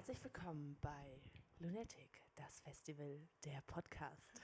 Herzlich 0.00 0.24
willkommen 0.24 0.78
bei 0.80 1.20
Lunatic, 1.58 2.22
das 2.34 2.58
Festival 2.60 3.20
der 3.44 3.60
Podcast. 3.66 4.40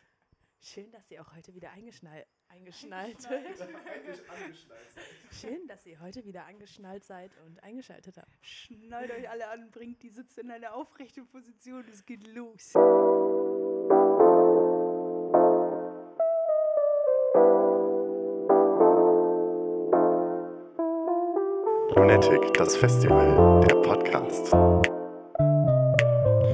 Schön, 0.61 0.91
dass 0.93 1.11
ihr 1.11 1.23
auch 1.23 1.35
heute 1.35 1.55
wieder 1.55 1.71
eingeschnallt, 1.71 2.27
eingeschnallt 2.49 3.17
Schön, 5.31 5.67
dass 5.67 5.87
ihr 5.87 5.99
heute 5.99 6.27
wieder 6.27 6.45
angeschnallt 6.45 7.05
seid 7.05 7.31
und 7.47 7.63
eingeschaltet 7.63 8.19
habt. 8.19 8.29
Schnallt 8.43 9.11
euch 9.11 9.31
alle 9.31 9.49
an, 9.49 9.71
bringt 9.71 10.03
die 10.03 10.11
Sitze 10.11 10.43
in 10.43 10.51
eine 10.51 10.75
aufrechte 10.75 11.25
Position, 11.25 11.87
es 11.91 12.05
geht 12.05 12.27
los. 12.27 12.75
Lunatic, 21.95 22.53
das 22.53 22.77
Festival, 22.77 23.61
der 23.67 23.77
Podcast. 23.77 24.55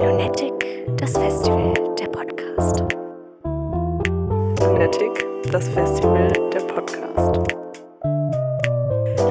Lunatic, 0.03 0.85
das 0.97 1.13
Festival, 1.13 1.73
der 1.97 2.07
Podcast. 2.07 2.81
Lunatic, 4.59 5.25
das 5.49 5.69
Festival 5.69 6.27
der 6.51 6.59
Podcast. 6.59 7.37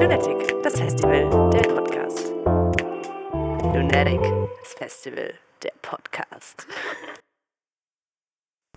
Lunatic, 0.01 0.63
das 0.63 0.79
Festival 0.79 1.29
der 1.51 1.61
Podcast. 1.61 2.33
Lunatic, 3.71 4.19
das 4.63 4.73
Festival 4.73 5.33
der 5.61 5.73
Podcast. 5.83 6.65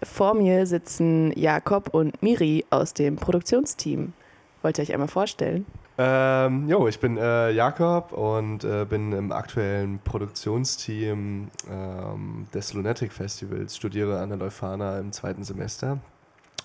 Vor 0.03 0.35
mir 0.35 0.67
sitzen 0.67 1.33
Jakob 1.35 1.95
und 1.95 2.23
Miri 2.23 2.67
aus 2.69 2.93
dem 2.93 3.17
Produktionsteam. 3.17 4.13
Wollt 4.61 4.77
ihr 4.77 4.83
euch 4.83 4.93
einmal 4.93 5.09
vorstellen? 5.09 5.65
Ähm, 5.99 6.69
jo, 6.69 6.89
ich 6.89 7.01
bin 7.01 7.17
äh, 7.17 7.51
Jakob 7.53 8.13
und 8.13 8.65
äh, 8.65 8.85
bin 8.85 9.13
im 9.13 9.33
aktuellen 9.33 9.99
Produktionsteam 10.01 11.49
ähm, 11.71 12.47
des 12.53 12.75
Lunatic 12.75 13.13
Festivals, 13.13 13.77
studiere 13.77 14.21
an 14.21 14.29
der 14.29 14.39
Leuphana 14.39 14.99
im 14.99 15.13
zweiten 15.13 15.43
Semester. 15.43 15.99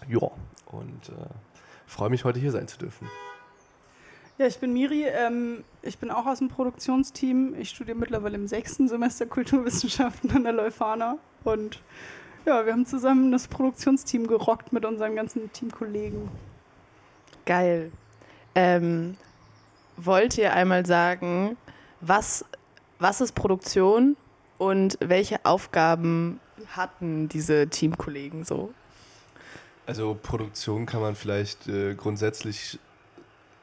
Ja, 0.09 0.29
und 0.65 1.09
äh, 1.09 1.29
freue 1.87 2.09
mich, 2.09 2.25
heute 2.25 2.39
hier 2.39 2.51
sein 2.51 2.67
zu 2.67 2.77
dürfen. 2.77 3.07
Ja, 4.37 4.47
ich 4.47 4.59
bin 4.59 4.73
Miri, 4.73 5.05
ähm, 5.05 5.63
ich 5.81 5.97
bin 5.97 6.11
auch 6.11 6.25
aus 6.25 6.39
dem 6.39 6.49
Produktionsteam. 6.49 7.55
Ich 7.57 7.69
studiere 7.69 7.97
mittlerweile 7.97 8.35
im 8.35 8.47
sechsten 8.47 8.89
Semester 8.89 9.27
Kulturwissenschaften 9.27 10.31
an 10.35 10.43
der 10.43 10.53
Leuphana 10.53 11.17
und 11.45 11.81
ja, 12.45 12.65
wir 12.65 12.73
haben 12.73 12.85
zusammen 12.85 13.31
das 13.31 13.47
Produktionsteam 13.47 14.27
gerockt 14.27 14.73
mit 14.73 14.83
unseren 14.83 15.15
ganzen 15.15 15.53
Teamkollegen. 15.53 16.27
Geil. 17.45 17.91
Ähm, 18.55 19.15
wollt 19.97 20.37
ihr 20.37 20.53
einmal 20.53 20.85
sagen, 20.85 21.57
was, 22.01 22.45
was 22.99 23.21
ist 23.21 23.33
Produktion 23.33 24.17
und 24.57 24.97
welche 24.99 25.45
Aufgaben 25.45 26.39
hatten 26.75 27.29
diese 27.29 27.67
Teamkollegen 27.67 28.43
so? 28.43 28.73
Also 29.85 30.17
Produktion 30.21 30.85
kann 30.85 31.01
man 31.01 31.15
vielleicht 31.15 31.67
äh, 31.67 31.95
grundsätzlich 31.95 32.79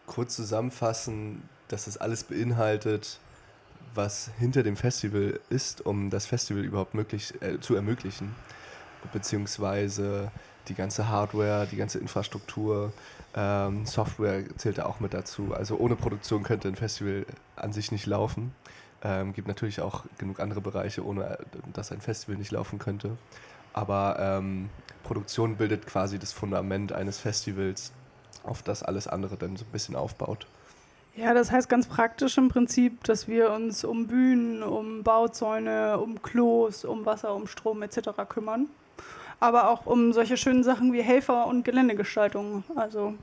kurz 0.07 0.35
zusammenfassen, 0.37 1.49
dass 1.69 1.87
es 1.87 1.97
alles 1.97 2.25
beinhaltet, 2.25 3.21
was 3.95 4.31
hinter 4.39 4.63
dem 4.63 4.77
Festival 4.77 5.41
ist, 5.51 5.85
um 5.87 6.11
das 6.11 6.27
Festival 6.27 6.65
überhaupt 6.65 6.95
möglich, 6.95 7.35
äh, 7.41 7.61
zu 7.61 7.75
ermöglichen. 7.75 8.35
Beziehungsweise 9.13 10.33
die 10.69 10.75
ganze 10.75 11.09
Hardware, 11.09 11.67
die 11.71 11.77
ganze 11.77 11.99
Infrastruktur, 11.99 12.93
ähm, 13.39 13.87
Software 13.87 14.43
zählt 14.57 14.79
da 14.79 14.87
auch 14.87 14.99
mit 14.99 15.15
dazu. 15.15 15.55
Also 15.55 15.77
ohne 15.77 15.95
Produktion 15.95 16.43
könnte 16.43 16.67
ein 16.67 16.75
Festival 16.75 17.25
an 17.55 17.73
sich 17.73 17.93
nicht 17.93 18.07
laufen. 18.07 18.53
Ähm, 19.05 19.33
gibt 19.33 19.47
natürlich 19.47 19.81
auch 19.81 20.05
genug 20.19 20.41
andere 20.41 20.61
Bereiche, 20.61 21.07
ohne 21.07 21.39
äh, 21.39 21.45
dass 21.73 21.93
ein 21.93 22.01
Festival 22.01 22.37
nicht 22.37 22.51
laufen 22.51 22.81
könnte. 22.81 23.17
Aber 23.73 24.17
ähm, 24.19 24.71
Produktion 25.05 25.57
bildet 25.57 25.87
quasi 25.87 26.19
das 26.19 26.33
Fundament 26.33 26.93
eines 26.93 27.21
Festivals, 27.21 27.93
auf 28.43 28.63
das 28.65 28.83
alles 28.83 29.07
andere 29.07 29.37
dann 29.37 29.57
so 29.57 29.65
ein 29.65 29.71
bisschen 29.71 29.95
aufbaut. 29.95 30.49
Ja, 31.15 31.33
das 31.33 31.53
heißt 31.53 31.69
ganz 31.69 31.87
praktisch 31.87 32.39
im 32.39 32.49
Prinzip, 32.49 33.05
dass 33.05 33.29
wir 33.29 33.53
uns 33.53 33.85
um 33.85 34.09
Bühnen, 34.09 34.65
um 34.65 35.05
Bauzäune, 35.05 35.99
um 35.99 36.23
Klos, 36.23 36.85
um 36.85 37.07
Wasser, 37.07 37.37
um 37.37 37.47
Strom 37.47 37.83
etc. 37.83 38.11
kümmern. 38.29 38.67
Aber 39.39 39.71
auch 39.71 39.87
um 39.87 40.13
solche 40.13 40.37
schönen 40.37 40.65
Sachen 40.65 40.93
wie 40.93 41.03
Helfer 41.03 41.47
und 41.47 41.65
Geländegestaltung. 41.65 42.65
Also 42.75 43.15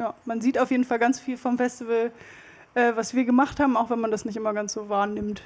ja, 0.00 0.14
man 0.24 0.40
sieht 0.40 0.58
auf 0.58 0.70
jeden 0.70 0.84
Fall 0.84 0.98
ganz 0.98 1.20
viel 1.20 1.36
vom 1.36 1.58
Festival, 1.58 2.10
äh, 2.74 2.92
was 2.96 3.14
wir 3.14 3.24
gemacht 3.24 3.60
haben, 3.60 3.76
auch 3.76 3.90
wenn 3.90 4.00
man 4.00 4.10
das 4.10 4.24
nicht 4.24 4.36
immer 4.36 4.54
ganz 4.54 4.72
so 4.72 4.88
wahrnimmt. 4.88 5.42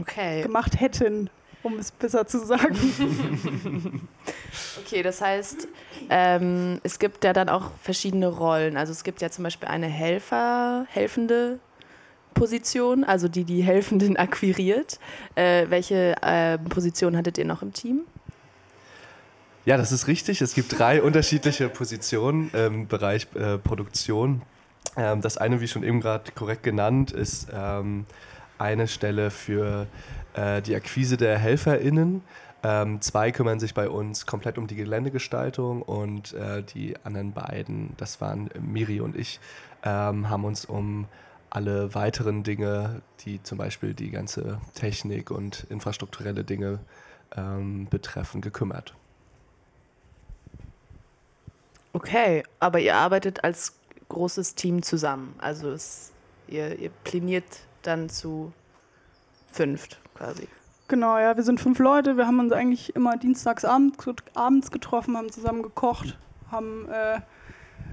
Okay. 0.00 0.42
Gemacht 0.42 0.80
hätten, 0.80 1.28
um 1.62 1.78
es 1.78 1.92
besser 1.92 2.26
zu 2.26 2.44
sagen. 2.44 4.08
Okay, 4.84 5.02
das 5.02 5.22
heißt, 5.22 5.68
ähm, 6.10 6.78
es 6.82 6.98
gibt 6.98 7.24
ja 7.24 7.32
dann 7.32 7.48
auch 7.48 7.70
verschiedene 7.82 8.26
Rollen. 8.28 8.76
Also 8.76 8.92
es 8.92 9.04
gibt 9.04 9.22
ja 9.22 9.30
zum 9.30 9.44
Beispiel 9.44 9.68
eine 9.68 9.86
Helfer, 9.86 10.86
helfende 10.90 11.58
Position, 12.34 13.02
also 13.02 13.28
die 13.28 13.44
die 13.44 13.62
Helfenden 13.62 14.16
akquiriert. 14.18 14.98
Äh, 15.34 15.66
welche 15.70 16.14
äh, 16.20 16.58
Position 16.58 17.16
hattet 17.16 17.38
ihr 17.38 17.46
noch 17.46 17.62
im 17.62 17.72
Team? 17.72 18.02
Ja, 19.64 19.76
das 19.76 19.92
ist 19.92 20.08
richtig. 20.08 20.40
Es 20.40 20.54
gibt 20.54 20.76
drei 20.76 21.00
unterschiedliche 21.02 21.68
Positionen 21.68 22.50
im 22.50 22.88
Bereich 22.88 23.28
äh, 23.36 23.58
Produktion. 23.58 24.42
Ähm, 24.96 25.20
das 25.20 25.38
eine, 25.38 25.60
wie 25.60 25.68
schon 25.68 25.84
eben 25.84 26.00
gerade 26.00 26.32
korrekt 26.32 26.64
genannt, 26.64 27.12
ist 27.12 27.46
ähm, 27.54 28.04
eine 28.58 28.88
Stelle 28.88 29.30
für 29.30 29.86
äh, 30.34 30.62
die 30.62 30.74
Akquise 30.74 31.16
der 31.16 31.38
HelferInnen. 31.38 32.22
Ähm, 32.64 33.00
zwei 33.02 33.30
kümmern 33.30 33.60
sich 33.60 33.72
bei 33.72 33.88
uns 33.88 34.26
komplett 34.26 34.58
um 34.58 34.66
die 34.66 34.74
Geländegestaltung 34.74 35.82
und 35.82 36.32
äh, 36.34 36.64
die 36.64 36.96
anderen 37.04 37.32
beiden, 37.32 37.94
das 37.98 38.20
waren 38.20 38.50
Miri 38.60 39.00
und 39.00 39.16
ich, 39.16 39.38
ähm, 39.84 40.28
haben 40.28 40.44
uns 40.44 40.64
um 40.64 41.06
alle 41.50 41.94
weiteren 41.94 42.42
Dinge, 42.42 43.02
die 43.24 43.40
zum 43.44 43.58
Beispiel 43.58 43.94
die 43.94 44.10
ganze 44.10 44.60
Technik 44.74 45.30
und 45.30 45.66
infrastrukturelle 45.70 46.42
Dinge 46.42 46.80
ähm, 47.36 47.86
betreffen, 47.88 48.40
gekümmert. 48.40 48.94
Okay, 51.92 52.42
aber 52.58 52.80
ihr 52.80 52.94
arbeitet 52.94 53.44
als 53.44 53.74
großes 54.08 54.54
Team 54.54 54.82
zusammen. 54.82 55.34
Also 55.38 55.70
es, 55.70 56.12
ihr, 56.48 56.78
ihr 56.78 56.90
planiert 57.04 57.44
dann 57.82 58.08
zu 58.08 58.52
fünft 59.50 60.00
quasi. 60.14 60.48
Genau, 60.88 61.18
ja, 61.18 61.36
wir 61.36 61.42
sind 61.42 61.60
fünf 61.60 61.78
Leute. 61.78 62.16
Wir 62.16 62.26
haben 62.26 62.38
uns 62.38 62.52
eigentlich 62.52 62.94
immer 62.94 63.16
dienstags 63.16 63.64
abend, 63.64 63.96
abends 64.34 64.70
getroffen, 64.70 65.16
haben 65.16 65.30
zusammen 65.30 65.62
gekocht, 65.62 66.18
haben 66.50 66.88
äh, 66.90 67.20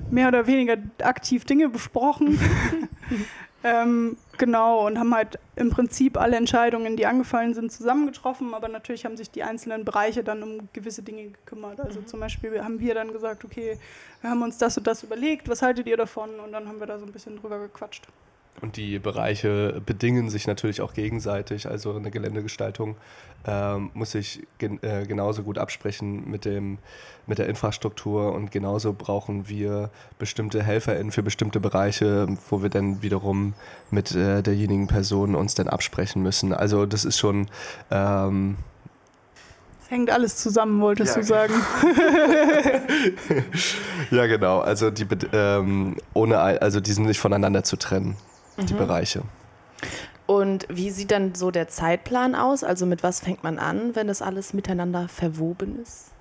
mehr 0.09 0.27
oder 0.27 0.47
weniger 0.47 0.77
aktiv 1.01 1.45
Dinge 1.45 1.69
besprochen. 1.69 2.39
ähm, 3.63 4.15
genau, 4.37 4.87
und 4.87 4.97
haben 4.97 5.13
halt 5.13 5.37
im 5.55 5.69
Prinzip 5.69 6.17
alle 6.17 6.37
Entscheidungen, 6.37 6.95
die 6.95 7.05
angefallen 7.05 7.53
sind, 7.53 7.71
zusammengetroffen. 7.71 8.53
Aber 8.53 8.67
natürlich 8.69 9.05
haben 9.05 9.17
sich 9.17 9.29
die 9.31 9.43
einzelnen 9.43 9.83
Bereiche 9.83 10.23
dann 10.23 10.43
um 10.43 10.69
gewisse 10.71 11.01
Dinge 11.01 11.29
gekümmert. 11.29 11.79
Also 11.79 11.99
mhm. 11.99 12.07
zum 12.07 12.19
Beispiel 12.21 12.63
haben 12.63 12.79
wir 12.79 12.93
dann 12.93 13.11
gesagt, 13.11 13.43
okay, 13.43 13.77
wir 14.21 14.29
haben 14.29 14.41
uns 14.41 14.57
das 14.57 14.77
und 14.77 14.87
das 14.87 15.03
überlegt, 15.03 15.49
was 15.49 15.61
haltet 15.61 15.87
ihr 15.87 15.97
davon? 15.97 16.39
Und 16.39 16.51
dann 16.53 16.67
haben 16.67 16.79
wir 16.79 16.87
da 16.87 16.99
so 16.99 17.05
ein 17.05 17.11
bisschen 17.11 17.37
drüber 17.37 17.59
gequatscht. 17.59 18.07
Und 18.61 18.75
die 18.75 18.99
Bereiche 18.99 19.81
bedingen 19.85 20.29
sich 20.29 20.45
natürlich 20.45 20.81
auch 20.81 20.93
gegenseitig. 20.93 21.67
Also 21.67 21.95
eine 21.95 22.11
Geländegestaltung 22.11 22.95
ähm, 23.47 23.89
muss 23.93 24.11
sich 24.11 24.45
gen 24.57 24.83
äh, 24.83 25.05
genauso 25.07 25.43
gut 25.43 25.57
absprechen 25.57 26.29
mit, 26.29 26.43
dem, 26.43 26.77
mit 27.25 27.37
der 27.37 27.47
Infrastruktur 27.47 28.33
und 28.33 28.51
genauso 28.51 28.93
brauchen 28.93 29.47
wir 29.47 29.89
bestimmte 30.17 30.61
HelferInnen 30.61 31.11
für 31.11 31.23
bestimmte 31.23 31.61
Bereiche, 31.61 32.27
wo 32.49 32.61
wir 32.61 32.69
dann 32.69 33.01
wiederum 33.01 33.53
mit 33.91 34.13
äh, 34.13 34.41
derjenigen 34.41 34.87
Person 34.87 35.35
uns 35.35 35.55
dann 35.55 35.69
absprechen 35.69 36.21
müssen. 36.21 36.53
Also 36.53 36.85
das 36.85 37.05
ist 37.05 37.17
schon... 37.17 37.47
Ähm, 37.91 38.57
hängt 39.87 40.11
alles 40.11 40.35
zusammen, 40.35 40.81
wolltest 40.81 41.15
ja. 41.15 41.21
du 41.21 41.27
sagen. 41.27 41.53
ja, 44.11 44.27
genau. 44.27 44.59
Also 44.59 44.91
die 44.91 45.07
ähm, 45.31 45.95
ohne 46.13 46.37
also 46.37 46.79
die 46.79 46.91
sind 46.91 47.05
nicht 47.05 47.19
voneinander 47.19 47.63
zu 47.63 47.75
trennen 47.75 48.15
die 48.65 48.73
mhm. 48.73 48.79
Bereiche. 48.79 49.21
Und 50.25 50.67
wie 50.69 50.91
sieht 50.91 51.11
dann 51.11 51.33
so 51.33 51.49
der 51.49 51.69
Zeitplan 51.69 52.35
aus? 52.35 52.63
Also 52.63 52.85
mit 52.85 53.01
was 53.01 53.19
fängt 53.19 53.43
man 53.43 53.57
an, 53.57 53.95
wenn 53.95 54.07
das 54.07 54.21
alles 54.21 54.53
miteinander 54.53 55.07
verwoben 55.07 55.81
ist? 55.81 56.11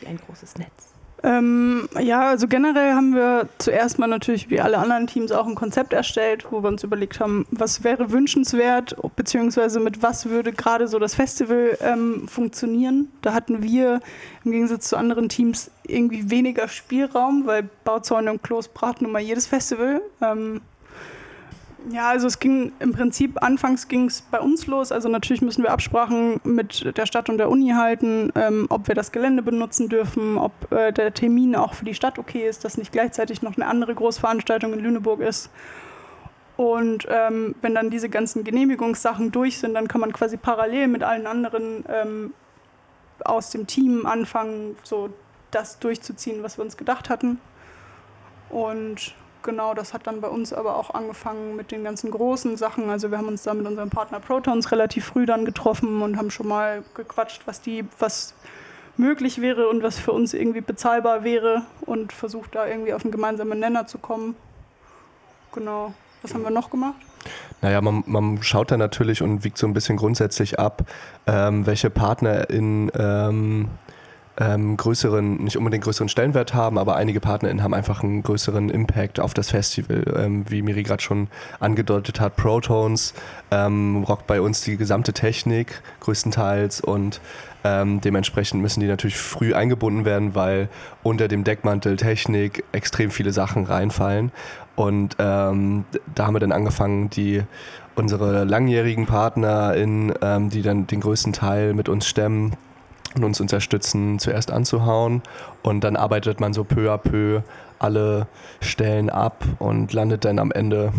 Wie 0.00 0.06
ein 0.06 0.18
großes 0.18 0.56
Netz. 0.56 0.88
Ähm, 1.22 1.88
ja, 1.98 2.28
also 2.28 2.46
generell 2.46 2.92
haben 2.92 3.14
wir 3.14 3.48
zuerst 3.58 3.98
mal 3.98 4.06
natürlich 4.06 4.50
wie 4.50 4.60
alle 4.60 4.78
anderen 4.78 5.08
Teams 5.08 5.32
auch 5.32 5.46
ein 5.46 5.56
Konzept 5.56 5.92
erstellt, 5.92 6.46
wo 6.50 6.62
wir 6.62 6.68
uns 6.68 6.84
überlegt 6.84 7.18
haben, 7.18 7.46
was 7.50 7.82
wäre 7.82 8.12
wünschenswert, 8.12 8.94
beziehungsweise 9.16 9.80
mit 9.80 10.02
was 10.02 10.26
würde 10.26 10.52
gerade 10.52 10.86
so 10.86 10.98
das 10.98 11.16
Festival 11.16 11.76
ähm, 11.80 12.28
funktionieren. 12.28 13.10
Da 13.22 13.34
hatten 13.34 13.62
wir 13.62 14.00
im 14.44 14.52
Gegensatz 14.52 14.88
zu 14.88 14.96
anderen 14.96 15.28
Teams 15.28 15.70
irgendwie 15.84 16.30
weniger 16.30 16.68
Spielraum, 16.68 17.46
weil 17.46 17.68
Bauzäune 17.84 18.30
und 18.30 18.42
Klos 18.42 18.68
braten 18.68 19.04
nun 19.04 19.12
mal 19.12 19.22
jedes 19.22 19.46
Festival. 19.46 20.00
Ähm, 20.22 20.60
Ja, 21.90 22.08
also 22.08 22.26
es 22.26 22.40
ging 22.40 22.72
im 22.80 22.92
Prinzip, 22.92 23.42
anfangs 23.42 23.86
ging 23.88 24.06
es 24.06 24.20
bei 24.20 24.40
uns 24.40 24.66
los. 24.66 24.90
Also 24.90 25.08
natürlich 25.08 25.42
müssen 25.42 25.62
wir 25.62 25.70
Absprachen 25.70 26.40
mit 26.42 26.96
der 26.96 27.06
Stadt 27.06 27.30
und 27.30 27.38
der 27.38 27.48
Uni 27.48 27.70
halten, 27.70 28.32
ähm, 28.34 28.66
ob 28.68 28.88
wir 28.88 28.94
das 28.94 29.12
Gelände 29.12 29.42
benutzen 29.42 29.88
dürfen, 29.88 30.38
ob 30.38 30.72
äh, 30.72 30.92
der 30.92 31.14
Termin 31.14 31.54
auch 31.54 31.74
für 31.74 31.84
die 31.84 31.94
Stadt 31.94 32.18
okay 32.18 32.48
ist, 32.48 32.64
dass 32.64 32.78
nicht 32.78 32.92
gleichzeitig 32.92 33.42
noch 33.42 33.56
eine 33.56 33.66
andere 33.66 33.94
Großveranstaltung 33.94 34.72
in 34.72 34.80
Lüneburg 34.80 35.20
ist. 35.20 35.50
Und 36.56 37.06
ähm, 37.08 37.54
wenn 37.62 37.76
dann 37.76 37.88
diese 37.88 38.08
ganzen 38.08 38.42
Genehmigungssachen 38.42 39.30
durch 39.30 39.58
sind, 39.58 39.74
dann 39.74 39.86
kann 39.86 40.00
man 40.00 40.12
quasi 40.12 40.36
parallel 40.36 40.88
mit 40.88 41.04
allen 41.04 41.28
anderen 41.28 41.84
ähm, 41.88 42.34
aus 43.24 43.50
dem 43.50 43.68
Team 43.68 44.04
anfangen, 44.04 44.76
so 44.82 45.10
das 45.52 45.78
durchzuziehen, 45.78 46.42
was 46.42 46.58
wir 46.58 46.64
uns 46.64 46.76
gedacht 46.76 47.08
hatten. 47.08 47.38
Und 48.50 49.14
genau, 49.42 49.74
das 49.74 49.94
hat 49.94 50.06
dann 50.06 50.20
bei 50.20 50.28
uns 50.28 50.52
aber 50.52 50.76
auch 50.76 50.94
angefangen 50.94 51.56
mit 51.56 51.70
den 51.72 51.84
ganzen 51.84 52.10
großen 52.10 52.56
Sachen. 52.56 52.90
Also 52.90 53.10
wir 53.10 53.18
haben 53.18 53.28
uns 53.28 53.42
da 53.42 53.54
mit 53.54 53.66
unserem 53.66 53.90
Partner 53.90 54.20
Protons 54.20 54.70
relativ 54.72 55.06
früh 55.06 55.26
dann 55.26 55.44
getroffen 55.44 56.02
und 56.02 56.16
haben 56.16 56.30
schon 56.30 56.48
mal 56.48 56.82
gequatscht, 56.94 57.42
was 57.46 57.60
die, 57.60 57.84
was 57.98 58.34
möglich 58.96 59.40
wäre 59.40 59.68
und 59.68 59.82
was 59.82 59.98
für 59.98 60.12
uns 60.12 60.34
irgendwie 60.34 60.60
bezahlbar 60.60 61.24
wäre 61.24 61.62
und 61.82 62.12
versucht 62.12 62.54
da 62.54 62.66
irgendwie 62.66 62.92
auf 62.92 63.04
einen 63.04 63.12
gemeinsamen 63.12 63.58
Nenner 63.58 63.86
zu 63.86 63.98
kommen. 63.98 64.34
Genau. 65.52 65.94
Was 66.22 66.34
haben 66.34 66.42
wir 66.42 66.50
noch 66.50 66.70
gemacht? 66.70 66.96
Naja, 67.60 67.80
man, 67.80 68.02
man 68.06 68.42
schaut 68.42 68.70
da 68.70 68.76
natürlich 68.76 69.22
und 69.22 69.44
wiegt 69.44 69.58
so 69.58 69.66
ein 69.66 69.72
bisschen 69.72 69.96
grundsätzlich 69.96 70.58
ab, 70.58 70.82
ähm, 71.26 71.66
welche 71.66 71.90
Partner 71.90 72.50
in 72.50 72.90
ähm, 72.94 73.68
ähm, 74.38 74.76
größeren, 74.76 75.44
nicht 75.44 75.56
unbedingt 75.56 75.84
größeren 75.84 76.08
Stellenwert 76.08 76.54
haben, 76.54 76.78
aber 76.78 76.96
einige 76.96 77.20
PartnerInnen 77.20 77.62
haben 77.62 77.74
einfach 77.74 78.02
einen 78.02 78.22
größeren 78.22 78.70
Impact 78.70 79.18
auf 79.18 79.34
das 79.34 79.50
Festival. 79.50 80.04
Ähm, 80.16 80.44
wie 80.48 80.62
Miri 80.62 80.84
gerade 80.84 81.02
schon 81.02 81.28
angedeutet 81.58 82.20
hat, 82.20 82.36
Protones 82.36 83.14
ähm, 83.50 84.04
rockt 84.04 84.26
bei 84.26 84.40
uns 84.40 84.60
die 84.60 84.76
gesamte 84.76 85.12
Technik 85.12 85.82
größtenteils 86.00 86.80
und 86.80 87.20
ähm, 87.64 88.00
dementsprechend 88.00 88.62
müssen 88.62 88.80
die 88.80 88.86
natürlich 88.86 89.18
früh 89.18 89.54
eingebunden 89.54 90.04
werden, 90.04 90.34
weil 90.36 90.68
unter 91.02 91.26
dem 91.26 91.42
Deckmantel 91.42 91.96
Technik 91.96 92.64
extrem 92.70 93.10
viele 93.10 93.32
Sachen 93.32 93.64
reinfallen. 93.64 94.30
Und 94.76 95.16
ähm, 95.18 95.84
da 96.14 96.26
haben 96.26 96.34
wir 96.34 96.40
dann 96.40 96.52
angefangen, 96.52 97.10
die 97.10 97.42
unsere 97.96 98.44
langjährigen 98.44 99.06
PartnerInnen, 99.06 100.14
ähm, 100.22 100.50
die 100.50 100.62
dann 100.62 100.86
den 100.86 101.00
größten 101.00 101.32
Teil 101.32 101.74
mit 101.74 101.88
uns 101.88 102.06
stemmen, 102.06 102.52
und 103.16 103.24
uns 103.24 103.40
unterstützen, 103.40 104.18
zuerst 104.18 104.50
anzuhauen. 104.50 105.22
Und 105.62 105.82
dann 105.84 105.96
arbeitet 105.96 106.40
man 106.40 106.52
so 106.52 106.64
peu 106.64 106.92
à 106.92 106.98
peu 106.98 107.42
alle 107.78 108.26
Stellen 108.60 109.10
ab 109.10 109.44
und 109.58 109.92
landet 109.92 110.24
dann 110.24 110.38
am 110.38 110.50
Ende 110.50 110.92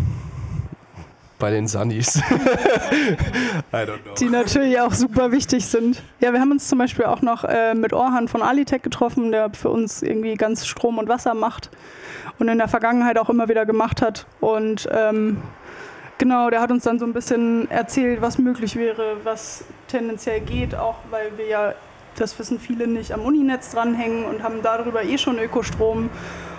bei 1.40 1.50
den 1.50 1.66
Sunnies. 1.66 2.16
I 3.72 3.76
don't 3.76 4.02
know. 4.02 4.14
Die 4.18 4.28
natürlich 4.28 4.78
auch 4.78 4.92
super 4.92 5.32
wichtig 5.32 5.66
sind. 5.66 6.02
Ja, 6.20 6.32
wir 6.32 6.40
haben 6.40 6.52
uns 6.52 6.68
zum 6.68 6.78
Beispiel 6.78 7.06
auch 7.06 7.22
noch 7.22 7.44
äh, 7.44 7.74
mit 7.74 7.92
Orhan 7.92 8.28
von 8.28 8.42
Alitech 8.42 8.82
getroffen, 8.82 9.32
der 9.32 9.50
für 9.50 9.70
uns 9.70 10.02
irgendwie 10.02 10.34
ganz 10.34 10.66
Strom 10.66 10.98
und 10.98 11.08
Wasser 11.08 11.34
macht 11.34 11.70
und 12.38 12.48
in 12.48 12.58
der 12.58 12.68
Vergangenheit 12.68 13.18
auch 13.18 13.30
immer 13.30 13.48
wieder 13.48 13.66
gemacht 13.66 14.02
hat. 14.02 14.26
Und 14.40 14.88
ähm, 14.92 15.42
genau, 16.18 16.50
der 16.50 16.60
hat 16.60 16.70
uns 16.70 16.84
dann 16.84 16.98
so 16.98 17.06
ein 17.06 17.12
bisschen 17.12 17.68
erzählt, 17.70 18.20
was 18.20 18.38
möglich 18.38 18.76
wäre, 18.76 19.16
was 19.24 19.64
tendenziell 19.88 20.40
geht, 20.40 20.74
auch 20.74 20.96
weil 21.10 21.36
wir 21.36 21.46
ja 21.46 21.74
das 22.16 22.38
wissen 22.38 22.58
viele 22.58 22.86
nicht, 22.86 23.12
am 23.12 23.20
Uninetz 23.20 23.70
dranhängen 23.70 24.24
und 24.24 24.42
haben 24.42 24.62
darüber 24.62 25.02
eh 25.04 25.18
schon 25.18 25.38
Ökostrom. 25.38 26.10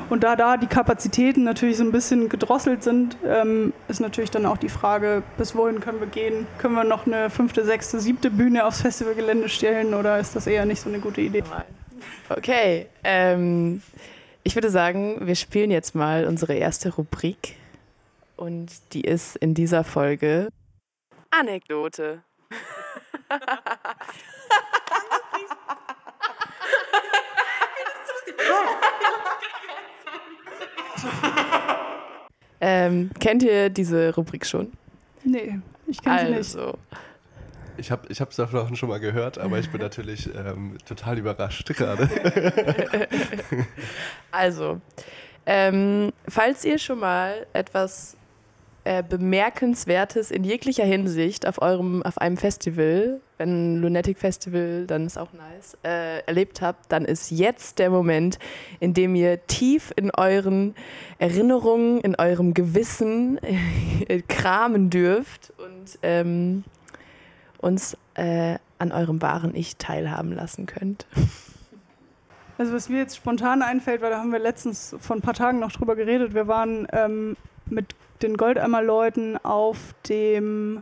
Und 0.09 0.25
da 0.25 0.35
da 0.35 0.57
die 0.57 0.67
Kapazitäten 0.67 1.43
natürlich 1.43 1.77
so 1.77 1.85
ein 1.85 1.93
bisschen 1.93 2.27
gedrosselt 2.27 2.83
sind, 2.83 3.15
ähm, 3.25 3.71
ist 3.87 4.01
natürlich 4.01 4.29
dann 4.29 4.45
auch 4.45 4.57
die 4.57 4.67
Frage, 4.67 5.23
bis 5.37 5.55
wohin 5.55 5.79
können 5.79 6.01
wir 6.01 6.07
gehen? 6.07 6.47
Können 6.57 6.75
wir 6.75 6.83
noch 6.83 7.05
eine 7.05 7.29
fünfte, 7.29 7.63
sechste, 7.63 8.01
siebte 8.01 8.29
Bühne 8.29 8.65
aufs 8.65 8.81
Festivalgelände 8.81 9.47
stellen 9.47 9.93
oder 9.93 10.19
ist 10.19 10.35
das 10.35 10.47
eher 10.47 10.65
nicht 10.65 10.81
so 10.81 10.89
eine 10.89 10.99
gute 10.99 11.21
Idee? 11.21 11.43
Okay, 12.27 12.87
ähm, 13.05 13.81
ich 14.43 14.55
würde 14.55 14.69
sagen, 14.69 15.17
wir 15.21 15.35
spielen 15.35 15.71
jetzt 15.71 15.95
mal 15.95 16.25
unsere 16.25 16.55
erste 16.55 16.93
Rubrik 16.93 17.55
und 18.35 18.69
die 18.91 19.01
ist 19.01 19.37
in 19.37 19.53
dieser 19.53 19.85
Folge 19.85 20.49
Anekdote. 21.29 22.23
ähm, 32.61 33.09
kennt 33.19 33.43
ihr 33.43 33.69
diese 33.69 34.13
Rubrik 34.15 34.45
schon? 34.45 34.71
Nee, 35.23 35.59
ich 35.87 36.01
kenne 36.01 36.27
sie 36.27 36.33
also. 36.33 36.65
nicht. 36.67 36.77
Ich 37.77 37.89
habe 37.89 38.03
es 38.09 38.19
ich 38.19 38.35
davon 38.37 38.75
schon 38.75 38.89
mal 38.89 38.99
gehört, 38.99 39.39
aber 39.39 39.57
ich 39.57 39.69
bin 39.71 39.81
natürlich 39.81 40.29
ähm, 40.35 40.77
total 40.85 41.17
überrascht 41.17 41.67
gerade. 41.75 42.07
also, 44.31 44.79
ähm, 45.45 46.11
falls 46.27 46.63
ihr 46.63 46.77
schon 46.77 46.99
mal 46.99 47.47
etwas 47.53 48.15
äh, 48.83 49.03
Bemerkenswertes 49.03 50.31
in 50.31 50.43
jeglicher 50.43 50.85
Hinsicht 50.85 51.47
auf 51.47 51.61
eurem, 51.61 52.01
auf 52.03 52.17
einem 52.17 52.37
Festival, 52.37 53.19
wenn 53.37 53.77
Lunatic 53.77 54.17
Festival, 54.17 54.85
dann 54.87 55.05
ist 55.05 55.17
auch 55.17 55.33
nice, 55.33 55.77
äh, 55.83 56.19
erlebt 56.25 56.61
habt, 56.61 56.91
dann 56.91 57.05
ist 57.05 57.29
jetzt 57.31 57.79
der 57.79 57.89
Moment, 57.89 58.39
in 58.79 58.93
dem 58.93 59.13
ihr 59.15 59.45
tief 59.45 59.93
in 59.95 60.11
euren 60.11 60.75
Erinnerungen, 61.19 62.01
in 62.01 62.15
eurem 62.15 62.53
Gewissen 62.53 63.39
kramen 64.27 64.89
dürft 64.89 65.53
und 65.57 65.99
ähm, 66.01 66.63
uns 67.59 67.95
äh, 68.15 68.57
an 68.79 68.91
eurem 68.91 69.21
wahren 69.21 69.55
Ich 69.55 69.77
teilhaben 69.77 70.31
lassen 70.31 70.65
könnt. 70.65 71.05
Also 72.57 72.73
was 72.73 72.89
mir 72.89 72.97
jetzt 72.97 73.15
spontan 73.15 73.61
einfällt, 73.61 74.01
weil 74.01 74.11
da 74.11 74.19
haben 74.19 74.31
wir 74.31 74.39
letztens 74.39 74.95
vor 74.99 75.15
ein 75.15 75.21
paar 75.21 75.33
Tagen 75.33 75.59
noch 75.59 75.71
drüber 75.71 75.95
geredet, 75.95 76.33
wir 76.33 76.47
waren 76.47 76.87
ähm, 76.91 77.37
mit 77.67 77.95
den 78.23 78.37
Goldeimer-Leuten 78.37 79.37
auf 79.37 79.77
dem, 80.07 80.81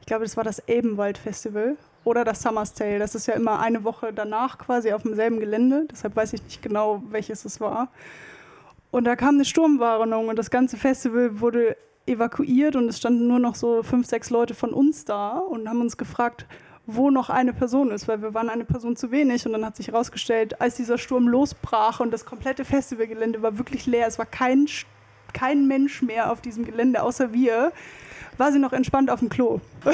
ich 0.00 0.06
glaube, 0.06 0.24
das 0.24 0.36
war 0.36 0.44
das 0.44 0.58
Elbenwald-Festival 0.60 1.76
oder 2.04 2.24
das 2.24 2.42
Summer's 2.42 2.74
Tale. 2.74 2.98
Das 2.98 3.14
ist 3.14 3.26
ja 3.26 3.34
immer 3.34 3.60
eine 3.60 3.84
Woche 3.84 4.12
danach 4.12 4.58
quasi 4.58 4.92
auf 4.92 5.02
demselben 5.02 5.40
Gelände. 5.40 5.86
Deshalb 5.90 6.16
weiß 6.16 6.34
ich 6.34 6.42
nicht 6.42 6.62
genau, 6.62 7.02
welches 7.08 7.44
es 7.44 7.60
war. 7.60 7.88
Und 8.90 9.04
da 9.04 9.16
kam 9.16 9.34
eine 9.34 9.44
Sturmwarnung 9.44 10.28
und 10.28 10.38
das 10.38 10.50
ganze 10.50 10.76
Festival 10.76 11.40
wurde 11.40 11.76
evakuiert 12.06 12.76
und 12.76 12.88
es 12.88 12.98
standen 12.98 13.26
nur 13.26 13.38
noch 13.38 13.54
so 13.54 13.82
fünf, 13.82 14.06
sechs 14.06 14.30
Leute 14.30 14.54
von 14.54 14.72
uns 14.72 15.04
da 15.04 15.38
und 15.38 15.68
haben 15.68 15.80
uns 15.80 15.96
gefragt, 15.96 16.46
wo 16.86 17.10
noch 17.10 17.30
eine 17.30 17.54
Person 17.54 17.90
ist, 17.90 18.08
weil 18.08 18.20
wir 18.20 18.34
waren 18.34 18.50
eine 18.50 18.64
Person 18.64 18.94
zu 18.94 19.10
wenig 19.10 19.46
und 19.46 19.52
dann 19.52 19.64
hat 19.64 19.76
sich 19.76 19.88
herausgestellt, 19.88 20.60
als 20.60 20.76
dieser 20.76 20.98
Sturm 20.98 21.28
losbrach 21.28 22.00
und 22.00 22.10
das 22.10 22.26
komplette 22.26 22.64
Festivalgelände 22.64 23.40
war 23.40 23.56
wirklich 23.56 23.86
leer, 23.86 24.06
es 24.06 24.18
war 24.18 24.26
kein 24.26 24.68
kein 25.34 25.66
Mensch 25.66 26.00
mehr 26.00 26.32
auf 26.32 26.40
diesem 26.40 26.64
Gelände 26.64 27.02
außer 27.02 27.34
wir, 27.34 27.72
war 28.38 28.52
sie 28.52 28.58
noch 28.58 28.72
entspannt 28.72 29.10
auf 29.10 29.20
dem 29.20 29.28
Klo. 29.28 29.60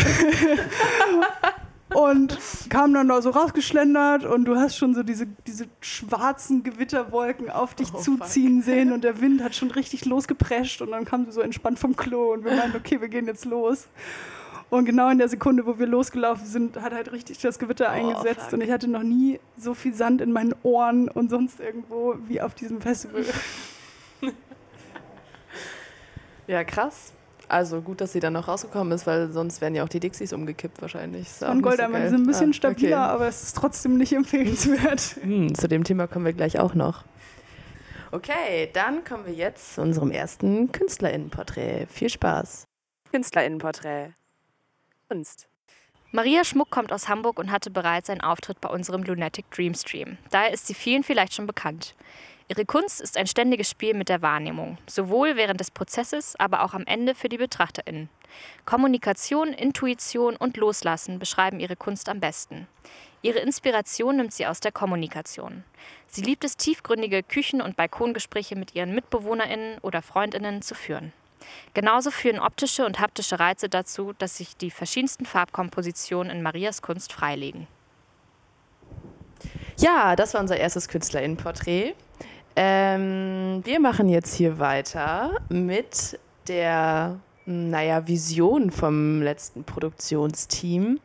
und 1.94 2.38
kam 2.68 2.94
dann 2.94 3.08
da 3.08 3.20
so 3.20 3.30
rausgeschlendert 3.30 4.24
und 4.24 4.44
du 4.44 4.56
hast 4.56 4.76
schon 4.76 4.94
so 4.94 5.02
diese, 5.02 5.26
diese 5.46 5.66
schwarzen 5.80 6.62
Gewitterwolken 6.62 7.50
auf 7.50 7.74
dich 7.74 7.92
oh, 7.92 7.98
zuziehen 7.98 8.62
fuck. 8.62 8.64
sehen 8.64 8.92
und 8.92 9.02
der 9.02 9.20
Wind 9.20 9.42
hat 9.42 9.54
schon 9.54 9.70
richtig 9.70 10.04
losgeprescht 10.04 10.82
und 10.82 10.92
dann 10.92 11.04
kam 11.04 11.24
sie 11.24 11.32
so 11.32 11.40
entspannt 11.40 11.78
vom 11.78 11.96
Klo 11.96 12.32
und 12.32 12.44
wir 12.44 12.54
meinten, 12.54 12.76
okay, 12.76 13.00
wir 13.00 13.08
gehen 13.08 13.26
jetzt 13.26 13.44
los. 13.44 13.88
Und 14.68 14.84
genau 14.84 15.10
in 15.10 15.18
der 15.18 15.28
Sekunde, 15.28 15.66
wo 15.66 15.80
wir 15.80 15.86
losgelaufen 15.88 16.46
sind, 16.46 16.80
hat 16.80 16.94
halt 16.94 17.10
richtig 17.10 17.38
das 17.38 17.58
Gewitter 17.58 17.86
oh, 17.88 17.92
eingesetzt 17.92 18.42
fuck. 18.42 18.52
und 18.52 18.60
ich 18.60 18.70
hatte 18.70 18.88
noch 18.88 19.02
nie 19.02 19.40
so 19.56 19.74
viel 19.74 19.94
Sand 19.94 20.20
in 20.20 20.30
meinen 20.30 20.54
Ohren 20.62 21.08
und 21.08 21.28
sonst 21.28 21.58
irgendwo 21.58 22.14
wie 22.28 22.40
auf 22.40 22.54
diesem 22.54 22.80
Festival. 22.80 23.24
Ja, 26.50 26.64
krass. 26.64 27.12
Also 27.48 27.80
gut, 27.80 28.00
dass 28.00 28.12
sie 28.12 28.18
dann 28.18 28.32
noch 28.32 28.48
rausgekommen 28.48 28.92
ist, 28.92 29.06
weil 29.06 29.30
sonst 29.30 29.60
wären 29.60 29.76
ja 29.76 29.84
auch 29.84 29.88
die 29.88 30.00
Dixies 30.00 30.32
umgekippt 30.32 30.82
wahrscheinlich. 30.82 31.28
Von 31.28 31.62
Goldeimer, 31.62 31.98
so 31.98 32.02
die 32.02 32.08
sind 32.10 32.22
ein 32.22 32.26
bisschen 32.26 32.50
ah, 32.50 32.54
stabiler, 32.54 33.04
okay. 33.04 33.12
aber 33.14 33.28
es 33.28 33.44
ist 33.44 33.56
trotzdem 33.56 33.96
nicht 33.96 34.12
empfehlenswert. 34.12 35.16
Hm, 35.22 35.54
zu 35.54 35.68
dem 35.68 35.84
Thema 35.84 36.08
kommen 36.08 36.24
wir 36.24 36.32
gleich 36.32 36.58
auch 36.58 36.74
noch. 36.74 37.04
Okay, 38.10 38.68
dann 38.72 39.04
kommen 39.04 39.26
wir 39.26 39.32
jetzt 39.32 39.74
zu 39.74 39.82
unserem 39.82 40.10
ersten 40.10 40.72
KünstlerInnenporträt. 40.72 41.86
Viel 41.86 42.10
Spaß. 42.10 42.64
KünstlerInnenporträt. 43.12 44.10
Kunst. 45.08 45.46
Maria 46.10 46.42
Schmuck 46.42 46.70
kommt 46.70 46.92
aus 46.92 47.08
Hamburg 47.08 47.38
und 47.38 47.52
hatte 47.52 47.70
bereits 47.70 48.10
einen 48.10 48.22
Auftritt 48.22 48.60
bei 48.60 48.68
unserem 48.68 49.04
Lunatic 49.04 49.48
Dream 49.52 49.74
Stream. 49.74 50.18
Daher 50.30 50.52
ist 50.52 50.66
sie 50.66 50.74
vielen 50.74 51.04
vielleicht 51.04 51.34
schon 51.34 51.46
bekannt. 51.46 51.94
Ihre 52.50 52.64
Kunst 52.64 53.00
ist 53.00 53.16
ein 53.16 53.28
ständiges 53.28 53.70
Spiel 53.70 53.94
mit 53.94 54.08
der 54.08 54.22
Wahrnehmung, 54.22 54.76
sowohl 54.88 55.36
während 55.36 55.60
des 55.60 55.70
Prozesses, 55.70 56.34
aber 56.40 56.64
auch 56.64 56.74
am 56.74 56.84
Ende 56.84 57.14
für 57.14 57.28
die 57.28 57.38
BetrachterInnen. 57.38 58.08
Kommunikation, 58.66 59.52
Intuition 59.52 60.34
und 60.34 60.56
Loslassen 60.56 61.20
beschreiben 61.20 61.60
ihre 61.60 61.76
Kunst 61.76 62.08
am 62.08 62.18
besten. 62.18 62.66
Ihre 63.22 63.38
Inspiration 63.38 64.16
nimmt 64.16 64.32
sie 64.32 64.48
aus 64.48 64.58
der 64.58 64.72
Kommunikation. 64.72 65.62
Sie 66.08 66.22
liebt 66.22 66.42
es, 66.42 66.56
tiefgründige 66.56 67.22
Küchen- 67.22 67.62
und 67.62 67.76
Balkongespräche 67.76 68.56
mit 68.56 68.74
ihren 68.74 68.96
MitbewohnerInnen 68.96 69.78
oder 69.82 70.02
FreundInnen 70.02 70.60
zu 70.60 70.74
führen. 70.74 71.12
Genauso 71.72 72.10
führen 72.10 72.40
optische 72.40 72.84
und 72.84 72.98
haptische 72.98 73.38
Reize 73.38 73.68
dazu, 73.68 74.12
dass 74.18 74.38
sich 74.38 74.56
die 74.56 74.72
verschiedensten 74.72 75.24
Farbkompositionen 75.24 76.36
in 76.36 76.42
Marias 76.42 76.82
Kunst 76.82 77.12
freilegen. 77.12 77.68
Ja, 79.78 80.16
das 80.16 80.34
war 80.34 80.40
unser 80.40 80.56
erstes 80.56 80.88
KünstlerInnenporträt. 80.88 81.94
Ähm, 82.56 83.60
wir 83.64 83.80
machen 83.80 84.08
jetzt 84.08 84.34
hier 84.34 84.58
weiter 84.58 85.40
mit 85.48 86.18
der, 86.48 87.20
naja, 87.46 88.06
Vision 88.06 88.70
vom 88.70 89.22
letzten 89.22 89.64
Produktionsteam. 89.64 91.00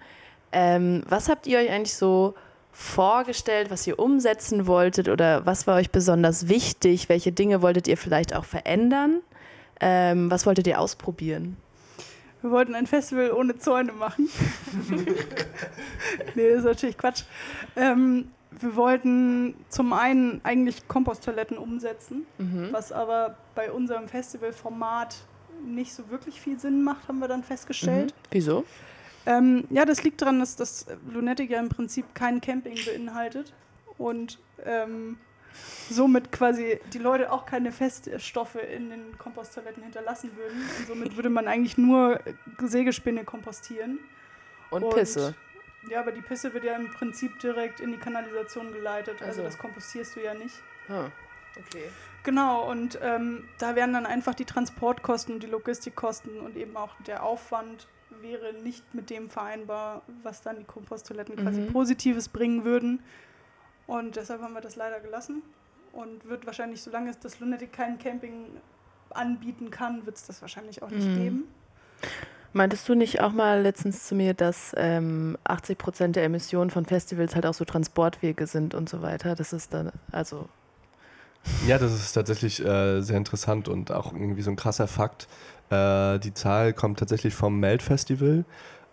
Ähm, 0.51 1.03
was 1.07 1.29
habt 1.29 1.47
ihr 1.47 1.59
euch 1.59 1.69
eigentlich 1.69 1.95
so 1.95 2.33
vorgestellt, 2.71 3.71
was 3.71 3.87
ihr 3.87 3.99
umsetzen 3.99 4.67
wolltet 4.67 5.07
oder 5.07 5.45
was 5.45 5.65
war 5.65 5.77
euch 5.77 5.91
besonders 5.91 6.49
wichtig? 6.49 7.07
Welche 7.07 7.31
Dinge 7.31 7.61
wolltet 7.61 7.87
ihr 7.87 7.97
vielleicht 7.97 8.35
auch 8.35 8.45
verändern? 8.45 9.21
Ähm, 9.79 10.29
was 10.29 10.45
wolltet 10.45 10.67
ihr 10.67 10.79
ausprobieren? 10.79 11.57
Wir 12.41 12.51
wollten 12.51 12.75
ein 12.75 12.85
Festival 12.85 13.31
ohne 13.31 13.57
Zäune 13.57 13.91
machen. 13.93 14.29
nee, 16.35 16.49
das 16.49 16.59
ist 16.59 16.65
natürlich 16.65 16.97
Quatsch. 16.97 17.23
Ähm, 17.75 18.29
wir 18.59 18.75
wollten 18.75 19.55
zum 19.69 19.93
einen 19.93 20.41
eigentlich 20.43 20.87
Komposttoiletten 20.87 21.57
umsetzen, 21.57 22.25
Mhm. 22.37 22.69
was 22.71 22.91
aber 22.91 23.37
bei 23.55 23.71
unserem 23.71 24.07
Festivalformat 24.07 25.15
nicht 25.65 25.93
so 25.93 26.09
wirklich 26.09 26.39
viel 26.41 26.59
Sinn 26.59 26.83
macht, 26.83 27.07
haben 27.07 27.19
wir 27.19 27.27
dann 27.27 27.43
festgestellt. 27.43 28.13
Mhm. 28.13 28.27
Wieso? 28.31 28.65
Ähm, 29.25 29.63
ja, 29.71 29.85
das 29.85 30.03
liegt 30.03 30.21
daran, 30.21 30.39
dass 30.39 30.55
das 30.55 30.85
Lunatic 31.11 31.49
ja 31.49 31.59
im 31.59 31.69
Prinzip 31.69 32.13
kein 32.13 32.41
Camping 32.41 32.77
beinhaltet 32.85 33.53
und 33.97 34.37
ähm, 34.63 35.17
somit 35.89 36.31
quasi 36.31 36.79
die 36.93 36.97
Leute 36.99 37.31
auch 37.31 37.45
keine 37.45 37.71
Feststoffe 37.71 38.55
in 38.55 38.89
den 38.89 39.17
Komposttoiletten 39.17 39.81
hinterlassen 39.81 40.31
würden. 40.35 40.61
Und 40.79 40.87
somit 40.87 41.15
würde 41.15 41.29
man 41.29 41.47
eigentlich 41.47 41.77
nur 41.77 42.19
Sägespäne 42.61 43.23
kompostieren. 43.23 43.99
Und, 44.69 44.83
Und- 44.83 44.93
Pisse. 44.95 45.33
Ja, 45.89 45.99
aber 45.99 46.11
die 46.11 46.21
Pisse 46.21 46.53
wird 46.53 46.63
ja 46.63 46.75
im 46.75 46.91
Prinzip 46.91 47.39
direkt 47.39 47.79
in 47.79 47.91
die 47.91 47.97
Kanalisation 47.97 48.71
geleitet. 48.73 49.21
Also 49.21 49.41
Also. 49.41 49.43
das 49.43 49.57
kompostierst 49.57 50.15
du 50.15 50.23
ja 50.23 50.33
nicht. 50.33 50.55
Ah, 50.89 51.07
okay. 51.57 51.89
Genau, 52.23 52.69
und 52.69 52.97
ähm, 53.01 53.47
da 53.59 53.75
wären 53.75 53.93
dann 53.93 54.05
einfach 54.05 54.33
die 54.33 54.45
Transportkosten 54.45 55.35
und 55.35 55.43
die 55.43 55.47
Logistikkosten 55.47 56.39
und 56.39 56.55
eben 56.57 56.75
auch 56.75 56.95
der 57.05 57.23
Aufwand 57.23 57.87
wäre 58.21 58.53
nicht 58.53 58.93
mit 58.95 59.09
dem 59.09 59.29
vereinbar, 59.29 60.01
was 60.23 60.41
dann 60.41 60.57
die 60.57 60.63
Komposttoiletten 60.63 61.35
quasi 61.35 61.61
Mhm. 61.61 61.67
Positives 61.73 62.29
bringen 62.29 62.63
würden. 62.63 63.03
Und 63.87 64.15
deshalb 64.15 64.41
haben 64.41 64.53
wir 64.53 64.61
das 64.61 64.75
leider 64.75 64.99
gelassen. 64.99 65.43
Und 65.91 66.25
wird 66.27 66.45
wahrscheinlich, 66.45 66.81
solange 66.81 67.09
es 67.11 67.19
das 67.19 67.39
Lunatic 67.39 67.71
kein 67.73 67.99
Camping 67.99 68.47
anbieten 69.11 69.69
kann, 69.69 70.05
wird 70.05 70.17
es 70.17 70.25
das 70.25 70.41
wahrscheinlich 70.41 70.81
auch 70.81 70.89
nicht 70.89 71.07
Mhm. 71.07 71.15
geben. 71.15 71.43
Meintest 72.55 72.87
du 72.87 72.95
nicht 72.95 73.19
auch 73.19 73.33
mal 73.33 73.61
letztens 73.63 74.07
zu 74.07 74.15
mir, 74.15 74.33
dass 74.33 74.73
ähm, 74.77 75.37
80 75.43 75.77
Prozent 75.77 76.15
der 76.15 76.23
Emissionen 76.23 76.69
von 76.69 76.85
Festivals 76.85 77.35
halt 77.35 77.45
auch 77.45 77.53
so 77.53 77.65
Transportwege 77.65 78.47
sind 78.47 78.73
und 78.73 78.87
so 78.87 79.01
weiter? 79.01 79.35
Das 79.35 79.51
ist 79.51 79.73
dann, 79.73 79.91
also, 80.09 80.47
Ja, 81.67 81.77
das 81.77 81.93
ist 81.93 82.13
tatsächlich 82.13 82.63
äh, 82.63 83.01
sehr 83.01 83.17
interessant 83.17 83.67
und 83.67 83.91
auch 83.91 84.13
irgendwie 84.13 84.41
so 84.41 84.51
ein 84.51 84.55
krasser 84.55 84.87
Fakt. 84.87 85.27
Äh, 85.69 86.17
die 86.19 86.33
Zahl 86.33 86.71
kommt 86.71 86.97
tatsächlich 86.97 87.35
vom 87.35 87.59
Melt-Festival. 87.59 88.45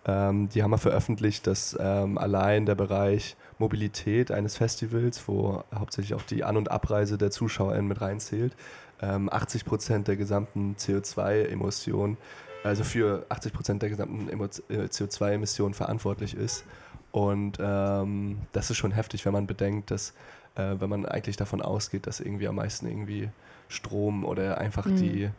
Ähm, 0.05 0.49
die 0.49 0.61
haben 0.61 0.71
mal 0.71 0.77
veröffentlicht, 0.77 1.47
dass 1.47 1.77
ähm, 1.79 2.17
allein 2.17 2.65
der 2.65 2.75
Bereich 2.75 3.37
Mobilität 3.59 4.29
eines 4.29 4.57
Festivals, 4.57 5.25
wo 5.25 5.63
hauptsächlich 5.73 6.15
auch 6.15 6.23
die 6.23 6.43
An- 6.43 6.57
und 6.57 6.69
Abreise 6.69 7.17
der 7.17 7.31
ZuschauerInnen 7.31 7.87
mit 7.87 8.01
reinzählt, 8.01 8.57
ähm, 9.01 9.29
80 9.31 9.63
Prozent 9.63 10.09
der 10.09 10.17
gesamten 10.17 10.75
CO2-Emissionen, 10.77 12.17
also 12.63 12.83
für 12.83 13.25
80 13.29 13.53
Prozent 13.53 13.81
der 13.81 13.89
gesamten 13.89 14.29
äh, 14.29 14.85
CO2-Emissionen 14.85 15.73
verantwortlich 15.73 16.35
ist. 16.35 16.63
Und 17.11 17.57
ähm, 17.61 18.39
das 18.53 18.71
ist 18.71 18.77
schon 18.77 18.91
heftig, 18.91 19.25
wenn 19.25 19.33
man 19.33 19.45
bedenkt, 19.45 19.91
dass 19.91 20.13
äh, 20.55 20.75
wenn 20.79 20.89
man 20.89 21.05
eigentlich 21.05 21.37
davon 21.37 21.61
ausgeht, 21.61 22.07
dass 22.07 22.19
irgendwie 22.19 22.47
am 22.47 22.55
meisten 22.55 22.87
irgendwie 22.87 23.29
Strom 23.67 24.25
oder 24.25 24.57
einfach 24.57 24.85
Mhm. 24.85 24.95
die, 24.95 25.29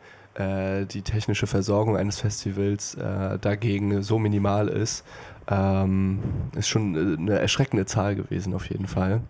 äh, 0.41 0.85
die 0.85 1.01
technische 1.01 1.47
Versorgung 1.47 1.97
eines 1.97 2.19
Festivals 2.19 2.95
äh, 2.95 3.37
dagegen 3.39 4.01
so 4.03 4.19
minimal 4.19 4.67
ist, 4.67 5.05
ähm, 5.49 6.19
ist 6.55 6.67
schon 6.67 6.95
äh, 6.95 7.17
eine 7.17 7.39
erschreckende 7.39 7.85
Zahl 7.85 8.15
gewesen 8.15 8.53
auf 8.53 8.69
jeden 8.69 8.87
Fall. 8.87 9.21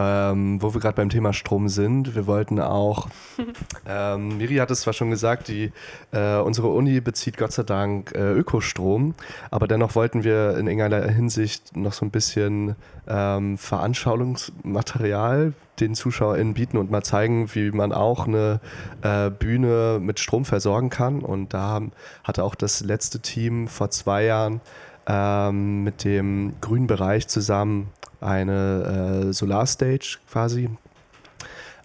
Ähm, 0.00 0.62
wo 0.62 0.74
wir 0.74 0.80
gerade 0.80 0.94
beim 0.94 1.08
Thema 1.08 1.32
Strom 1.32 1.68
sind, 1.68 2.14
wir 2.14 2.28
wollten 2.28 2.60
auch, 2.60 3.08
ähm, 3.86 4.38
Miri 4.38 4.56
hat 4.56 4.70
es 4.70 4.82
zwar 4.82 4.92
schon 4.92 5.10
gesagt, 5.10 5.48
die, 5.48 5.72
äh, 6.12 6.36
unsere 6.36 6.68
Uni 6.68 7.00
bezieht 7.00 7.36
Gott 7.36 7.50
sei 7.50 7.64
Dank 7.64 8.12
äh, 8.14 8.32
Ökostrom, 8.32 9.14
aber 9.50 9.66
dennoch 9.66 9.96
wollten 9.96 10.22
wir 10.22 10.56
in 10.56 10.68
irgendeiner 10.68 11.08
Hinsicht 11.08 11.76
noch 11.76 11.92
so 11.92 12.06
ein 12.06 12.12
bisschen 12.12 12.76
ähm, 13.08 13.58
Veranschauungsmaterial 13.58 15.52
den 15.80 15.94
ZuschauerInnen 15.94 16.54
bieten 16.54 16.76
und 16.76 16.90
mal 16.90 17.02
zeigen, 17.02 17.52
wie 17.54 17.70
man 17.72 17.92
auch 17.92 18.26
eine 18.26 18.60
äh, 19.02 19.30
Bühne 19.30 19.98
mit 20.00 20.20
Strom 20.20 20.44
versorgen 20.44 20.90
kann. 20.90 21.20
Und 21.20 21.54
da 21.54 21.60
haben, 21.60 21.92
hatte 22.24 22.44
auch 22.44 22.54
das 22.54 22.80
letzte 22.80 23.20
Team 23.20 23.68
vor 23.68 23.90
zwei 23.90 24.24
Jahren 24.24 24.60
ähm, 25.06 25.84
mit 25.84 26.04
dem 26.04 26.54
grünen 26.60 26.86
Bereich 26.86 27.28
zusammen 27.28 27.88
eine 28.20 29.28
äh, 29.28 29.32
Solarstage 29.32 30.18
quasi 30.30 30.68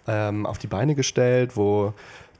ähm, 0.06 0.46
auf 0.46 0.58
die 0.58 0.66
Beine 0.66 0.94
gestellt, 0.94 1.56
wo 1.56 1.94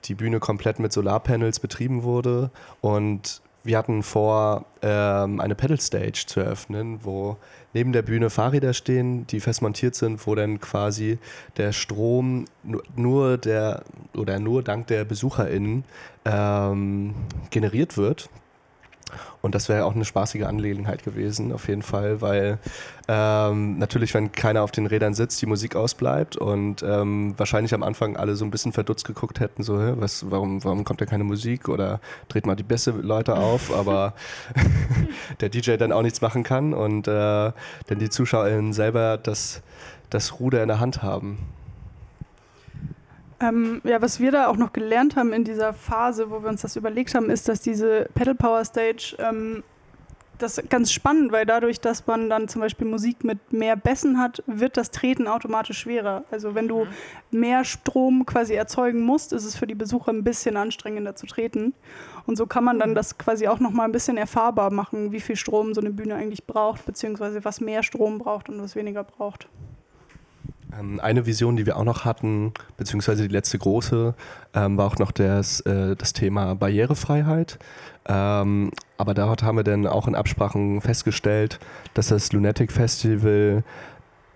die 0.04 0.14
Bühne 0.14 0.40
komplett 0.40 0.78
mit 0.78 0.92
Solarpanels 0.92 1.60
betrieben 1.60 2.02
wurde. 2.02 2.50
Und 2.80 3.40
wir 3.62 3.78
hatten 3.78 4.02
vor, 4.02 4.66
ähm, 4.82 5.40
eine 5.40 5.54
Pedal 5.54 5.80
Stage 5.80 6.24
zu 6.26 6.40
eröffnen, 6.40 6.98
wo 7.02 7.38
neben 7.72 7.92
der 7.92 8.02
Bühne 8.02 8.28
Fahrräder 8.28 8.74
stehen, 8.74 9.26
die 9.26 9.40
fest 9.40 9.62
montiert 9.62 9.94
sind, 9.94 10.26
wo 10.26 10.34
dann 10.34 10.60
quasi 10.60 11.18
der 11.56 11.72
Strom 11.72 12.44
nu- 12.62 12.82
nur 12.94 13.38
der 13.38 13.82
oder 14.14 14.38
nur 14.38 14.62
dank 14.62 14.88
der 14.88 15.04
BesucherInnen 15.06 15.84
ähm, 16.26 17.14
generiert 17.48 17.96
wird. 17.96 18.28
Und 19.42 19.54
das 19.54 19.68
wäre 19.68 19.84
auch 19.84 19.94
eine 19.94 20.04
spaßige 20.04 20.42
Angelegenheit 20.44 21.04
gewesen, 21.04 21.52
auf 21.52 21.68
jeden 21.68 21.82
Fall, 21.82 22.20
weil 22.20 22.58
ähm, 23.08 23.78
natürlich, 23.78 24.14
wenn 24.14 24.32
keiner 24.32 24.62
auf 24.62 24.70
den 24.70 24.86
Rädern 24.86 25.14
sitzt, 25.14 25.40
die 25.42 25.46
Musik 25.46 25.76
ausbleibt 25.76 26.36
und 26.36 26.82
ähm, 26.82 27.34
wahrscheinlich 27.36 27.74
am 27.74 27.82
Anfang 27.82 28.16
alle 28.16 28.36
so 28.36 28.44
ein 28.44 28.50
bisschen 28.50 28.72
verdutzt 28.72 29.06
geguckt 29.06 29.40
hätten, 29.40 29.62
so, 29.62 29.80
hä, 29.80 29.94
was, 29.96 30.30
warum, 30.30 30.64
warum 30.64 30.84
kommt 30.84 31.00
da 31.00 31.06
keine 31.06 31.24
Musik 31.24 31.68
oder 31.68 32.00
dreht 32.28 32.46
mal 32.46 32.56
die 32.56 32.62
beste 32.62 32.92
Leute 32.92 33.36
auf, 33.36 33.74
aber 33.74 34.14
der 35.40 35.50
DJ 35.50 35.76
dann 35.76 35.92
auch 35.92 36.02
nichts 36.02 36.20
machen 36.20 36.42
kann 36.42 36.72
und 36.72 37.06
äh, 37.06 37.12
dann 37.12 37.98
die 37.98 38.08
ZuschauerInnen 38.08 38.72
selber 38.72 39.18
das, 39.18 39.62
das 40.10 40.40
Ruder 40.40 40.62
in 40.62 40.68
der 40.68 40.80
Hand 40.80 41.02
haben. 41.02 41.38
Ähm, 43.44 43.82
ja, 43.84 44.00
was 44.00 44.20
wir 44.20 44.32
da 44.32 44.46
auch 44.46 44.56
noch 44.56 44.72
gelernt 44.72 45.16
haben 45.16 45.32
in 45.32 45.44
dieser 45.44 45.74
Phase, 45.74 46.30
wo 46.30 46.42
wir 46.42 46.48
uns 46.48 46.62
das 46.62 46.76
überlegt 46.76 47.14
haben, 47.14 47.28
ist, 47.28 47.48
dass 47.48 47.60
diese 47.60 48.08
Pedal 48.14 48.34
Power 48.34 48.64
Stage, 48.64 49.16
ähm, 49.18 49.62
das 50.38 50.58
ist 50.58 50.70
ganz 50.70 50.90
spannend, 50.90 51.30
weil 51.30 51.44
dadurch, 51.46 51.80
dass 51.80 52.06
man 52.06 52.28
dann 52.28 52.48
zum 52.48 52.60
Beispiel 52.60 52.86
Musik 52.86 53.22
mit 53.22 53.52
mehr 53.52 53.76
Bässen 53.76 54.18
hat, 54.18 54.42
wird 54.46 54.76
das 54.76 54.90
Treten 54.90 55.28
automatisch 55.28 55.78
schwerer. 55.78 56.24
Also 56.30 56.54
wenn 56.54 56.68
du 56.68 56.86
mehr 57.30 57.64
Strom 57.64 58.26
quasi 58.26 58.54
erzeugen 58.54 59.02
musst, 59.02 59.32
ist 59.32 59.44
es 59.44 59.54
für 59.54 59.66
die 59.66 59.76
Besucher 59.76 60.10
ein 60.10 60.24
bisschen 60.24 60.56
anstrengender 60.56 61.14
zu 61.14 61.26
treten. 61.26 61.74
Und 62.26 62.36
so 62.36 62.46
kann 62.46 62.64
man 62.64 62.78
dann 62.78 62.94
das 62.94 63.18
quasi 63.18 63.46
auch 63.46 63.60
noch 63.60 63.70
mal 63.70 63.84
ein 63.84 63.92
bisschen 63.92 64.16
erfahrbar 64.16 64.72
machen, 64.72 65.12
wie 65.12 65.20
viel 65.20 65.36
Strom 65.36 65.74
so 65.74 65.80
eine 65.80 65.90
Bühne 65.90 66.16
eigentlich 66.16 66.46
braucht, 66.46 66.84
beziehungsweise 66.86 67.44
was 67.44 67.60
mehr 67.60 67.82
Strom 67.82 68.18
braucht 68.18 68.48
und 68.48 68.60
was 68.60 68.74
weniger 68.74 69.04
braucht. 69.04 69.48
Ähm, 70.78 71.00
Eine 71.00 71.26
Vision, 71.26 71.56
die 71.56 71.66
wir 71.66 71.76
auch 71.76 71.84
noch 71.84 72.04
hatten, 72.04 72.52
beziehungsweise 72.76 73.26
die 73.26 73.32
letzte 73.32 73.58
große, 73.58 74.14
ähm, 74.54 74.76
war 74.76 74.86
auch 74.86 74.98
noch 74.98 75.12
das, 75.12 75.60
äh, 75.60 75.96
das 75.96 76.12
Thema 76.12 76.54
Barrierefreiheit. 76.54 77.58
Ähm, 78.06 78.70
aber 78.98 79.14
dort 79.14 79.42
haben 79.42 79.56
wir 79.56 79.64
dann 79.64 79.86
auch 79.86 80.08
in 80.08 80.14
Absprachen 80.14 80.80
festgestellt, 80.80 81.58
dass 81.94 82.08
das 82.08 82.32
Lunatic 82.32 82.70
Festival 82.72 83.64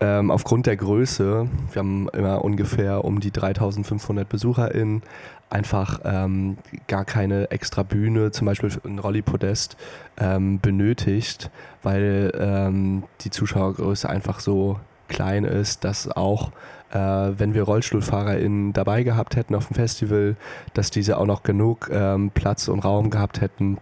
ähm, 0.00 0.30
aufgrund 0.30 0.66
der 0.66 0.76
Größe, 0.76 1.48
wir 1.72 1.78
haben 1.80 2.08
immer 2.10 2.44
ungefähr 2.44 3.04
um 3.04 3.18
die 3.20 3.32
3500 3.32 4.28
BesucherInnen, 4.28 5.02
einfach 5.50 6.00
ähm, 6.04 6.58
gar 6.86 7.04
keine 7.04 7.50
extra 7.50 7.82
Bühne, 7.82 8.30
zum 8.30 8.46
Beispiel 8.46 8.70
ein 8.84 8.98
Rolli-Podest, 8.98 9.76
ähm, 10.18 10.60
benötigt, 10.60 11.50
weil 11.82 12.32
ähm, 12.38 13.04
die 13.22 13.30
Zuschauergröße 13.30 14.08
einfach 14.08 14.40
so 14.40 14.78
klein 15.08 15.44
ist, 15.44 15.84
dass 15.84 16.10
auch 16.10 16.50
äh, 16.90 16.98
wenn 16.98 17.54
wir 17.54 17.64
RollstuhlfahrerInnen 17.64 18.72
dabei 18.72 19.02
gehabt 19.02 19.36
hätten 19.36 19.54
auf 19.54 19.66
dem 19.68 19.74
Festival, 19.74 20.36
dass 20.74 20.90
diese 20.90 21.18
auch 21.18 21.26
noch 21.26 21.42
genug 21.42 21.90
ähm, 21.92 22.30
Platz 22.32 22.68
und 22.68 22.80
Raum 22.80 23.10
gehabt 23.10 23.40
hätten, 23.40 23.78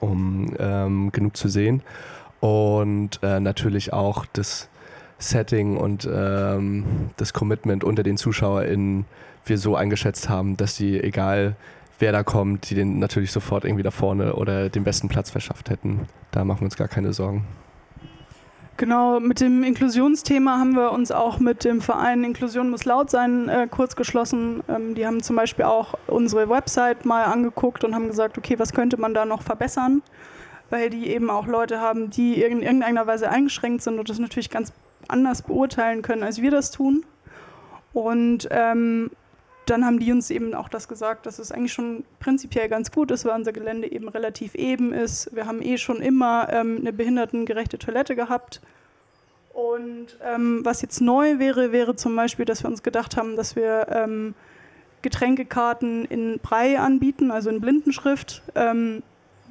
um 0.00 0.54
ähm, 0.58 1.12
genug 1.12 1.36
zu 1.36 1.48
sehen. 1.48 1.82
Und 2.40 3.20
äh, 3.22 3.40
natürlich 3.40 3.92
auch 3.92 4.26
das 4.32 4.68
Setting 5.18 5.76
und 5.76 6.08
ähm, 6.12 7.10
das 7.16 7.32
Commitment 7.32 7.84
unter 7.84 8.02
den 8.02 8.16
ZuschauerInnen 8.16 9.06
wir 9.44 9.58
so 9.58 9.76
eingeschätzt 9.76 10.28
haben, 10.28 10.56
dass 10.56 10.76
die, 10.76 11.00
egal 11.00 11.56
wer 11.98 12.12
da 12.12 12.24
kommt, 12.24 12.68
die 12.68 12.74
den 12.74 12.98
natürlich 12.98 13.30
sofort 13.30 13.64
irgendwie 13.64 13.84
da 13.84 13.92
vorne 13.92 14.34
oder 14.34 14.68
den 14.68 14.84
besten 14.84 15.08
Platz 15.08 15.30
verschafft 15.30 15.70
hätten. 15.70 16.00
Da 16.32 16.44
machen 16.44 16.60
wir 16.60 16.64
uns 16.64 16.76
gar 16.76 16.88
keine 16.88 17.12
Sorgen. 17.12 17.46
Genau, 18.82 19.20
mit 19.20 19.40
dem 19.40 19.62
Inklusionsthema 19.62 20.58
haben 20.58 20.74
wir 20.74 20.90
uns 20.90 21.12
auch 21.12 21.38
mit 21.38 21.62
dem 21.62 21.80
Verein 21.80 22.24
Inklusion 22.24 22.68
muss 22.68 22.84
laut 22.84 23.10
sein 23.10 23.48
äh, 23.48 23.68
kurz 23.70 23.94
geschlossen. 23.94 24.64
Ähm, 24.68 24.96
die 24.96 25.06
haben 25.06 25.22
zum 25.22 25.36
Beispiel 25.36 25.66
auch 25.66 25.94
unsere 26.08 26.48
Website 26.48 27.04
mal 27.04 27.22
angeguckt 27.26 27.84
und 27.84 27.94
haben 27.94 28.08
gesagt, 28.08 28.38
okay, 28.38 28.58
was 28.58 28.72
könnte 28.72 28.96
man 28.96 29.14
da 29.14 29.24
noch 29.24 29.42
verbessern? 29.42 30.02
Weil 30.68 30.90
die 30.90 31.06
eben 31.06 31.30
auch 31.30 31.46
Leute 31.46 31.80
haben, 31.80 32.10
die 32.10 32.42
in 32.42 32.60
irgendeiner 32.60 33.06
Weise 33.06 33.30
eingeschränkt 33.30 33.82
sind 33.82 34.00
und 34.00 34.10
das 34.10 34.18
natürlich 34.18 34.50
ganz 34.50 34.72
anders 35.06 35.42
beurteilen 35.42 36.02
können, 36.02 36.24
als 36.24 36.42
wir 36.42 36.50
das 36.50 36.72
tun. 36.72 37.04
Und 37.92 38.48
ähm, 38.50 39.12
dann 39.72 39.86
haben 39.86 39.98
die 39.98 40.12
uns 40.12 40.30
eben 40.30 40.54
auch 40.54 40.68
das 40.68 40.86
gesagt, 40.86 41.24
dass 41.24 41.38
es 41.38 41.50
eigentlich 41.50 41.72
schon 41.72 42.04
prinzipiell 42.20 42.68
ganz 42.68 42.92
gut 42.92 43.10
ist, 43.10 43.24
weil 43.24 43.34
unser 43.34 43.52
Gelände 43.52 43.90
eben 43.90 44.06
relativ 44.08 44.54
eben 44.54 44.92
ist. 44.92 45.34
Wir 45.34 45.46
haben 45.46 45.62
eh 45.62 45.78
schon 45.78 46.02
immer 46.02 46.48
ähm, 46.52 46.76
eine 46.80 46.92
behindertengerechte 46.92 47.78
Toilette 47.78 48.14
gehabt. 48.14 48.60
Und 49.54 50.18
ähm, 50.22 50.60
was 50.62 50.82
jetzt 50.82 51.00
neu 51.00 51.38
wäre, 51.38 51.72
wäre 51.72 51.96
zum 51.96 52.14
Beispiel, 52.14 52.44
dass 52.44 52.62
wir 52.62 52.70
uns 52.70 52.82
gedacht 52.82 53.16
haben, 53.16 53.34
dass 53.34 53.56
wir 53.56 53.86
ähm, 53.90 54.34
Getränkekarten 55.00 56.04
in 56.04 56.38
Brei 56.38 56.78
anbieten, 56.78 57.30
also 57.30 57.48
in 57.48 57.62
Blindenschrift, 57.62 58.42
ähm, 58.54 59.02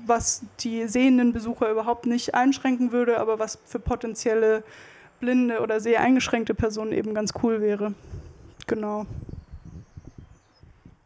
was 0.06 0.44
die 0.60 0.88
sehenden 0.88 1.34
Besucher 1.34 1.72
überhaupt 1.72 2.06
nicht 2.06 2.36
einschränken 2.36 2.92
würde, 2.92 3.20
aber 3.20 3.40
was 3.40 3.58
für 3.66 3.80
potenzielle 3.80 4.64
blinde 5.20 5.62
oder 5.62 5.80
seheingeschränkte 5.80 6.54
Personen 6.54 6.92
eben 6.92 7.16
ganz 7.16 7.34
cool 7.42 7.60
wäre. 7.60 7.94
Genau. 8.68 9.08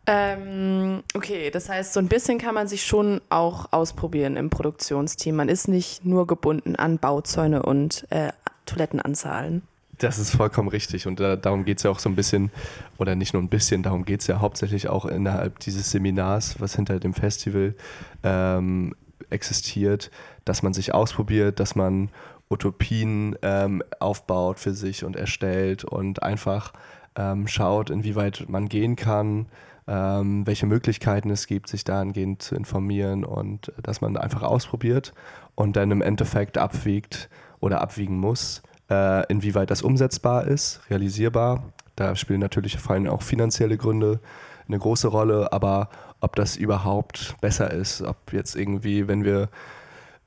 Ähm, 0.07 1.03
okay, 1.15 1.49
das 1.49 1.69
heißt, 1.69 1.93
so 1.93 1.99
ein 1.99 2.07
bisschen 2.07 2.37
kann 2.37 2.53
man 2.53 2.67
sich 2.67 2.85
schon 2.85 3.21
auch 3.29 3.71
ausprobieren 3.71 4.37
im 4.37 4.49
Produktionsteam. 4.49 5.35
Man 5.35 5.49
ist 5.49 5.67
nicht 5.67 6.05
nur 6.05 6.27
gebunden 6.27 6.75
an 6.75 6.99
Bauzäune 6.99 7.63
und 7.63 8.05
äh, 8.11 8.31
Toilettenanzahlen. 8.65 9.63
Das 9.97 10.19
ist 10.19 10.31
vollkommen 10.31 10.67
richtig 10.67 11.07
und 11.07 11.19
da, 11.21 11.37
darum 11.37 11.63
geht 11.63 11.77
es 11.77 11.83
ja 11.83 11.89
auch 11.89 11.99
so 11.99 12.09
ein 12.09 12.15
bisschen, 12.15 12.51
oder 12.97 13.15
nicht 13.15 13.33
nur 13.33 13.41
ein 13.41 13.47
bisschen, 13.47 13.81
darum 13.81 14.03
geht 14.03 14.21
es 14.21 14.27
ja 14.27 14.41
hauptsächlich 14.41 14.89
auch 14.89 15.05
innerhalb 15.05 15.59
dieses 15.59 15.89
Seminars, 15.89 16.59
was 16.59 16.75
hinter 16.75 16.99
dem 16.99 17.13
Festival 17.13 17.75
ähm, 18.23 18.93
existiert, 19.29 20.11
dass 20.43 20.63
man 20.63 20.73
sich 20.73 20.93
ausprobiert, 20.93 21.61
dass 21.61 21.75
man 21.75 22.09
Utopien 22.49 23.37
ähm, 23.41 23.81
aufbaut 23.99 24.59
für 24.59 24.73
sich 24.73 25.05
und 25.05 25.15
erstellt 25.15 25.85
und 25.85 26.21
einfach 26.21 26.73
ähm, 27.15 27.47
schaut, 27.47 27.89
inwieweit 27.89 28.45
man 28.49 28.67
gehen 28.67 28.97
kann, 28.97 29.47
ähm, 29.87 30.47
welche 30.47 30.65
Möglichkeiten 30.65 31.29
es 31.29 31.47
gibt, 31.47 31.69
sich 31.69 31.83
dahingehend 31.83 32.41
zu 32.41 32.55
informieren 32.55 33.23
und 33.23 33.69
äh, 33.69 33.81
dass 33.83 34.01
man 34.01 34.17
einfach 34.17 34.43
ausprobiert 34.43 35.13
und 35.55 35.75
dann 35.75 35.91
im 35.91 36.01
Endeffekt 36.01 36.57
abwiegt 36.57 37.29
oder 37.59 37.81
abwiegen 37.81 38.17
muss, 38.19 38.63
äh, 38.89 39.25
inwieweit 39.31 39.69
das 39.71 39.81
umsetzbar 39.81 40.45
ist, 40.47 40.81
realisierbar. 40.89 41.63
Da 41.95 42.15
spielen 42.15 42.39
natürlich 42.39 42.77
vor 42.77 42.95
allem 42.95 43.07
auch 43.07 43.21
finanzielle 43.21 43.77
Gründe 43.77 44.19
eine 44.67 44.79
große 44.79 45.07
Rolle, 45.07 45.53
aber 45.53 45.89
ob 46.19 46.35
das 46.35 46.57
überhaupt 46.57 47.35
besser 47.41 47.71
ist, 47.71 48.01
ob 48.01 48.33
jetzt 48.33 48.55
irgendwie, 48.55 49.07
wenn 49.07 49.23
wir 49.23 49.49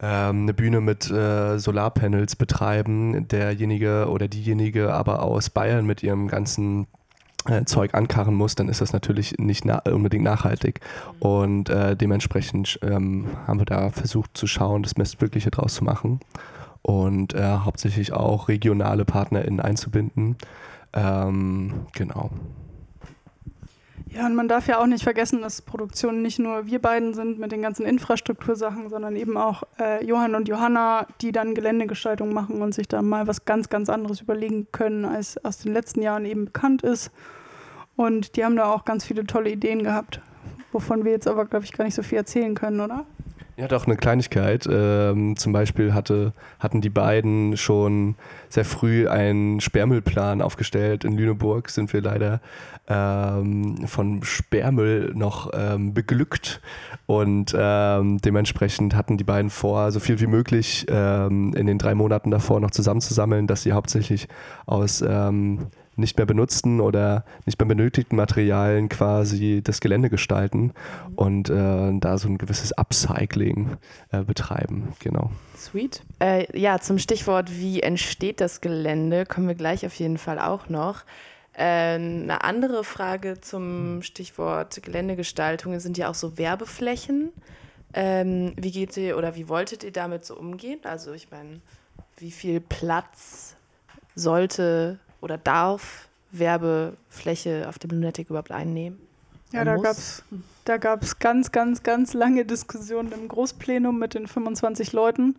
ähm, 0.00 0.42
eine 0.42 0.54
Bühne 0.54 0.80
mit 0.80 1.10
äh, 1.10 1.58
Solarpanels 1.58 2.36
betreiben, 2.36 3.26
derjenige 3.26 4.08
oder 4.08 4.28
diejenige 4.28 4.94
aber 4.94 5.22
aus 5.22 5.50
Bayern 5.50 5.86
mit 5.86 6.04
ihrem 6.04 6.28
ganzen 6.28 6.86
Zeug 7.64 7.94
ankarren 7.94 8.34
muss, 8.34 8.54
dann 8.54 8.68
ist 8.68 8.80
das 8.80 8.92
natürlich 8.92 9.38
nicht 9.38 9.64
na 9.64 9.78
unbedingt 9.90 10.24
nachhaltig. 10.24 10.80
Und 11.20 11.68
äh, 11.68 11.96
dementsprechend 11.96 12.78
ähm, 12.82 13.26
haben 13.46 13.58
wir 13.58 13.66
da 13.66 13.90
versucht 13.90 14.36
zu 14.36 14.46
schauen, 14.46 14.82
das 14.82 14.94
Bestmögliche 14.94 15.50
draus 15.50 15.74
zu 15.74 15.84
machen 15.84 16.20
und 16.82 17.34
äh, 17.34 17.58
hauptsächlich 17.64 18.12
auch 18.12 18.48
regionale 18.48 19.04
PartnerInnen 19.04 19.60
einzubinden. 19.60 20.36
Ähm, 20.92 21.86
genau. 21.92 22.30
Ja, 24.10 24.24
und 24.24 24.34
man 24.34 24.48
darf 24.48 24.66
ja 24.68 24.78
auch 24.78 24.86
nicht 24.86 25.04
vergessen, 25.04 25.42
dass 25.42 25.60
Produktionen 25.60 26.22
nicht 26.22 26.38
nur 26.38 26.66
wir 26.66 26.80
beiden 26.80 27.12
sind 27.12 27.38
mit 27.38 27.52
den 27.52 27.60
ganzen 27.60 27.84
Infrastruktursachen, 27.84 28.88
sondern 28.88 29.16
eben 29.16 29.36
auch 29.36 29.64
äh, 29.78 30.02
Johann 30.04 30.34
und 30.34 30.48
Johanna, 30.48 31.06
die 31.20 31.30
dann 31.30 31.54
Geländegestaltung 31.54 32.32
machen 32.32 32.62
und 32.62 32.72
sich 32.72 32.88
da 32.88 33.02
mal 33.02 33.26
was 33.26 33.44
ganz, 33.44 33.68
ganz 33.68 33.90
anderes 33.90 34.22
überlegen 34.22 34.68
können, 34.72 35.04
als 35.04 35.42
aus 35.44 35.58
den 35.58 35.74
letzten 35.74 36.00
Jahren 36.00 36.24
eben 36.24 36.46
bekannt 36.46 36.82
ist. 36.82 37.10
Und 37.98 38.36
die 38.36 38.44
haben 38.44 38.54
da 38.54 38.72
auch 38.72 38.84
ganz 38.84 39.04
viele 39.04 39.26
tolle 39.26 39.50
Ideen 39.50 39.82
gehabt, 39.82 40.20
wovon 40.70 41.04
wir 41.04 41.10
jetzt 41.10 41.26
aber, 41.26 41.46
glaube 41.46 41.64
ich, 41.64 41.72
gar 41.72 41.84
nicht 41.84 41.96
so 41.96 42.04
viel 42.04 42.18
erzählen 42.18 42.54
können, 42.54 42.80
oder? 42.80 43.04
Ja, 43.56 43.66
doch 43.66 43.86
eine 43.86 43.96
Kleinigkeit. 43.96 44.68
Ähm, 44.70 45.36
zum 45.36 45.52
Beispiel 45.52 45.92
hatte, 45.92 46.32
hatten 46.60 46.80
die 46.80 46.90
beiden 46.90 47.56
schon 47.56 48.14
sehr 48.48 48.64
früh 48.64 49.08
einen 49.08 49.60
Sperrmüllplan 49.60 50.42
aufgestellt. 50.42 51.02
In 51.02 51.16
Lüneburg 51.16 51.70
sind 51.70 51.92
wir 51.92 52.00
leider 52.00 52.40
ähm, 52.86 53.88
von 53.88 54.22
Sperrmüll 54.22 55.12
noch 55.16 55.50
ähm, 55.52 55.92
beglückt 55.92 56.60
und 57.06 57.52
ähm, 57.58 58.18
dementsprechend 58.18 58.94
hatten 58.94 59.16
die 59.16 59.24
beiden 59.24 59.50
vor, 59.50 59.90
so 59.90 59.98
viel 59.98 60.20
wie 60.20 60.28
möglich 60.28 60.86
ähm, 60.88 61.52
in 61.54 61.66
den 61.66 61.78
drei 61.78 61.96
Monaten 61.96 62.30
davor 62.30 62.60
noch 62.60 62.70
zusammenzusammeln, 62.70 63.48
dass 63.48 63.64
sie 63.64 63.72
hauptsächlich 63.72 64.28
aus 64.66 65.02
ähm, 65.02 65.66
nicht 65.98 66.16
mehr 66.16 66.26
benutzten 66.26 66.80
oder 66.80 67.24
nicht 67.44 67.58
mehr 67.58 67.68
benötigten 67.68 68.16
Materialien 68.16 68.88
quasi 68.88 69.60
das 69.62 69.80
Gelände 69.80 70.08
gestalten 70.08 70.72
und 71.16 71.50
äh, 71.50 71.98
da 71.98 72.18
so 72.18 72.28
ein 72.28 72.38
gewisses 72.38 72.72
Upcycling 72.72 73.76
äh, 74.10 74.22
betreiben. 74.22 74.92
Genau. 75.00 75.30
Sweet. 75.56 76.02
Äh, 76.20 76.46
ja, 76.58 76.78
zum 76.78 76.98
Stichwort, 76.98 77.50
wie 77.58 77.80
entsteht 77.80 78.40
das 78.40 78.60
Gelände, 78.60 79.26
kommen 79.26 79.48
wir 79.48 79.54
gleich 79.54 79.84
auf 79.84 79.94
jeden 79.94 80.18
Fall 80.18 80.38
auch 80.38 80.68
noch. 80.68 81.04
Äh, 81.52 81.94
eine 81.94 82.44
andere 82.44 82.84
Frage 82.84 83.40
zum 83.40 84.02
Stichwort 84.02 84.80
Geländegestaltung 84.82 85.78
sind 85.80 85.98
ja 85.98 86.08
auch 86.08 86.14
so 86.14 86.38
Werbeflächen. 86.38 87.32
Ähm, 87.94 88.52
wie 88.56 88.70
geht 88.70 88.96
ihr 88.96 89.16
oder 89.16 89.34
wie 89.34 89.48
wolltet 89.48 89.82
ihr 89.82 89.92
damit 89.92 90.24
so 90.24 90.36
umgehen? 90.36 90.80
Also 90.84 91.12
ich 91.12 91.30
meine, 91.30 91.60
wie 92.18 92.30
viel 92.30 92.60
Platz 92.60 93.56
sollte 94.14 94.98
oder 95.20 95.38
darf 95.38 96.08
Werbefläche 96.30 97.66
auf 97.68 97.78
dem 97.78 97.90
Lunatic 97.90 98.30
überhaupt 98.30 98.52
einnehmen? 98.52 98.98
Ja, 99.52 99.64
da 99.64 99.76
gab 99.76 99.96
es 99.96 100.22
da 100.68 100.76
gab's 100.76 101.18
ganz, 101.18 101.50
ganz, 101.50 101.82
ganz 101.82 102.12
lange 102.12 102.44
Diskussionen 102.44 103.10
im 103.12 103.26
Großplenum 103.26 103.98
mit 103.98 104.12
den 104.12 104.26
25 104.26 104.92
Leuten, 104.92 105.34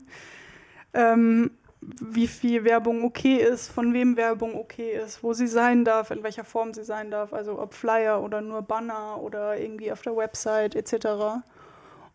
ähm, 0.96 1.52
wie 1.82 2.28
viel 2.28 2.64
Werbung 2.64 3.04
okay 3.04 3.36
ist, 3.36 3.70
von 3.70 3.94
wem 3.94 4.18
Werbung 4.18 4.56
okay 4.56 4.92
ist, 4.92 5.24
wo 5.24 5.34
sie 5.34 5.48
sein 5.48 5.86
darf, 5.86 6.10
in 6.10 6.24
welcher 6.24 6.44
Form 6.44 6.74
sie 6.74 6.84
sein 6.84 7.12
darf, 7.12 7.32
also 7.32 7.62
ob 7.62 7.76
Flyer 7.76 8.24
oder 8.24 8.42
nur 8.42 8.64
Banner 8.64 9.22
oder 9.22 9.58
irgendwie 9.60 9.92
auf 9.92 10.02
der 10.02 10.18
Website 10.18 10.74
etc. 10.74 11.44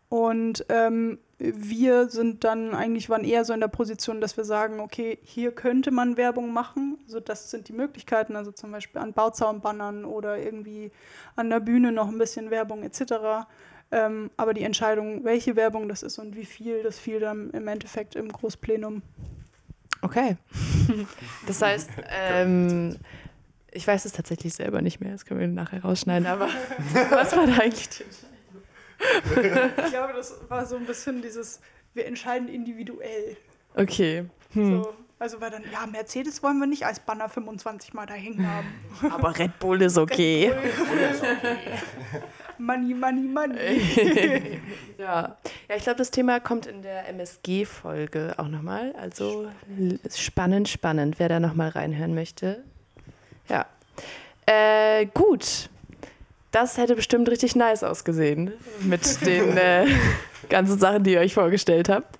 Und 0.09 0.65
ähm, 0.69 1.19
wir 1.37 2.07
sind 2.09 2.43
dann 2.43 2.73
eigentlich 2.73 3.09
waren 3.09 3.23
eher 3.23 3.43
so 3.43 3.53
in 3.53 3.59
der 3.59 3.67
Position, 3.67 4.21
dass 4.21 4.37
wir 4.37 4.45
sagen, 4.45 4.79
okay, 4.79 5.17
hier 5.23 5.51
könnte 5.51 5.91
man 5.91 6.15
Werbung 6.15 6.53
machen. 6.53 6.97
Also 7.05 7.19
das 7.19 7.51
sind 7.51 7.67
die 7.67 7.73
Möglichkeiten, 7.73 8.35
also 8.35 8.51
zum 8.51 8.71
Beispiel 8.71 9.01
an 9.01 9.13
Bauzaunbannern 9.13 10.05
oder 10.05 10.37
irgendwie 10.37 10.91
an 11.35 11.49
der 11.49 11.59
Bühne 11.59 11.91
noch 11.91 12.07
ein 12.07 12.17
bisschen 12.17 12.51
Werbung 12.51 12.83
etc. 12.83 13.47
Ähm, 13.91 14.31
aber 14.37 14.53
die 14.53 14.63
Entscheidung, 14.63 15.23
welche 15.23 15.55
Werbung 15.55 15.89
das 15.89 16.03
ist 16.03 16.19
und 16.19 16.35
wie 16.35 16.45
viel, 16.45 16.83
das 16.83 16.99
fiel 16.99 17.19
dann 17.19 17.49
im 17.51 17.67
Endeffekt 17.67 18.15
im 18.15 18.31
Großplenum. 18.31 19.01
Okay. 20.01 20.37
Das 21.47 21.61
heißt, 21.61 21.89
ähm, 22.09 22.95
ich 23.71 23.85
weiß 23.85 24.05
es 24.05 24.13
tatsächlich 24.13 24.53
selber 24.53 24.81
nicht 24.81 24.99
mehr, 24.99 25.11
das 25.11 25.25
können 25.25 25.39
wir 25.39 25.47
nachher 25.47 25.81
rausschneiden, 25.81 26.27
aber 26.27 26.47
was 27.09 27.35
war 27.35 27.45
da 27.45 27.57
eigentlich 27.57 27.89
die 27.89 28.03
Ich 28.99 29.91
glaube, 29.91 30.13
das 30.13 30.35
war 30.49 30.65
so 30.65 30.75
ein 30.75 30.85
bisschen 30.85 31.21
dieses, 31.21 31.59
wir 31.93 32.05
entscheiden 32.05 32.47
individuell. 32.47 33.37
Okay. 33.75 34.25
Hm. 34.53 34.83
So. 34.83 34.93
Also 35.17 35.39
war 35.39 35.49
dann, 35.49 35.63
ja, 35.71 35.85
Mercedes 35.85 36.43
wollen 36.43 36.59
wir 36.59 36.67
nicht 36.67 36.85
als 36.85 36.99
Banner 36.99 37.29
25 37.29 37.93
Mal 37.93 38.05
da 38.05 38.13
hängen 38.13 38.45
haben. 38.47 38.67
Aber 39.11 39.37
Red 39.37 39.59
Bull 39.59 39.81
ist 39.81 39.97
okay. 39.97 40.53
money, 42.57 42.93
money, 42.93 43.21
money. 43.21 43.57
ja. 44.97 45.37
ja, 45.69 45.75
ich 45.75 45.83
glaube, 45.83 45.97
das 45.97 46.11
Thema 46.11 46.41
kommt 46.41 46.65
in 46.65 46.81
der 46.81 47.07
MSG-Folge 47.07 48.35
auch 48.37 48.49
nochmal. 48.49 48.93
Also 48.99 49.49
spannend, 50.13 50.67
spannend, 50.67 51.17
wer 51.17 51.29
da 51.29 51.39
nochmal 51.39 51.69
reinhören 51.69 52.13
möchte. 52.13 52.63
Ja. 53.47 53.65
Äh, 54.45 55.05
gut. 55.07 55.69
Das 56.55 56.77
hätte 56.77 56.95
bestimmt 56.95 57.27
richtig 57.27 57.57
nice 57.57 57.83
ausgesehen 57.83 58.53
mit 58.79 59.25
den 59.25 59.57
äh, 59.57 59.87
ganzen 60.49 60.79
Sachen, 60.79 61.03
die 61.03 61.11
ihr 61.11 61.19
euch 61.19 61.33
vorgestellt 61.33 61.89
habt. 61.89 62.17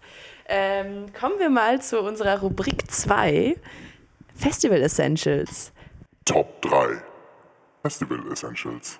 Ähm, 0.49 1.05
kommen 1.17 1.39
wir 1.39 1.49
mal 1.49 1.81
zu 1.81 2.01
unserer 2.01 2.41
Rubrik 2.41 2.91
2, 2.91 3.55
Festival 4.35 4.81
Essentials. 4.81 5.71
Top 6.25 6.61
3 6.63 7.01
Festival 7.83 8.29
Essentials. 8.29 8.99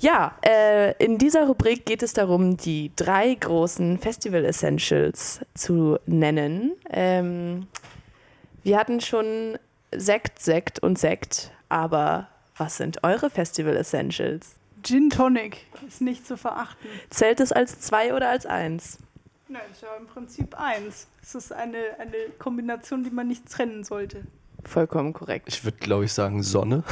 Ja, 0.00 0.36
äh, 0.44 1.02
in 1.02 1.16
dieser 1.16 1.46
Rubrik 1.46 1.86
geht 1.86 2.02
es 2.02 2.12
darum, 2.12 2.58
die 2.58 2.92
drei 2.94 3.32
großen 3.36 3.98
Festival 3.98 4.44
Essentials 4.44 5.40
zu 5.54 5.98
nennen. 6.04 6.72
Ähm, 6.90 7.68
wir 8.64 8.78
hatten 8.78 9.00
schon 9.00 9.58
Sekt, 9.96 10.42
Sekt 10.42 10.78
und 10.80 10.98
Sekt, 10.98 11.52
aber 11.70 12.28
was 12.58 12.76
sind 12.76 13.02
eure 13.02 13.30
Festival 13.30 13.74
Essentials? 13.74 14.57
Gin 14.82 15.10
Tonic 15.10 15.66
ist 15.86 16.00
nicht 16.00 16.26
zu 16.26 16.36
verachten. 16.36 16.88
Zählt 17.10 17.40
es 17.40 17.52
als 17.52 17.80
zwei 17.80 18.14
oder 18.14 18.28
als 18.30 18.46
eins? 18.46 18.98
Nein, 19.48 19.62
ist 19.72 19.82
ja 19.82 19.88
im 19.98 20.06
Prinzip 20.06 20.58
eins. 20.58 21.08
Es 21.22 21.34
ist 21.34 21.52
eine, 21.52 21.78
eine 21.98 22.16
Kombination, 22.38 23.02
die 23.02 23.10
man 23.10 23.28
nicht 23.28 23.50
trennen 23.50 23.82
sollte. 23.84 24.22
Vollkommen 24.64 25.12
korrekt. 25.12 25.48
Ich 25.48 25.64
würde, 25.64 25.78
glaube 25.78 26.04
ich, 26.04 26.12
sagen 26.12 26.42
Sonne. 26.42 26.82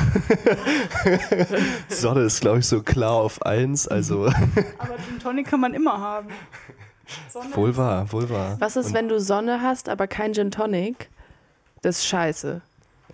Sonne 1.89 2.23
ist, 2.23 2.41
glaube 2.41 2.61
ich, 2.61 2.67
so 2.67 2.83
klar 2.83 3.15
auf 3.15 3.43
eins. 3.43 3.89
Also 3.89 4.27
Aber 4.79 4.97
Gin 5.07 5.19
Tonic 5.21 5.47
kann 5.49 5.61
man 5.61 5.75
immer 5.75 6.01
haben. 6.01 6.29
Sonne 7.29 7.55
wohl 7.55 7.77
wahr, 7.77 8.11
wohl 8.13 8.31
wahr. 8.31 8.57
Was 8.61 8.77
ist, 8.77 8.89
Und 8.89 8.95
wenn 8.95 9.09
du 9.09 9.21
Sonne 9.21 9.63
hast, 9.63 9.89
aber 9.89 10.07
kein 10.07 10.33
Gin 10.33 10.51
Tonic? 10.51 11.11
Das 11.83 11.99
ist 11.99 12.07
scheiße. 12.07 12.63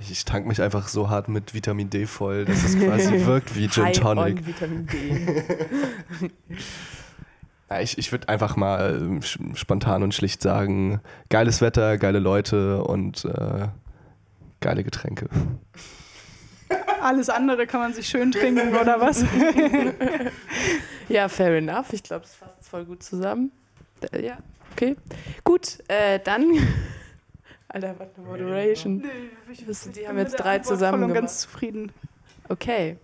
Ich, 0.01 0.11
ich 0.11 0.25
tank 0.25 0.47
mich 0.47 0.61
einfach 0.63 0.89
so 0.89 1.11
hart 1.11 1.29
mit 1.29 1.55
Vitamin 1.55 1.91
D 1.91 2.07
voll, 2.07 2.45
dass 2.45 2.65
es 2.65 2.79
quasi 2.79 3.25
wirkt 3.27 3.55
wie 3.57 3.69
Gin 3.69 3.85
High 3.85 3.99
Tonic. 4.01 4.39
on 4.39 4.47
Vitamin 4.47 4.87
D. 4.87 5.43
Ja, 7.71 7.81
ich 7.81 7.97
ich 7.97 8.13
würde 8.13 8.29
einfach 8.29 8.55
mal 8.57 8.99
ähm, 9.01 9.23
spontan 9.55 10.03
und 10.03 10.13
schlicht 10.13 10.43
sagen, 10.43 11.01
geiles 11.31 11.63
Wetter, 11.63 11.97
geile 11.97 12.19
Leute 12.19 12.85
und 12.85 13.25
äh, 13.25 13.69
geile 14.61 14.85
Getränke. 14.85 15.31
Alles 17.01 17.31
andere 17.31 17.67
kann 17.67 17.81
man 17.81 17.95
sich 17.95 18.09
schön 18.09 18.31
trinken, 18.31 18.75
oder 18.77 19.01
was? 19.01 19.25
Ja, 21.09 21.29
fair 21.31 21.57
enough. 21.57 21.93
Ich 21.95 22.03
glaube, 22.03 22.25
es 22.27 22.35
fasst 22.35 22.69
voll 22.69 22.85
gut 22.85 23.03
zusammen. 23.03 23.51
Äh, 24.13 24.27
Ja, 24.27 24.37
okay. 24.73 24.97
Gut, 25.43 25.79
äh, 25.89 26.19
dann. 26.23 26.53
Alter, 27.73 27.95
was 27.99 28.09
eine 28.17 28.27
Moderation. 28.27 29.05
ich, 29.51 29.65
Das- 29.67 29.91
die 29.91 30.01
bin 30.01 30.09
haben 30.09 30.19
jetzt 30.19 30.35
drei 30.39 30.59
zusammen 30.59 30.93
voll 31.01 31.03
und 31.05 31.09
gemacht. 31.09 31.21
ganz 31.23 31.41
zufrieden. 31.41 31.93
Okay. 32.49 32.97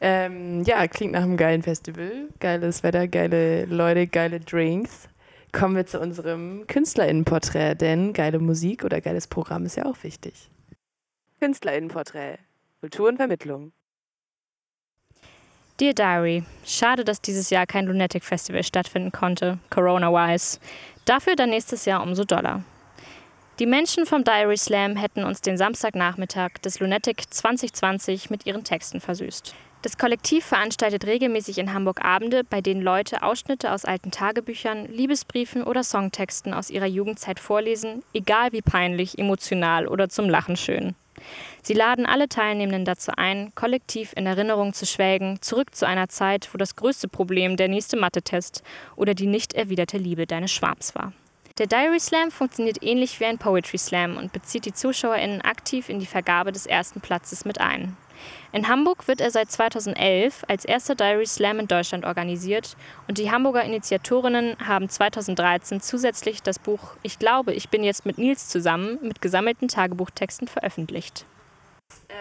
Ähm, 0.00 0.62
ja, 0.64 0.86
klingt 0.88 1.12
nach 1.12 1.22
einem 1.22 1.36
geilen 1.36 1.62
Festival. 1.62 2.28
Geiles 2.40 2.82
Wetter, 2.82 3.06
geile 3.06 3.66
Leute, 3.66 4.06
geile 4.06 4.40
Drinks. 4.40 5.08
Kommen 5.52 5.76
wir 5.76 5.86
zu 5.86 6.00
unserem 6.00 6.66
KünstlerInnenporträt, 6.66 7.74
denn 7.76 8.12
geile 8.14 8.38
Musik 8.38 8.84
oder 8.84 9.00
geiles 9.00 9.26
Programm 9.26 9.66
ist 9.66 9.76
ja 9.76 9.84
auch 9.84 10.02
wichtig. 10.02 10.50
KünstlerInnenporträt. 11.40 12.38
Kultur 12.80 13.08
und 13.08 13.16
Vermittlung. 13.16 13.72
Dear 15.78 15.94
Diary, 15.94 16.44
schade, 16.64 17.04
dass 17.04 17.20
dieses 17.20 17.50
Jahr 17.50 17.66
kein 17.66 17.86
Lunatic 17.86 18.24
Festival 18.24 18.62
stattfinden 18.62 19.12
konnte, 19.12 19.58
Corona-wise. 19.70 20.58
Dafür 21.04 21.34
dann 21.36 21.50
nächstes 21.50 21.84
Jahr 21.84 22.02
umso 22.02 22.24
doller. 22.24 22.62
Die 23.62 23.66
Menschen 23.66 24.06
vom 24.06 24.24
Diary 24.24 24.56
Slam 24.56 24.96
hätten 24.96 25.22
uns 25.22 25.40
den 25.40 25.56
Samstagnachmittag 25.56 26.54
des 26.64 26.80
Lunatic 26.80 27.32
2020 27.32 28.28
mit 28.28 28.44
ihren 28.44 28.64
Texten 28.64 29.00
versüßt. 29.00 29.54
Das 29.82 29.96
Kollektiv 29.96 30.44
veranstaltet 30.44 31.06
regelmäßig 31.06 31.58
in 31.58 31.72
Hamburg 31.72 32.04
Abende, 32.04 32.42
bei 32.42 32.60
denen 32.60 32.82
Leute 32.82 33.22
Ausschnitte 33.22 33.70
aus 33.70 33.84
alten 33.84 34.10
Tagebüchern, 34.10 34.86
Liebesbriefen 34.86 35.62
oder 35.62 35.84
Songtexten 35.84 36.54
aus 36.54 36.70
ihrer 36.70 36.86
Jugendzeit 36.86 37.38
vorlesen, 37.38 38.02
egal 38.12 38.50
wie 38.50 38.62
peinlich, 38.62 39.16
emotional 39.16 39.86
oder 39.86 40.08
zum 40.08 40.28
Lachen 40.28 40.56
schön. 40.56 40.96
Sie 41.62 41.74
laden 41.74 42.04
alle 42.04 42.28
Teilnehmenden 42.28 42.84
dazu 42.84 43.12
ein, 43.16 43.52
kollektiv 43.54 44.12
in 44.16 44.26
Erinnerung 44.26 44.72
zu 44.72 44.86
schwelgen, 44.86 45.40
zurück 45.40 45.72
zu 45.72 45.86
einer 45.86 46.08
Zeit, 46.08 46.52
wo 46.52 46.58
das 46.58 46.74
größte 46.74 47.06
Problem 47.06 47.56
der 47.56 47.68
nächste 47.68 47.96
Mathe-Test 47.96 48.64
oder 48.96 49.14
die 49.14 49.28
nicht 49.28 49.54
erwiderte 49.54 49.98
Liebe 49.98 50.26
deines 50.26 50.50
Schwarms 50.50 50.96
war. 50.96 51.12
Der 51.62 51.68
Diary 51.68 52.00
Slam 52.00 52.32
funktioniert 52.32 52.82
ähnlich 52.82 53.20
wie 53.20 53.24
ein 53.24 53.38
Poetry 53.38 53.78
Slam 53.78 54.16
und 54.16 54.32
bezieht 54.32 54.64
die 54.64 54.72
ZuschauerInnen 54.72 55.42
aktiv 55.42 55.88
in 55.88 56.00
die 56.00 56.06
Vergabe 56.06 56.50
des 56.50 56.66
ersten 56.66 57.00
Platzes 57.00 57.44
mit 57.44 57.60
ein. 57.60 57.96
In 58.50 58.66
Hamburg 58.66 59.06
wird 59.06 59.20
er 59.20 59.30
seit 59.30 59.48
2011 59.48 60.42
als 60.48 60.64
erster 60.64 60.96
Diary 60.96 61.24
Slam 61.24 61.60
in 61.60 61.68
Deutschland 61.68 62.04
organisiert 62.04 62.76
und 63.06 63.18
die 63.18 63.30
Hamburger 63.30 63.62
Initiatorinnen 63.62 64.56
haben 64.66 64.88
2013 64.88 65.80
zusätzlich 65.80 66.42
das 66.42 66.58
Buch 66.58 66.96
Ich 67.04 67.20
glaube, 67.20 67.52
ich 67.52 67.68
bin 67.68 67.84
jetzt 67.84 68.06
mit 68.06 68.18
Nils 68.18 68.48
zusammen 68.48 68.98
mit 69.00 69.22
gesammelten 69.22 69.68
Tagebuchtexten 69.68 70.48
veröffentlicht. 70.48 71.26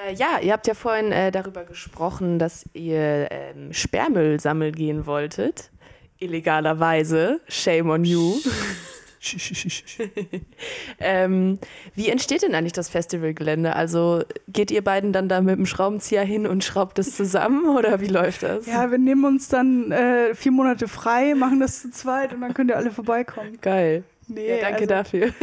Äh, 0.06 0.14
ja, 0.14 0.38
ihr 0.40 0.54
habt 0.54 0.68
ja 0.68 0.76
vorhin 0.76 1.12
äh, 1.12 1.32
darüber 1.32 1.64
gesprochen, 1.64 2.38
dass 2.38 2.70
ihr 2.74 3.28
ähm, 3.32 3.74
Sperrmüll 3.74 4.40
sammeln 4.40 4.76
gehen 4.76 5.08
wolltet. 5.08 5.72
Illegalerweise. 6.20 7.42
Shame 7.48 7.90
on 7.90 8.06
you. 8.06 8.36
ähm, 11.00 11.60
wie 11.96 12.10
entsteht 12.10 12.42
denn 12.42 12.56
eigentlich 12.56 12.74
das 12.74 12.90
Festivalgelände? 12.90 13.76
Also 13.76 14.24
geht 14.48 14.72
ihr 14.72 14.84
beiden 14.84 15.14
dann 15.14 15.30
da 15.30 15.42
mit 15.42 15.58
dem 15.58 15.66
Schraubenzieher 15.66 16.24
hin 16.24 16.48
und 16.48 16.64
schraubt 16.64 16.98
es 17.00 17.16
zusammen 17.16 17.70
oder 17.78 18.02
wie 18.02 18.08
läuft 18.08 18.44
das? 18.44 18.66
Ja, 18.66 18.90
wir 18.90 18.98
nehmen 18.98 19.26
uns 19.26 19.48
dann 19.48 19.92
äh, 19.92 20.34
vier 20.34 20.52
Monate 20.52 20.88
frei, 20.88 21.36
machen 21.36 21.60
das 21.60 21.82
zu 21.82 21.92
zweit 21.92 22.34
und 22.34 22.42
dann 22.42 22.54
könnt 22.54 22.72
ihr 22.72 22.78
alle 22.78 22.92
vorbeikommen. 22.92 23.60
Geil. 23.62 24.04
Nee, 24.28 24.48
Ja, 24.48 24.62
danke 24.62 24.82
also 24.82 24.86
dafür. 24.88 25.30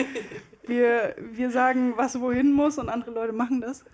Wir, 0.66 1.14
wir 1.18 1.50
sagen, 1.50 1.94
was 1.96 2.20
wohin 2.20 2.52
muss 2.52 2.76
und 2.76 2.90
andere 2.90 3.10
Leute 3.12 3.32
machen 3.32 3.62
das. 3.62 3.86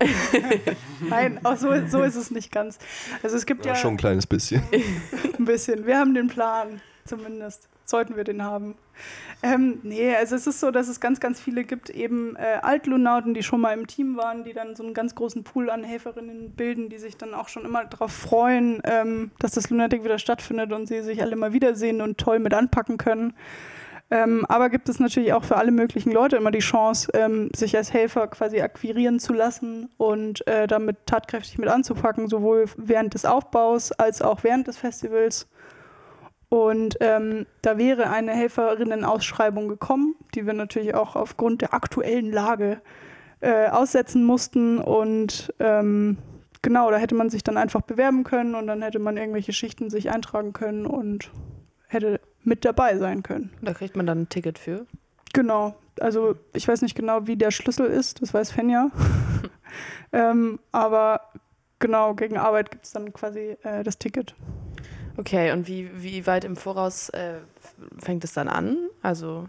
Nein, 1.09 1.39
auch 1.45 1.57
so, 1.57 1.69
so 1.87 2.03
ist 2.03 2.17
es 2.17 2.33
nicht 2.33 2.51
ganz. 2.51 2.81
Also 3.23 3.37
es 3.37 3.47
gibt 3.47 3.65
ja, 3.65 3.75
Ja, 3.75 3.79
schon 3.79 3.95
ein 3.95 3.97
kleines 3.97 4.27
bisschen. 4.27 4.61
ein 5.39 5.45
bisschen. 5.45 5.87
Wir 5.87 5.97
haben 5.99 6.15
den 6.15 6.27
Plan, 6.27 6.81
zumindest. 7.05 7.69
Sollten 7.85 8.17
wir 8.17 8.25
den 8.25 8.43
haben. 8.43 8.75
Ähm, 9.43 9.81
nee, 9.83 10.15
also 10.15 10.37
es 10.37 10.47
ist 10.47 10.61
so, 10.61 10.71
dass 10.71 10.89
es 10.89 11.01
ganz, 11.01 11.21
ganz 11.21 11.41
viele 11.41 11.65
gibt, 11.65 11.91
eben 11.91 12.35
äh, 12.37 12.61
Altlunauten, 12.63 13.35
die 13.35 13.43
schon 13.43 13.61
mal 13.61 13.75
im 13.75 13.87
Team 13.87 14.17
waren, 14.17 14.45
die 14.45 14.55
dann 14.55 14.75
so 14.75 14.83
einen 14.83 14.95
ganz 14.95 15.15
großen 15.15 15.45
Pool 15.45 15.69
an 15.69 15.85
Helferinnen 15.85 16.53
bilden, 16.53 16.89
die 16.89 16.99
sich 16.99 17.17
dann 17.17 17.35
auch 17.35 17.49
schon 17.49 17.65
immer 17.65 17.85
darauf 17.85 18.13
freuen, 18.13 18.81
ähm, 18.85 19.33
dass 19.39 19.53
das 19.53 19.69
Lunatic 19.69 20.03
wieder 20.03 20.19
stattfindet 20.19 20.73
und 20.73 20.87
sie 20.87 21.03
sich 21.03 21.21
alle 21.21 21.37
mal 21.37 21.53
wiedersehen 21.53 22.01
und 22.01 22.17
toll 22.17 22.39
mit 22.39 22.55
anpacken 22.55 22.97
können. 22.97 23.35
Ähm, 24.11 24.45
aber 24.49 24.71
gibt 24.71 24.89
es 24.89 25.01
natürlich 25.01 25.33
auch 25.33 25.45
für 25.45 25.57
alle 25.57 25.73
möglichen 25.73 26.13
Leute 26.13 26.37
immer 26.37 26.51
die 26.51 26.61
Chance, 26.61 27.11
ähm, 27.15 27.51
sich 27.55 27.77
als 27.77 27.93
Helfer 27.93 28.29
quasi 28.29 28.61
akquirieren 28.61 29.19
zu 29.19 29.33
lassen 29.33 29.91
und 29.97 30.47
äh, 30.47 30.67
damit 30.67 31.07
tatkräftig 31.07 31.59
mit 31.59 31.69
anzupacken, 31.69 32.29
sowohl 32.29 32.67
während 32.77 33.15
des 33.15 33.25
Aufbaus 33.25 33.93
als 33.93 34.23
auch 34.23 34.45
während 34.45 34.69
des 34.69 34.77
Festivals. 34.77 35.49
Und 36.55 36.99
ähm, 37.01 37.47
da 37.63 37.79
wäre 37.79 38.11
eine 38.11 38.31
Helferinnenausschreibung 38.31 39.67
gekommen, 39.67 40.15
die 40.37 40.47
wir 40.47 40.53
natürlich 40.53 40.95
auch 40.95 41.17
aufgrund 41.17 41.63
der 41.63 41.75
aktuellen 41.75 42.31
Lage 42.31 42.81
äh, 43.41 43.67
aussetzen 43.67 44.23
mussten. 44.23 44.79
Und 44.79 45.53
ähm, 45.59 46.17
genau, 46.63 46.93
da 46.93 46.99
hätte 46.99 47.17
man 47.17 47.29
sich 47.29 47.43
dann 47.43 47.57
einfach 47.57 47.81
bewerben 47.81 48.23
können 48.23 48.55
und 48.55 48.69
dann 48.69 48.83
hätte 48.83 49.01
man 49.01 49.17
irgendwelche 49.17 49.53
Schichten 49.53 49.91
sich 49.91 50.13
eintragen 50.13 50.53
können 50.53 50.87
und 50.87 51.29
hätte 51.89 52.21
mit 52.45 52.65
dabei 52.65 52.99
sein 52.99 53.25
können. 53.25 53.51
Da 53.61 53.75
kriegt 53.75 53.97
man 53.97 54.07
dann 54.07 54.21
ein 54.21 54.29
Ticket 54.29 54.61
für. 54.61 54.87
Genau. 55.33 55.75
Also 55.99 56.37
ich 56.53 56.69
weiß 56.69 56.83
nicht 56.83 56.95
genau, 56.95 57.27
wie 57.27 57.35
der 57.35 57.51
Schlüssel 57.51 57.87
ist, 57.87 58.23
das 58.23 58.33
weiß 58.33 58.53
Fenja. 58.53 58.93
ähm, 60.13 60.61
aber 60.71 61.33
genau, 61.81 62.15
gegen 62.15 62.37
Arbeit 62.37 62.71
gibt 62.71 62.85
es 62.85 62.93
dann 62.93 63.13
quasi 63.13 63.57
äh, 63.65 63.83
das 63.83 63.99
Ticket. 63.99 64.37
Okay, 65.17 65.53
und 65.53 65.69
wie, 65.69 65.91
wie 66.03 66.27
weit 66.27 66.45
im 66.45 66.57
Voraus 66.57 67.09
äh, 67.11 67.39
fängt 67.99 68.25
es 68.25 68.33
dann 68.33 68.49
an? 68.49 68.77
Also, 69.03 69.49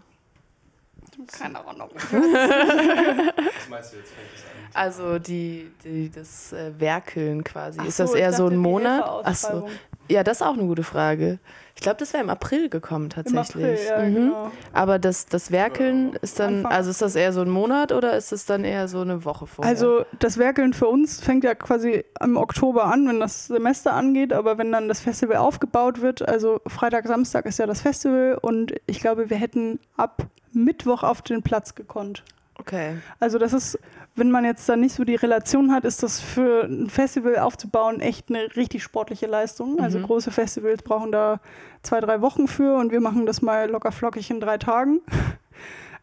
Keine 1.32 1.64
Ahnung. 1.66 1.90
Was 1.94 3.68
meinst 3.68 3.92
du 3.92 3.96
jetzt 3.96 4.12
fängt 4.12 4.28
es 4.34 4.42
an? 4.44 4.50
also 4.74 5.18
die, 5.18 5.70
die, 5.84 6.10
das 6.10 6.52
äh, 6.52 6.72
Werkeln 6.78 7.42
quasi. 7.42 7.78
Ach 7.80 7.86
ist 7.86 7.98
das 7.98 8.10
so, 8.10 8.16
ich 8.16 8.22
eher 8.22 8.32
so 8.32 8.46
ein 8.46 8.56
Monat? 8.56 9.02
Achso. 9.26 9.68
Ja, 10.08 10.22
das 10.22 10.40
ist 10.40 10.46
auch 10.46 10.54
eine 10.54 10.66
gute 10.66 10.82
Frage. 10.82 11.38
Ich 11.74 11.82
glaube, 11.82 11.98
das 11.98 12.12
wäre 12.14 12.22
im 12.22 12.30
April 12.30 12.68
gekommen 12.70 13.04
Im 13.06 13.10
tatsächlich. 13.10 13.64
April, 13.64 13.78
ja, 13.86 14.08
mhm. 14.08 14.14
genau. 14.14 14.50
Aber 14.72 14.98
das, 14.98 15.26
das 15.26 15.50
Werkeln 15.50 16.14
ist 16.22 16.38
dann, 16.40 16.58
Anfang- 16.64 16.72
also 16.72 16.90
ist 16.90 17.02
das 17.02 17.16
eher 17.16 17.32
so 17.32 17.42
ein 17.42 17.50
Monat 17.50 17.92
oder 17.92 18.16
ist 18.16 18.32
es 18.32 18.46
dann 18.46 18.64
eher 18.64 18.88
so 18.88 19.00
eine 19.00 19.24
Woche 19.24 19.46
vorher? 19.46 19.70
Also 19.70 20.04
das 20.18 20.38
Werkeln 20.38 20.72
für 20.72 20.86
uns 20.86 21.20
fängt 21.20 21.44
ja 21.44 21.54
quasi 21.54 22.04
im 22.22 22.36
Oktober 22.36 22.84
an, 22.84 23.06
wenn 23.08 23.20
das 23.20 23.48
Semester 23.48 23.92
angeht, 23.92 24.32
aber 24.32 24.56
wenn 24.58 24.72
dann 24.72 24.88
das 24.88 25.00
Festival 25.00 25.36
aufgebaut 25.36 26.00
wird, 26.00 26.26
also 26.26 26.60
Freitag, 26.66 27.06
Samstag 27.06 27.44
ist 27.46 27.58
ja 27.58 27.66
das 27.66 27.82
Festival 27.82 28.38
und 28.40 28.72
ich 28.86 29.00
glaube, 29.00 29.28
wir 29.28 29.36
hätten 29.36 29.78
ab 29.96 30.22
Mittwoch 30.52 31.02
auf 31.02 31.20
den 31.20 31.42
Platz 31.42 31.74
gekonnt. 31.74 32.22
okay. 32.58 32.96
Also 33.20 33.38
das 33.38 33.52
ist, 33.52 33.78
wenn 34.16 34.30
man 34.30 34.44
jetzt 34.44 34.68
da 34.68 34.76
nicht 34.76 34.94
so 34.94 35.04
die 35.04 35.14
Relation 35.14 35.72
hat, 35.72 35.84
ist 35.84 36.02
das 36.02 36.20
für 36.20 36.64
ein 36.64 36.88
Festival 36.88 37.38
aufzubauen 37.38 38.00
echt 38.00 38.30
eine 38.30 38.56
richtig 38.56 38.82
sportliche 38.82 39.26
Leistung. 39.26 39.78
Also 39.80 39.98
Mhm. 39.98 40.04
große 40.04 40.30
Festivals 40.30 40.82
brauchen 40.82 41.12
da 41.12 41.40
zwei, 41.82 42.00
drei 42.00 42.20
Wochen 42.22 42.48
für 42.48 42.76
und 42.76 42.92
wir 42.92 43.00
machen 43.00 43.26
das 43.26 43.42
mal 43.42 43.70
locker 43.70 43.92
flockig 43.92 44.30
in 44.30 44.40
drei 44.40 44.58
Tagen. 44.58 45.00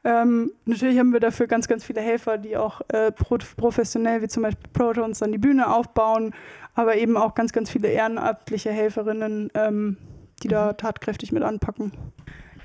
Ähm, 0.05 0.51
natürlich 0.65 0.99
haben 0.99 1.13
wir 1.13 1.21
dafür 1.21 1.47
ganz, 1.47 1.69
ganz 1.69 1.85
viele 1.85 2.01
Helfer, 2.01 2.37
die 2.37 2.57
auch 2.57 2.81
äh, 2.89 3.13
pro 3.13 3.37
professionell, 3.55 4.21
wie 4.21 4.27
zum 4.27 4.43
Beispiel 4.43 4.69
Protons, 4.73 5.19
dann 5.19 5.31
die 5.31 5.37
Bühne 5.37 5.73
aufbauen, 5.73 6.33
aber 6.75 6.97
eben 6.97 7.15
auch 7.15 7.35
ganz, 7.35 7.53
ganz 7.53 7.69
viele 7.69 7.87
ehrenamtliche 7.87 8.69
Helferinnen, 8.69 9.49
ähm, 9.53 9.95
die 10.43 10.49
da 10.49 10.73
tatkräftig 10.73 11.31
mit 11.31 11.41
anpacken. 11.41 11.93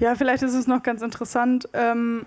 Ja, 0.00 0.16
vielleicht 0.16 0.42
ist 0.42 0.54
es 0.54 0.66
noch 0.66 0.82
ganz 0.82 1.00
interessant, 1.00 1.68
ähm, 1.74 2.26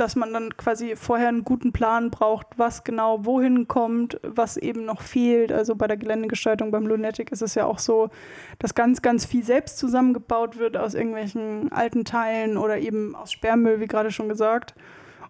dass 0.00 0.16
man 0.16 0.32
dann 0.32 0.56
quasi 0.56 0.96
vorher 0.96 1.28
einen 1.28 1.44
guten 1.44 1.72
Plan 1.72 2.10
braucht, 2.10 2.46
was 2.56 2.84
genau 2.84 3.24
wohin 3.24 3.68
kommt, 3.68 4.20
was 4.22 4.56
eben 4.56 4.84
noch 4.84 5.02
fehlt. 5.02 5.52
Also 5.52 5.74
bei 5.74 5.86
der 5.86 5.96
Geländegestaltung 5.96 6.70
beim 6.70 6.86
Lunatic 6.86 7.32
ist 7.32 7.42
es 7.42 7.54
ja 7.54 7.66
auch 7.66 7.78
so, 7.78 8.10
dass 8.58 8.74
ganz, 8.74 9.02
ganz 9.02 9.24
viel 9.24 9.44
selbst 9.44 9.78
zusammengebaut 9.78 10.58
wird 10.58 10.76
aus 10.76 10.94
irgendwelchen 10.94 11.72
alten 11.72 12.04
Teilen 12.04 12.56
oder 12.56 12.78
eben 12.78 13.14
aus 13.14 13.32
Sperrmüll, 13.32 13.80
wie 13.80 13.86
gerade 13.86 14.10
schon 14.10 14.28
gesagt. 14.28 14.74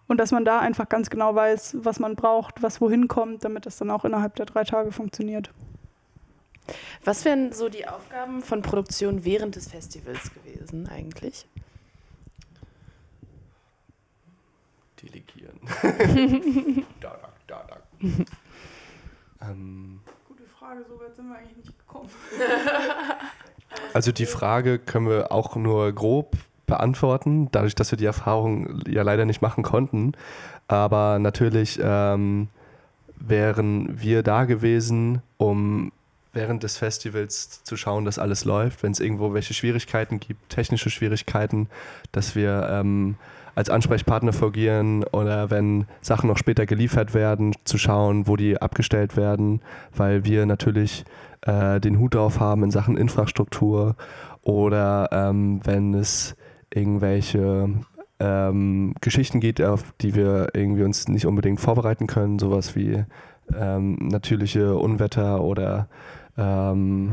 Und 0.07 0.19
dass 0.19 0.33
man 0.33 0.45
da 0.45 0.59
einfach 0.59 0.89
ganz 0.89 1.11
genau 1.11 1.35
weiß, 1.35 1.79
was 1.81 2.01
man 2.01 2.17
braucht, 2.17 2.63
was 2.63 2.81
wohin 2.81 3.09
kommt, 3.09 3.45
damit 3.45 3.67
das 3.67 3.77
dann 3.77 3.91
auch 3.91 4.05
innerhalb 4.05 4.37
der 4.37 4.47
drei 4.47 4.65
Tage 4.65 4.91
funktioniert. 4.91 5.51
Was 7.05 7.25
wären 7.25 7.53
so 7.53 7.69
die 7.69 7.87
Aufgaben 7.87 8.43
von 8.43 8.63
Produktion 8.63 9.25
während 9.25 9.57
des 9.57 9.69
Festivals 9.69 10.31
gewesen 10.35 10.89
eigentlich? 10.89 11.47
Delegieren. 15.03 15.61
da, 17.01 17.17
da, 17.23 17.33
da, 17.47 17.67
da. 17.69 19.47
ähm, 19.49 20.01
Gute 20.27 20.45
Frage, 20.45 20.85
so 20.89 20.99
weit 21.01 21.15
sind 21.15 21.29
wir 21.29 21.37
eigentlich 21.37 21.57
nicht 21.57 21.79
gekommen. 21.79 22.09
also 23.95 24.13
die 24.13 24.27
Frage 24.27 24.79
können 24.79 25.09
wir 25.09 25.33
auch 25.33 25.57
nur 25.57 25.93
grob 25.93 26.37
beantworten, 26.67 27.49
dadurch, 27.51 27.75
dass 27.75 27.91
wir 27.91 27.99
die 27.99 28.05
Erfahrung 28.05 28.83
ja 28.87 29.03
leider 29.03 29.25
nicht 29.25 29.43
machen 29.43 29.65
konnten. 29.65 30.13
Aber 30.69 31.19
natürlich 31.19 31.81
ähm, 31.83 32.49
wären 33.17 34.01
wir 34.01 34.23
da 34.23 34.45
gewesen, 34.45 35.23
um 35.39 35.93
während 36.33 36.63
des 36.63 36.77
Festivals 36.77 37.65
zu 37.65 37.77
schauen, 37.77 38.05
dass 38.05 38.19
alles 38.19 38.45
läuft, 38.45 38.83
wenn 38.83 38.93
es 38.93 39.01
irgendwo 39.01 39.33
welche 39.35 39.55
Schwierigkeiten 39.55 40.21
gibt, 40.21 40.51
technische 40.51 40.91
Schwierigkeiten, 40.91 41.69
dass 42.13 42.37
wir 42.37 42.69
ähm, 42.71 43.17
als 43.59 43.71
Ansprechpartner 43.71 44.33
fungieren 44.33 45.03
oder 45.03 45.51
wenn 45.51 45.87
Sachen 46.01 46.29
noch 46.29 46.39
später 46.39 46.65
geliefert 46.65 47.13
werden, 47.13 47.57
zu 47.65 47.77
schauen, 47.77 48.29
wo 48.29 48.37
die 48.37 48.63
abgestellt 48.63 49.17
werden, 49.17 49.63
weil 49.97 50.25
wir 50.25 50.47
natürlich 50.47 51.05
äh, 51.41 51.81
den 51.81 51.99
Hut 51.99 52.15
drauf 52.15 52.39
haben 52.39 52.63
in 52.63 52.71
Sachen 52.71 52.97
Infrastruktur 52.97 53.97
oder 54.43 55.09
ähm, 55.11 55.61
wenn 55.65 55.93
es 55.93 56.37
irgendwelche 56.73 57.69
ähm, 58.21 58.95
Geschichten 59.01 59.41
gibt, 59.41 59.61
auf 59.61 59.93
die 60.01 60.15
wir 60.15 60.51
irgendwie 60.55 60.85
uns 60.85 61.09
nicht 61.09 61.27
unbedingt 61.27 61.59
vorbereiten 61.59 62.07
können, 62.07 62.39
sowas 62.39 62.77
wie 62.77 63.07
ähm, 63.59 63.97
natürliche 64.01 64.77
Unwetter 64.77 65.43
oder 65.43 65.89
ähm, 66.37 67.13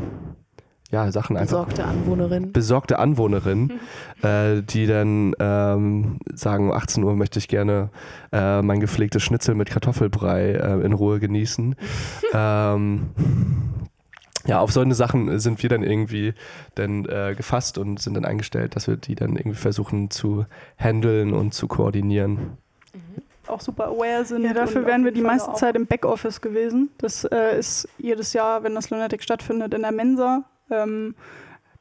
ja, 0.91 1.11
Sachen 1.11 1.35
einfach. 1.35 1.65
Besorgte 1.65 1.85
Anwohnerin. 1.85 2.53
Besorgte 2.53 2.99
Anwohnerin, 2.99 3.79
äh, 4.21 4.61
die 4.61 4.85
dann 4.85 5.33
ähm, 5.39 6.19
sagen, 6.33 6.69
um 6.69 6.71
18 6.71 7.03
Uhr 7.03 7.15
möchte 7.15 7.39
ich 7.39 7.47
gerne 7.47 7.89
äh, 8.31 8.61
mein 8.61 8.79
gepflegtes 8.79 9.23
Schnitzel 9.23 9.55
mit 9.55 9.69
Kartoffelbrei 9.69 10.51
äh, 10.51 10.85
in 10.85 10.93
Ruhe 10.93 11.19
genießen. 11.19 11.75
ähm, 12.33 13.09
ja, 14.45 14.59
auf 14.59 14.71
solche 14.71 14.93
Sachen 14.93 15.39
sind 15.39 15.63
wir 15.63 15.69
dann 15.69 15.81
irgendwie 15.81 16.35
dann 16.75 17.05
äh, 17.05 17.33
gefasst 17.35 17.79
und 17.79 17.99
sind 17.99 18.13
dann 18.13 18.25
eingestellt, 18.25 18.75
dass 18.75 18.87
wir 18.87 18.95
die 18.95 19.15
dann 19.15 19.35
irgendwie 19.35 19.57
versuchen 19.57 20.11
zu 20.11 20.45
handeln 20.77 21.33
und 21.33 21.55
zu 21.55 21.67
koordinieren. 21.67 22.57
auch 23.47 23.59
super 23.59 23.87
aware 23.87 24.23
sind. 24.23 24.43
Ja, 24.43 24.53
dafür 24.53 24.85
wären 24.85 25.03
wir 25.03 25.11
die 25.11 25.21
meiste 25.21 25.51
Zeit 25.53 25.75
im 25.75 25.87
Backoffice 25.87 26.41
gewesen. 26.41 26.91
Das 26.99 27.23
äh, 27.23 27.57
ist 27.57 27.89
jedes 27.97 28.33
Jahr, 28.33 28.61
wenn 28.61 28.75
das 28.75 28.91
Lunatic 28.91 29.23
stattfindet, 29.23 29.73
in 29.73 29.81
der 29.81 29.91
Mensa. 29.91 30.43
Ähm, 30.69 31.15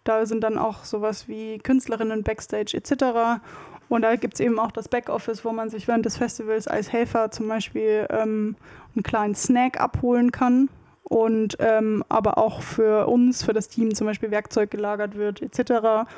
da 0.05 0.27
sind 0.27 0.43
dann 0.43 0.59
auch 0.59 0.85
sowas 0.85 1.29
wie 1.29 1.59
Künstlerinnen 1.59 2.23
Backstage 2.23 2.77
etc. 2.77 3.41
Und 3.89 4.03
da 4.03 4.17
gibt 4.17 4.35
es 4.35 4.41
eben 4.41 4.59
auch 4.59 4.71
das 4.73 4.89
Backoffice, 4.89 5.45
wo 5.45 5.53
man 5.53 5.71
sich 5.71 5.89
während 5.89 6.05
des 6.05 6.17
Festivals 6.17 6.69
als 6.69 6.93
Helfer 6.93 7.31
zum 7.31 7.49
Beispiel 7.49 8.07
ähm, 8.11 8.57
einen 8.95 9.03
kleinen 9.03 9.35
Snack 9.35 9.81
abholen 9.81 10.31
kann. 10.33 10.69
Und 11.05 11.57
ähm, 11.61 12.03
aber 12.09 12.39
auch 12.39 12.63
für 12.63 13.07
uns, 13.09 13.45
für 13.45 13.53
das 13.53 13.69
Team 13.69 13.95
zum 13.95 14.07
Beispiel 14.07 14.31
Werkzeug 14.31 14.71
gelagert 14.71 15.17
wird 15.17 15.43
etc. 15.43 16.09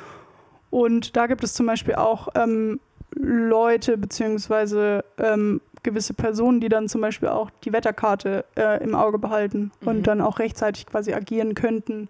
Und 0.69 1.15
da 1.17 1.27
gibt 1.27 1.43
es 1.43 1.53
zum 1.53 1.65
Beispiel 1.65 1.95
auch 1.95 2.29
ähm, 2.35 2.79
Leute 3.13 3.97
beziehungsweise 3.97 5.03
ähm, 5.17 5.61
gewisse 5.83 6.13
Personen, 6.13 6.59
die 6.61 6.69
dann 6.69 6.87
zum 6.89 7.01
Beispiel 7.01 7.29
auch 7.29 7.49
die 7.63 7.71
Wetterkarte 7.73 8.45
äh, 8.57 8.83
im 8.83 8.95
Auge 8.95 9.19
behalten 9.19 9.71
Mhm. 9.81 9.87
und 9.87 10.03
dann 10.07 10.21
auch 10.21 10.39
rechtzeitig 10.39 10.85
quasi 10.85 11.13
agieren 11.13 11.53
könnten, 11.53 12.09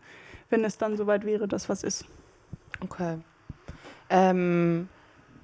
wenn 0.49 0.63
es 0.63 0.77
dann 0.77 0.97
soweit 0.97 1.25
wäre, 1.25 1.47
dass 1.47 1.69
was 1.69 1.83
ist. 1.83 2.05
Okay. 2.79 3.17
Ähm, 4.09 4.87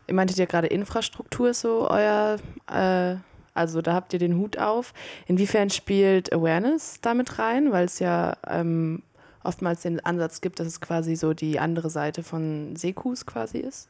ihr 0.08 0.14
meintet 0.14 0.38
ja 0.38 0.46
gerade 0.46 0.68
Infrastruktur 0.68 1.50
ist 1.50 1.62
so 1.62 1.90
euer, 1.90 2.38
äh, 2.72 3.16
also 3.54 3.82
da 3.82 3.94
habt 3.94 4.14
ihr 4.14 4.20
den 4.20 4.38
Hut 4.38 4.58
auf. 4.58 4.94
Inwiefern 5.28 5.70
spielt 5.70 6.34
Awareness 6.34 7.00
damit 7.02 7.40
rein? 7.40 7.72
Weil 7.72 7.86
es 7.86 8.00
ja 8.00 8.38
ähm, 8.48 9.04
oftmals 9.44 9.82
den 9.82 10.04
Ansatz 10.06 10.42
gibt, 10.42 10.60
dass 10.60 10.68
es 10.68 10.82
quasi 10.82 11.16
so 11.16 11.34
die 11.34 11.60
andere 11.60 11.90
Seite 11.90 12.24
von 12.24 12.76
Sekus 12.76 13.26
quasi 13.26 13.60
ist. 13.60 13.90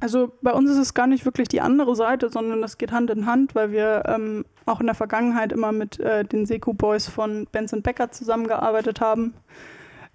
Also 0.00 0.32
bei 0.40 0.52
uns 0.52 0.70
ist 0.70 0.78
es 0.78 0.94
gar 0.94 1.06
nicht 1.06 1.26
wirklich 1.26 1.48
die 1.48 1.60
andere 1.60 1.94
Seite, 1.94 2.30
sondern 2.30 2.62
das 2.62 2.78
geht 2.78 2.90
Hand 2.90 3.10
in 3.10 3.26
Hand, 3.26 3.54
weil 3.54 3.70
wir 3.70 4.02
ähm, 4.06 4.46
auch 4.64 4.80
in 4.80 4.86
der 4.86 4.94
Vergangenheit 4.94 5.52
immer 5.52 5.72
mit 5.72 6.00
äh, 6.00 6.24
den 6.24 6.46
Seku 6.46 6.72
Boys 6.72 7.06
von 7.06 7.46
Benson 7.52 7.82
Becker 7.82 8.10
zusammengearbeitet 8.10 9.00
haben. 9.02 9.34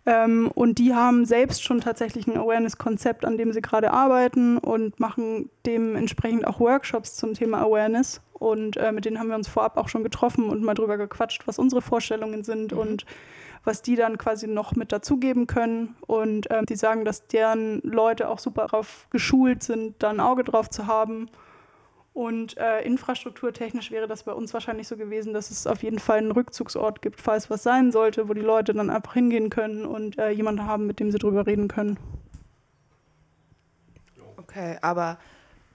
Ähm, 0.05 0.51
und 0.53 0.77
die 0.77 0.93
haben 0.93 1.25
selbst 1.25 1.63
schon 1.63 1.81
tatsächlich 1.81 2.27
ein 2.27 2.37
Awareness-Konzept, 2.37 3.25
an 3.25 3.37
dem 3.37 3.51
sie 3.53 3.61
gerade 3.61 3.91
arbeiten 3.91 4.57
und 4.57 4.99
machen 4.99 5.49
dementsprechend 5.65 6.45
auch 6.45 6.59
Workshops 6.59 7.15
zum 7.15 7.33
Thema 7.33 7.61
Awareness. 7.61 8.21
Und 8.33 8.77
äh, 8.77 8.91
mit 8.91 9.05
denen 9.05 9.19
haben 9.19 9.29
wir 9.29 9.35
uns 9.35 9.47
vorab 9.47 9.77
auch 9.77 9.89
schon 9.89 10.03
getroffen 10.03 10.49
und 10.49 10.61
mal 10.61 10.73
drüber 10.73 10.97
gequatscht, 10.97 11.47
was 11.47 11.57
unsere 11.57 11.81
Vorstellungen 11.81 12.43
sind 12.43 12.73
und 12.73 13.05
was 13.63 13.81
die 13.81 13.95
dann 13.95 14.17
quasi 14.19 14.47
noch 14.47 14.75
mit 14.75 14.91
dazugeben 14.91 15.47
können. 15.47 15.95
Und 16.05 16.47
ähm, 16.51 16.65
die 16.67 16.75
sagen, 16.75 17.03
dass 17.03 17.25
deren 17.27 17.81
Leute 17.81 18.29
auch 18.29 18.39
super 18.39 18.67
darauf 18.67 19.07
geschult 19.09 19.63
sind, 19.63 19.95
da 19.99 20.09
ein 20.09 20.19
Auge 20.19 20.43
drauf 20.43 20.69
zu 20.69 20.85
haben. 20.85 21.29
Und 22.15 22.57
äh, 22.57 22.81
infrastrukturtechnisch 22.83 23.91
wäre 23.91 24.07
das 24.07 24.23
bei 24.23 24.31
uns 24.31 24.53
wahrscheinlich 24.53 24.87
so 24.87 24.95
gewesen, 24.95 25.33
dass 25.33 25.51
es 25.51 25.67
auf 25.67 25.83
jeden 25.83 25.99
Fall 25.99 26.19
einen 26.19 26.31
Rückzugsort 26.31 27.01
gibt, 27.01 27.19
falls 27.19 27.49
was 27.49 27.61
sein 27.61 27.91
sollte, 27.91 28.29
wo 28.29 28.33
die 28.33 28.39
Leute 28.39 28.73
dann 28.73 28.89
einfach 28.89 29.15
hingehen 29.15 29.49
können 29.49 29.85
und 29.85 30.17
äh, 30.17 30.29
jemanden 30.29 30.65
haben, 30.65 30.87
mit 30.87 31.01
dem 31.01 31.11
sie 31.11 31.17
drüber 31.17 31.45
reden 31.45 31.67
können. 31.67 31.99
Okay, 34.37 34.77
aber 34.81 35.17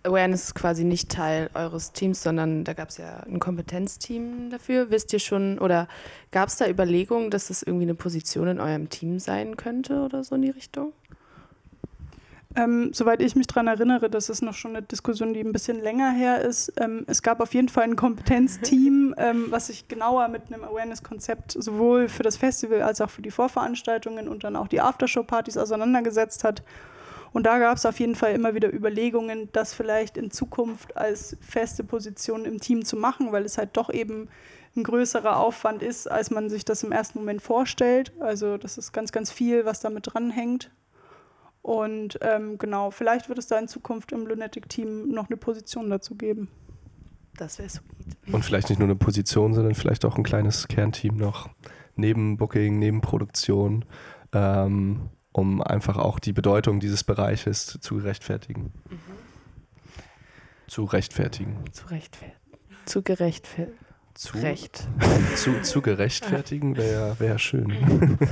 Awareness 0.03 0.44
ist 0.44 0.55
quasi 0.55 0.85
nicht 0.85 1.11
Teil 1.11 1.50
eures 1.53 1.92
Teams, 1.92 2.22
sondern 2.22 2.64
da 2.64 2.72
gab 2.72 2.88
es 2.88 2.96
ja 2.96 3.18
ein 3.18 3.38
Kompetenzteam 3.38 4.48
dafür. 4.48 4.90
Wisst 4.90 5.12
ihr 5.12 5.18
schon, 5.18 5.59
oder 5.59 5.88
gab 6.31 6.48
es 6.48 6.57
da 6.57 6.66
Überlegungen, 6.66 7.31
dass 7.31 7.48
das 7.48 7.62
irgendwie 7.62 7.85
eine 7.85 7.94
Position 7.94 8.48
in 8.48 8.61
eurem 8.61 8.88
Team 8.88 9.18
sein 9.18 9.59
könnte 9.59 10.00
oder 10.00 10.24
so 10.24 10.37
in 10.37 10.42
die 10.42 10.50
Richtung? 10.50 10.94
Ähm, 12.57 12.91
soweit 12.93 13.23
ich 13.23 13.37
mich 13.37 13.47
daran 13.47 13.69
erinnere, 13.69 14.11
das 14.11 14.29
ist 14.29 14.43
noch 14.43 14.55
schon 14.55 14.75
eine 14.75 14.83
Diskussion, 14.83 15.35
die 15.35 15.41
ein 15.41 15.53
bisschen 15.53 15.81
länger 15.81 16.11
her 16.11 16.41
ist. 16.41 16.73
Ähm, 16.81 17.05
es 17.07 17.23
gab 17.23 17.41
auf 17.41 17.55
jeden 17.55 17.69
Fall 17.69 17.85
ein 17.85 17.95
Kompetenzteam, 17.95 19.15
ähm, 19.19 19.47
was 19.51 19.69
sich 19.69 19.87
genauer 19.87 20.27
mit 20.27 20.43
einem 20.49 20.65
Awareness-Konzept 20.65 21.53
sowohl 21.53 22.09
für 22.09 22.25
das 22.25 22.37
Festival 22.37 22.83
als 22.83 23.01
auch 23.01 23.11
für 23.11 23.23
die 23.23 23.31
Vorveranstaltungen 23.31 24.27
und 24.27 24.43
dann 24.43 24.57
auch 24.57 24.67
die 24.67 24.81
Aftershow-Partys 24.81 25.57
auseinandergesetzt 25.59 26.43
hat. 26.43 26.65
Und 27.33 27.47
da 27.47 27.61
gab 27.61 27.77
es 27.77 27.87
auf 27.87 28.01
jeden 28.01 28.17
Fall 28.17 28.33
immer 28.35 28.55
wieder 28.55 28.73
Überlegungen, 28.73 29.49
das 29.53 29.73
vielleicht 29.73 30.17
in 30.17 30.33
Zukunft 30.33 30.97
als 30.97 31.37
feste 31.41 31.85
Position 31.85 32.45
im 32.45 32.61
Team 32.61 32.85
zu 32.85 32.97
machen, 32.97 33.31
weil 33.31 33.45
es 33.45 33.59
halt 33.59 33.77
doch 33.77 33.91
eben 33.91 34.29
ein 34.77 34.83
größerer 34.83 35.37
Aufwand 35.37 35.85
ist, 35.85 36.11
als 36.11 36.33
man 36.33 36.49
sich 36.49 36.65
das 36.65 36.83
im 36.83 36.91
ersten 36.91 37.21
Moment 37.21 37.43
vorstellt. 37.43 38.13
Also 38.19 38.57
das 38.57 38.77
ist 38.77 38.93
ganz, 38.93 39.13
ganz 39.13 39.31
viel, 39.31 39.65
was 39.65 39.79
damit 39.79 40.09
dranhängt. 40.13 40.71
Und 41.62 42.18
ähm, 42.23 42.59
genau, 42.59 42.90
vielleicht 42.90 43.29
wird 43.29 43.38
es 43.38 43.46
da 43.46 43.59
in 43.59 43.68
Zukunft 43.68 44.12
im 44.12 44.27
Lunatic-Team 44.27 45.09
noch 45.09 45.29
eine 45.29 45.37
Position 45.37 45.90
dazu 45.90 46.14
geben. 46.14 46.49
Das 47.37 47.59
wäre 47.59 47.68
sweet. 47.68 48.16
Und 48.33 48.44
vielleicht 48.44 48.70
nicht 48.70 48.79
nur 48.79 48.88
eine 48.88 48.96
Position, 48.96 49.55
sondern 49.55 49.75
vielleicht 49.75 50.05
auch 50.05 50.16
ein 50.16 50.23
kleines 50.23 50.68
Kernteam 50.68 51.16
noch 51.16 51.51
neben 51.96 52.37
Booking, 52.37 52.79
neben 52.79 53.01
Produktion, 53.01 53.85
ähm, 54.33 55.11
um 55.33 55.62
einfach 55.62 55.96
auch 55.96 56.18
die 56.18 56.33
Bedeutung 56.33 56.81
dieses 56.81 57.05
Bereiches 57.05 57.79
zu 57.81 57.99
rechtfertigen. 57.99 58.73
Zu 60.66 60.85
rechtfertigen. 60.85 61.64
Zu 61.73 61.87
rechtfertigen. 61.88 62.37
Zu 62.87 63.03
gerechtfertigen. 63.03 63.79
Zu, 64.14 64.38
Recht. 64.38 64.87
zu, 65.37 65.62
zu 65.62 65.81
gerechtfertigen 65.81 66.77
wäre 66.77 67.18
wär 67.20 67.38
schön. 67.38 68.18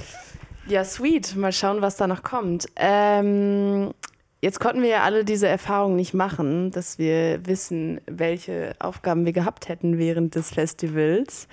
Ja, 0.69 0.85
sweet. 0.85 1.35
Mal 1.35 1.53
schauen, 1.53 1.83
was 1.83 1.97
da 1.97 2.07
noch 2.07 2.23
kommt. 2.23 2.67
Ähm, 2.77 3.93
Jetzt 4.41 4.61
konnten 4.61 4.83
wir 4.83 4.89
ja 4.89 5.03
alle 5.03 5.25
diese 5.25 5.49
Erfahrung 5.49 5.97
nicht 5.97 6.15
machen, 6.15 6.71
dass 6.71 6.97
wir 6.99 7.45
wissen, 7.45 8.01
welche 8.07 8.77
Aufgaben 8.79 9.25
wir 9.25 9.33
gehabt 9.33 9.69
hätten 9.69 9.99
während 9.99 10.37
des 10.37 10.51
Festivals, 10.51 11.49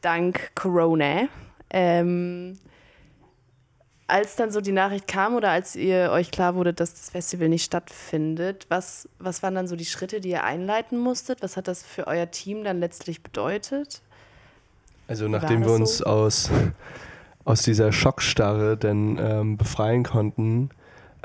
dank 0.00 0.50
Corona. 0.56 1.28
Ähm, 1.70 2.58
als 4.08 4.34
dann 4.34 4.50
so 4.50 4.60
die 4.60 4.72
Nachricht 4.72 5.06
kam 5.06 5.36
oder 5.36 5.50
als 5.50 5.76
ihr 5.76 6.10
euch 6.10 6.32
klar 6.32 6.56
wurde, 6.56 6.74
dass 6.74 6.94
das 6.94 7.10
Festival 7.10 7.48
nicht 7.48 7.64
stattfindet, 7.64 8.66
was, 8.68 9.08
was 9.20 9.44
waren 9.44 9.54
dann 9.54 9.68
so 9.68 9.76
die 9.76 9.84
Schritte, 9.84 10.20
die 10.20 10.30
ihr 10.30 10.42
einleiten 10.42 10.98
musstet? 10.98 11.40
Was 11.40 11.56
hat 11.56 11.68
das 11.68 11.84
für 11.84 12.08
euer 12.08 12.30
Team 12.32 12.64
dann 12.64 12.80
letztlich 12.80 13.22
bedeutet? 13.22 14.02
Also 15.06 15.28
nachdem 15.28 15.64
wir 15.64 15.70
uns 15.70 15.98
so? 15.98 16.04
aus, 16.04 16.50
aus 17.44 17.62
dieser 17.62 17.92
Schockstarre 17.92 18.76
dann 18.76 19.18
ähm, 19.20 19.56
befreien 19.56 20.02
konnten, 20.02 20.70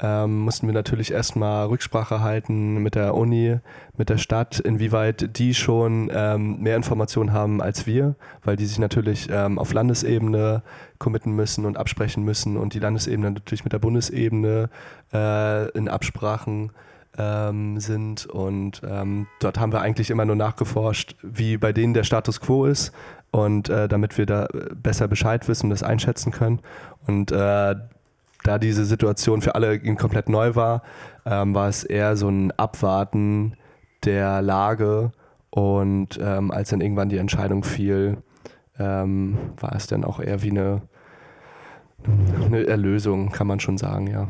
ähm, 0.02 0.40
mussten 0.40 0.68
wir 0.68 0.74
natürlich 0.74 1.12
erstmal 1.12 1.68
Rücksprache 1.68 2.22
halten 2.22 2.82
mit 2.82 2.96
der 2.96 3.16
Uni, 3.16 3.58
mit 3.98 4.10
der 4.10 4.18
Stadt, 4.18 4.60
inwieweit 4.60 5.38
die 5.38 5.54
schon 5.54 6.10
ähm, 6.14 6.60
mehr 6.62 6.78
Informationen 6.78 7.34
haben 7.34 7.62
als 7.62 7.86
wir, 7.86 8.16
weil 8.44 8.56
die 8.56 8.66
sich 8.66 8.80
natürlich 8.80 9.28
ähm, 9.30 9.60
auf 9.60 9.74
Landesebene 9.74 10.64
committen 11.00 11.34
müssen 11.34 11.66
und 11.66 11.78
absprechen 11.78 12.24
müssen 12.24 12.56
und 12.56 12.74
die 12.74 12.80
Landesebene 12.80 13.32
natürlich 13.32 13.66
mit 13.66 13.74
der 13.74 13.80
Bundesebene 13.80 14.70
äh, 15.14 15.70
in 15.72 15.90
Absprachen 15.90 16.72
ähm, 17.20 17.80
sind. 17.80 18.26
Und 18.26 18.82
ähm, 18.88 19.28
dort 19.40 19.60
haben 19.60 19.74
wir 19.74 19.82
eigentlich 19.82 20.10
immer 20.10 20.26
nur 20.26 20.36
nachgeforscht, 20.36 21.16
wie 21.22 21.58
bei 21.58 21.74
denen 21.74 21.94
der 21.94 22.04
Status 22.04 22.40
quo 22.40 22.66
ist 22.66 22.94
und 23.32 23.70
äh, 23.70 23.88
damit 23.88 24.18
wir 24.18 24.26
da 24.26 24.48
besser 24.74 25.08
Bescheid 25.08 25.48
wissen 25.48 25.70
das 25.70 25.84
einschätzen 25.84 26.32
können. 26.32 26.62
Und 27.06 27.32
äh, 27.32 27.76
da 28.44 28.58
diese 28.58 28.86
Situation 28.86 29.42
für 29.42 29.56
alle 29.56 29.80
komplett 29.96 30.30
neu 30.30 30.56
war, 30.56 30.82
ähm, 31.26 31.54
war 31.54 31.68
es 31.68 31.84
eher 31.84 32.16
so 32.16 32.30
ein 32.30 32.52
Abwarten 32.54 33.54
der 34.06 34.42
Lage. 34.42 35.12
Und 35.50 36.20
ähm, 36.22 36.52
als 36.52 36.70
dann 36.70 36.82
irgendwann 36.82 37.10
die 37.10 37.18
Entscheidung 37.18 37.64
fiel, 37.64 38.18
ähm, 38.80 39.38
war 39.60 39.76
es 39.76 39.88
dann 39.88 40.06
auch 40.06 40.20
eher 40.20 40.42
wie 40.42 40.52
eine, 40.52 40.82
eine 42.46 42.66
Erlösung, 42.66 43.32
kann 43.32 43.48
man 43.48 43.60
schon 43.60 43.78
sagen, 43.78 44.08
ja. 44.08 44.28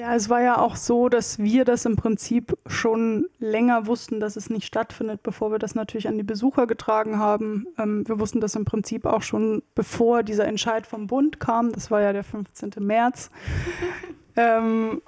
Ja, 0.00 0.14
es 0.14 0.30
war 0.30 0.40
ja 0.40 0.56
auch 0.56 0.76
so, 0.76 1.10
dass 1.10 1.38
wir 1.38 1.66
das 1.66 1.84
im 1.84 1.94
Prinzip 1.94 2.56
schon 2.66 3.26
länger 3.38 3.86
wussten, 3.86 4.18
dass 4.18 4.36
es 4.36 4.48
nicht 4.48 4.64
stattfindet, 4.64 5.22
bevor 5.22 5.52
wir 5.52 5.58
das 5.58 5.74
natürlich 5.74 6.08
an 6.08 6.16
die 6.16 6.22
Besucher 6.22 6.66
getragen 6.66 7.18
haben. 7.18 7.66
Ähm, 7.76 8.08
wir 8.08 8.18
wussten 8.18 8.40
das 8.40 8.54
im 8.54 8.64
Prinzip 8.64 9.04
auch 9.04 9.20
schon, 9.20 9.62
bevor 9.74 10.22
dieser 10.22 10.46
Entscheid 10.46 10.86
vom 10.86 11.06
Bund 11.06 11.38
kam. 11.38 11.72
Das 11.72 11.90
war 11.90 12.00
ja 12.00 12.14
der 12.14 12.24
15. 12.24 12.70
März. 12.78 13.30
ähm, 14.36 15.02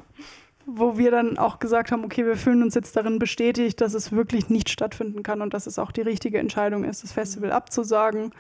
wo 0.67 0.99
wir 0.99 1.11
dann 1.11 1.39
auch 1.39 1.59
gesagt 1.59 1.91
haben, 1.91 2.05
okay, 2.05 2.27
wir 2.27 2.37
fühlen 2.37 2.63
uns 2.63 2.75
jetzt 2.75 2.95
darin 2.95 3.19
bestätigt, 3.19 3.81
dass 3.81 3.95
es 3.95 4.13
wirklich 4.13 4.51
nicht 4.51 4.69
stattfinden 4.69 5.23
kann 5.23 5.41
und 5.41 5.55
dass 5.55 5.67
es 5.67 5.79
auch 5.79 5.91
die 5.91 6.03
richtige 6.03 6.39
Entscheidung 6.39 6.85
ist, 6.85 7.03
das 7.03 7.13
Festival 7.13 7.51
abzusagen. 7.51 8.33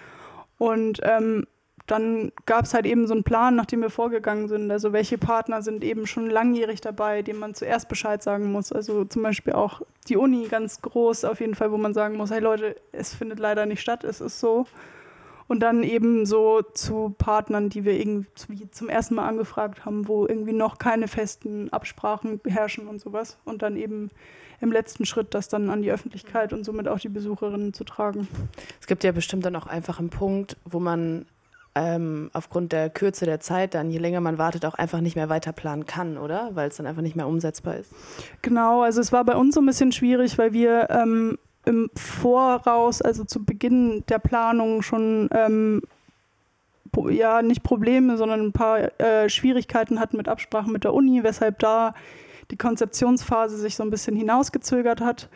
Und 0.59 1.01
ähm, 1.03 1.47
dann 1.87 2.33
gab 2.47 2.65
es 2.65 2.75
halt 2.75 2.87
eben 2.87 3.07
so 3.07 3.15
einen 3.15 3.25
Plan, 3.25 3.57
nach 3.57 3.67
dem 3.67 3.81
wir 3.81 3.91
vorgegangen 3.91 4.49
sind. 4.49 4.71
Also 4.71 4.93
welche 4.93 5.19
Partner 5.19 5.63
sind 5.63 5.83
eben 5.83 6.07
schon 6.07 6.31
langjährig 6.31 6.81
dabei, 6.81 7.23
denen 7.23 7.41
man 7.41 7.55
zuerst 7.55 7.89
Bescheid 7.89 8.23
sagen 8.23 8.53
muss. 8.53 8.73
Also 8.73 9.05
zum 9.05 9.23
Beispiel 9.23 9.53
auch 9.53 9.83
die 10.09 10.17
Uni 10.17 10.47
ganz 10.49 10.81
groß 10.81 11.25
auf 11.25 11.41
jeden 11.41 11.55
Fall, 11.55 11.73
wo 11.73 11.77
man 11.77 11.93
sagen 11.93 12.17
muss, 12.17 12.31
hey 12.31 12.41
Leute, 12.41 12.77
es 12.93 13.15
findet 13.15 13.41
leider 13.41 13.67
nicht 13.67 13.81
statt, 13.81 14.05
es 14.05 14.21
ist 14.21 14.39
so. 14.39 14.67
Und 15.49 15.61
dann 15.61 15.83
eben 15.83 16.25
so 16.25 16.63
zu 16.63 17.15
Partnern, 17.19 17.69
die 17.69 17.85
wir 17.85 17.99
irgendwie 17.99 18.71
zum 18.71 18.89
ersten 18.89 19.17
Mal 19.17 19.29
angefragt 19.29 19.85
haben, 19.85 20.09
wo 20.09 20.27
irgendwie 20.27 20.53
noch 20.53 20.79
keine 20.79 21.09
festen 21.09 21.71
Absprachen 21.73 22.41
herrschen 22.47 22.87
und 22.87 23.01
sowas. 23.01 23.39
Und 23.45 23.61
dann 23.61 23.77
eben 23.77 24.11
im 24.61 24.71
letzten 24.71 25.05
Schritt 25.05 25.35
das 25.35 25.49
dann 25.49 25.69
an 25.69 25.83
die 25.83 25.91
Öffentlichkeit 25.91 26.53
und 26.53 26.65
somit 26.65 26.87
auch 26.87 27.01
die 27.01 27.09
Besucherinnen 27.09 27.75
zu 27.75 27.83
tragen. 27.85 28.29
Es 28.81 28.87
gibt 28.87 29.03
ja 29.03 29.11
bestimmt 29.11 29.45
dann 29.45 29.57
auch 29.57 29.67
einfach 29.67 29.99
einen 29.99 30.11
Punkt, 30.11 30.57
wo 30.65 30.79
man 30.79 31.27
ähm, 31.75 32.31
aufgrund 32.33 32.73
der 32.73 32.91
Kürze 32.91 33.25
der 33.25 33.41
Zeit 33.41 33.75
dann, 33.75 33.91
je 33.91 33.99
länger 33.99 34.21
man 34.21 34.39
wartet, 34.39 34.65
auch 34.67 34.75
einfach 34.75 35.01
nicht 35.01 35.17
mehr 35.17 35.29
weiter 35.29 35.53
planen 35.53 35.87
kann, 35.87 36.19
oder? 36.19 36.51
Weil 36.53 36.69
es 36.69 36.77
dann 36.77 36.87
einfach 36.87 37.03
nicht 37.03 37.17
mehr 37.17 37.27
umsetzbar 37.27 37.77
ist. 37.77 37.91
Genau, 38.43 38.83
also 38.83 39.01
es 39.01 39.13
war 39.13 39.25
bei 39.25 39.37
uns 39.37 39.55
so 39.55 39.61
ein 39.61 39.67
bisschen 39.67 39.93
schwierig, 39.93 40.37
weil 40.37 40.53
wir 40.53 40.91
ähm, 40.91 41.39
im 41.65 41.91
Voraus, 41.95 43.01
also 43.01 43.25
zu 43.25 43.45
Beginn 43.45 44.05
der 44.09 44.19
Planung 44.19 44.83
schon 44.83 45.31
ähm, 45.33 45.83
ja 47.09 47.41
nicht 47.41 47.63
Probleme, 47.63 48.17
sondern 48.19 48.41
ein 48.41 48.53
paar 48.53 49.01
äh, 49.01 49.29
Schwierigkeiten 49.29 49.99
hatten 49.99 50.17
mit 50.17 50.29
Absprachen 50.29 50.73
mit 50.73 50.85
der 50.85 50.93
Uni, 50.93 51.23
weshalb 51.23 51.59
da 51.59 51.95
die 52.51 52.57
Konzeptionsphase 52.57 53.57
sich 53.57 53.77
so 53.77 53.83
ein 53.83 53.91
bisschen 53.91 54.15
hinausgezögert 54.15 55.01
hat. 55.01 55.31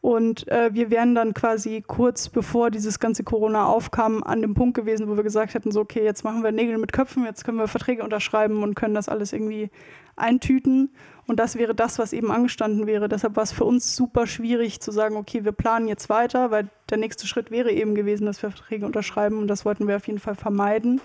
Und 0.00 0.48
äh, 0.48 0.72
wir 0.72 0.90
wären 0.90 1.14
dann 1.14 1.34
quasi 1.34 1.84
kurz 1.86 2.30
bevor 2.30 2.70
dieses 2.70 3.00
ganze 3.00 3.22
Corona 3.22 3.66
aufkam, 3.66 4.22
an 4.22 4.40
dem 4.40 4.54
Punkt 4.54 4.74
gewesen, 4.74 5.08
wo 5.08 5.16
wir 5.16 5.22
gesagt 5.22 5.52
hätten, 5.52 5.72
so 5.72 5.80
okay, 5.80 6.02
jetzt 6.02 6.24
machen 6.24 6.42
wir 6.42 6.52
Nägel 6.52 6.78
mit 6.78 6.92
Köpfen, 6.92 7.24
jetzt 7.24 7.44
können 7.44 7.58
wir 7.58 7.68
Verträge 7.68 8.02
unterschreiben 8.02 8.62
und 8.62 8.74
können 8.74 8.94
das 8.94 9.10
alles 9.10 9.34
irgendwie 9.34 9.70
eintüten. 10.16 10.90
Und 11.26 11.38
das 11.38 11.56
wäre 11.56 11.74
das, 11.74 11.98
was 11.98 12.14
eben 12.14 12.32
angestanden 12.32 12.86
wäre. 12.86 13.08
Deshalb 13.08 13.36
war 13.36 13.42
es 13.42 13.52
für 13.52 13.64
uns 13.64 13.94
super 13.94 14.26
schwierig 14.26 14.80
zu 14.80 14.90
sagen, 14.90 15.16
okay, 15.16 15.44
wir 15.44 15.52
planen 15.52 15.86
jetzt 15.86 16.08
weiter, 16.08 16.50
weil 16.50 16.68
der 16.88 16.98
nächste 16.98 17.26
Schritt 17.26 17.50
wäre 17.50 17.70
eben 17.70 17.94
gewesen, 17.94 18.24
dass 18.24 18.42
wir 18.42 18.50
Verträge 18.50 18.86
unterschreiben 18.86 19.38
und 19.38 19.48
das 19.48 19.66
wollten 19.66 19.86
wir 19.86 19.96
auf 19.96 20.06
jeden 20.06 20.18
Fall 20.18 20.34
vermeiden. 20.34 21.00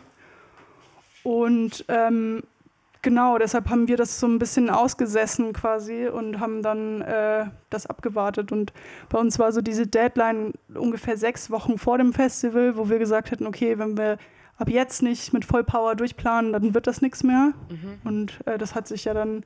Und 1.23 1.83
ähm, 1.89 2.43
genau, 3.05 3.37
deshalb 3.37 3.69
haben 3.69 3.87
wir 3.87 3.97
das 3.97 4.19
so 4.19 4.27
ein 4.27 4.39
bisschen 4.39 4.69
ausgesessen 4.69 5.53
quasi 5.53 6.07
und 6.07 6.39
haben 6.39 6.63
dann 6.63 7.01
äh, 7.01 7.45
das 7.69 7.85
abgewartet. 7.85 8.51
Und 8.51 8.73
bei 9.09 9.19
uns 9.19 9.37
war 9.37 9.51
so 9.51 9.61
diese 9.61 9.85
Deadline 9.85 10.53
ungefähr 10.73 11.15
sechs 11.15 11.51
Wochen 11.51 11.77
vor 11.77 11.99
dem 11.99 12.13
Festival, 12.13 12.75
wo 12.75 12.89
wir 12.89 12.97
gesagt 12.97 13.29
hätten, 13.29 13.45
okay, 13.45 13.77
wenn 13.77 13.95
wir 13.95 14.17
ab 14.57 14.69
jetzt 14.69 15.03
nicht 15.03 15.33
mit 15.33 15.45
Vollpower 15.45 15.95
durchplanen, 15.95 16.51
dann 16.51 16.73
wird 16.73 16.87
das 16.87 17.01
nichts 17.01 17.23
mehr. 17.23 17.53
Und 18.03 18.39
äh, 18.47 18.57
das 18.57 18.73
hat 18.73 18.87
sich 18.87 19.05
ja 19.05 19.13
dann 19.13 19.45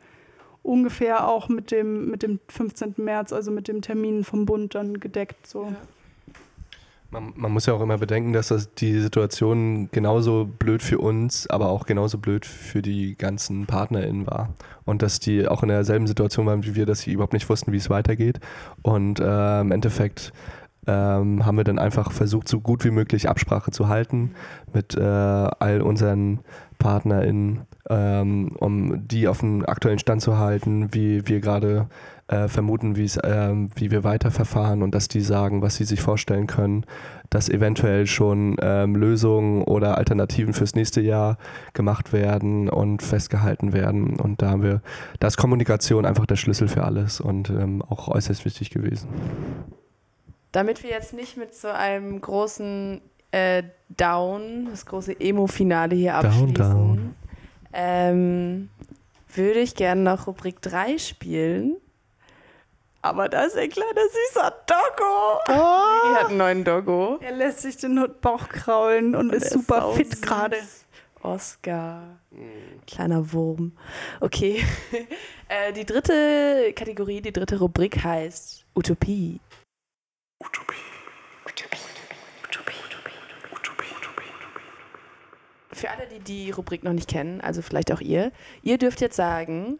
ungefähr 0.63 1.27
auch 1.27 1.49
mit 1.49 1.71
dem, 1.71 2.09
mit 2.09 2.23
dem 2.23 2.39
15. 2.47 2.95
März, 2.97 3.33
also 3.33 3.51
mit 3.51 3.67
dem 3.67 3.81
Termin 3.81 4.23
vom 4.23 4.45
Bund 4.45 4.73
dann 4.73 5.01
gedeckt. 5.01 5.45
So. 5.45 5.73
Man, 7.11 7.33
man 7.35 7.51
muss 7.51 7.65
ja 7.65 7.73
auch 7.73 7.81
immer 7.81 7.97
bedenken, 7.97 8.33
dass 8.33 8.49
das 8.49 8.71
die 8.75 8.99
Situation 8.99 9.89
genauso 9.91 10.45
blöd 10.45 10.83
für 10.83 10.99
uns, 10.99 11.49
aber 11.49 11.69
auch 11.69 11.87
genauso 11.87 12.19
blöd 12.19 12.45
für 12.45 12.83
die 12.83 13.17
ganzen 13.17 13.65
PartnerInnen 13.65 14.27
war. 14.27 14.49
Und 14.85 15.01
dass 15.01 15.19
die 15.19 15.47
auch 15.47 15.63
in 15.63 15.69
derselben 15.69 16.05
Situation 16.05 16.45
waren 16.45 16.63
wie 16.65 16.75
wir, 16.75 16.85
dass 16.85 17.01
sie 17.01 17.11
überhaupt 17.11 17.33
nicht 17.33 17.49
wussten, 17.49 17.71
wie 17.71 17.77
es 17.77 17.89
weitergeht. 17.89 18.39
Und 18.83 19.19
äh, 19.19 19.61
im 19.61 19.71
Endeffekt 19.71 20.33
ähm, 20.85 21.45
haben 21.45 21.57
wir 21.57 21.63
dann 21.63 21.79
einfach 21.79 22.11
versucht, 22.11 22.47
so 22.47 22.59
gut 22.59 22.83
wie 22.85 22.91
möglich 22.91 23.27
Absprache 23.27 23.71
zu 23.71 23.87
halten 23.87 24.31
mit 24.73 24.95
äh, 24.95 25.01
all 25.01 25.81
unseren 25.81 26.39
PartnerInnen, 26.77 27.61
ähm, 27.89 28.55
um 28.59 29.07
die 29.07 29.27
auf 29.27 29.39
den 29.39 29.65
aktuellen 29.65 29.99
Stand 29.99 30.21
zu 30.21 30.37
halten, 30.37 30.93
wie 30.93 31.27
wir 31.27 31.41
gerade 31.41 31.87
äh, 32.29 32.47
vermuten, 32.47 32.95
wie 32.95 33.05
es, 33.05 33.17
ähm, 33.23 33.69
wie 33.75 33.91
wir 33.91 34.03
weiterverfahren 34.03 34.83
und 34.83 34.93
dass 34.93 35.07
die 35.07 35.21
sagen, 35.21 35.61
was 35.61 35.75
sie 35.75 35.83
sich 35.83 35.99
vorstellen 35.99 36.47
können, 36.47 36.85
dass 37.29 37.49
eventuell 37.49 38.05
schon 38.07 38.55
ähm, 38.61 38.95
Lösungen 38.95 39.63
oder 39.63 39.97
Alternativen 39.97 40.53
fürs 40.53 40.75
nächste 40.75 41.01
Jahr 41.01 41.37
gemacht 41.73 42.13
werden 42.13 42.69
und 42.69 43.01
festgehalten 43.01 43.73
werden. 43.73 44.19
Und 44.19 44.41
da 44.41 44.51
haben 44.51 44.63
wir, 44.63 44.81
da 45.19 45.27
ist 45.27 45.37
Kommunikation 45.37 46.05
einfach 46.05 46.25
der 46.25 46.35
Schlüssel 46.35 46.67
für 46.67 46.83
alles 46.83 47.19
und 47.19 47.49
ähm, 47.49 47.81
auch 47.81 48.07
äußerst 48.07 48.45
wichtig 48.45 48.69
gewesen. 48.69 49.09
Damit 50.51 50.83
wir 50.83 50.91
jetzt 50.91 51.13
nicht 51.13 51.35
mit 51.35 51.53
so 51.55 51.67
einem 51.67 52.21
großen 52.21 53.01
äh, 53.31 53.63
Down, 53.89 54.67
das 54.69 54.85
große 54.85 55.19
Emo-Finale 55.19 55.95
hier 55.95 56.13
Down, 56.13 56.25
abschließen, 56.25 56.53
down. 56.53 57.15
Ähm, 57.73 58.69
würde 59.33 59.59
ich 59.59 59.75
gerne 59.75 60.01
noch 60.01 60.27
Rubrik 60.27 60.61
3 60.61 60.97
spielen. 60.97 61.75
Aber 63.01 63.29
da 63.29 63.43
ist 63.43 63.55
ein 63.55 63.69
kleiner 63.69 64.01
süßer 64.01 64.53
Doggo. 64.67 65.39
Die 65.47 66.15
hat 66.15 66.27
einen 66.27 66.37
neuen 66.37 66.63
Doggo. 66.65 67.17
Er 67.21 67.31
lässt 67.31 67.61
sich 67.61 67.77
den 67.77 68.05
Bauch 68.19 68.49
kraulen 68.49 69.15
und, 69.15 69.33
ist 69.33 69.43
er 69.43 69.51
super 69.51 69.81
sau 69.81 69.93
fit 69.93 70.21
gerade. 70.21 70.57
Oscar. 71.21 72.19
Kleiner 72.87 73.31
Wurm. 73.31 73.73
Okay. 74.19 74.63
äh, 75.47 75.71
die 75.73 75.85
dritte 75.85 76.73
Kategorie, 76.75 77.21
die 77.21 77.31
dritte 77.31 77.59
Rubrik 77.59 78.03
heißt 78.03 78.65
Utopie. 78.75 79.39
Für 85.71 85.89
alle, 85.91 86.07
die 86.07 86.19
die 86.19 86.51
Rubrik 86.51 86.83
noch 86.83 86.91
nicht 86.91 87.09
kennen, 87.09 87.39
also 87.39 87.61
vielleicht 87.61 87.93
auch 87.93 88.01
ihr, 88.01 88.33
ihr 88.63 88.77
dürft 88.77 88.99
jetzt 88.99 89.15
sagen 89.15 89.79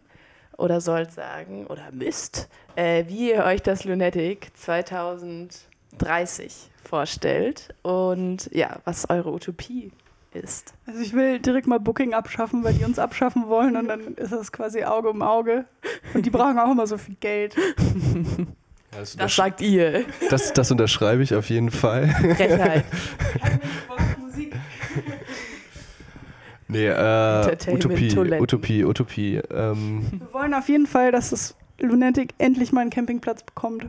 oder 0.60 0.80
sollt 0.80 1.12
sagen 1.12 1.66
oder 1.66 1.82
müsst, 1.92 2.48
äh, 2.76 3.04
wie 3.08 3.32
ihr 3.32 3.44
euch 3.44 3.62
das 3.62 3.84
Lunatic 3.84 4.52
2030 4.56 6.70
vorstellt 6.88 7.74
und 7.82 8.48
ja, 8.52 8.78
was 8.84 9.08
eure 9.10 9.32
Utopie 9.32 9.90
ist. 10.32 10.74
Also 10.86 11.00
ich 11.00 11.12
will 11.14 11.40
direkt 11.40 11.66
mal 11.66 11.80
Booking 11.80 12.14
abschaffen, 12.14 12.62
weil 12.62 12.74
die 12.74 12.84
uns 12.84 12.98
abschaffen 12.98 13.48
wollen 13.48 13.76
und 13.76 13.88
dann 13.88 14.14
ist 14.14 14.32
das 14.32 14.52
quasi 14.52 14.84
Auge 14.84 15.10
um 15.10 15.22
Auge. 15.22 15.64
Und 16.14 16.26
die 16.26 16.30
brauchen 16.30 16.58
auch 16.58 16.70
immer 16.70 16.86
so 16.86 16.98
viel 16.98 17.16
Geld. 17.18 17.56
Das, 18.92 19.16
Das 19.16 19.36
sagt 19.36 19.60
ihr. 19.60 20.04
das, 20.30 20.52
das 20.52 20.70
unterschreibe 20.70 21.22
ich 21.22 21.34
auf 21.34 21.48
jeden 21.48 21.70
Fall. 21.70 22.08
Frechheit. 22.08 22.84
Nee, 26.70 26.86
äh, 26.86 27.72
Utopie. 27.72 28.16
Utopie, 28.40 28.84
Utopie. 28.84 29.40
Ähm, 29.52 30.02
Wir 30.12 30.32
wollen 30.32 30.54
auf 30.54 30.68
jeden 30.68 30.86
Fall, 30.86 31.12
dass 31.12 31.30
das 31.30 31.56
Lunatic 31.80 32.34
endlich 32.38 32.72
mal 32.72 32.82
einen 32.82 32.90
Campingplatz 32.90 33.42
bekommt. 33.42 33.86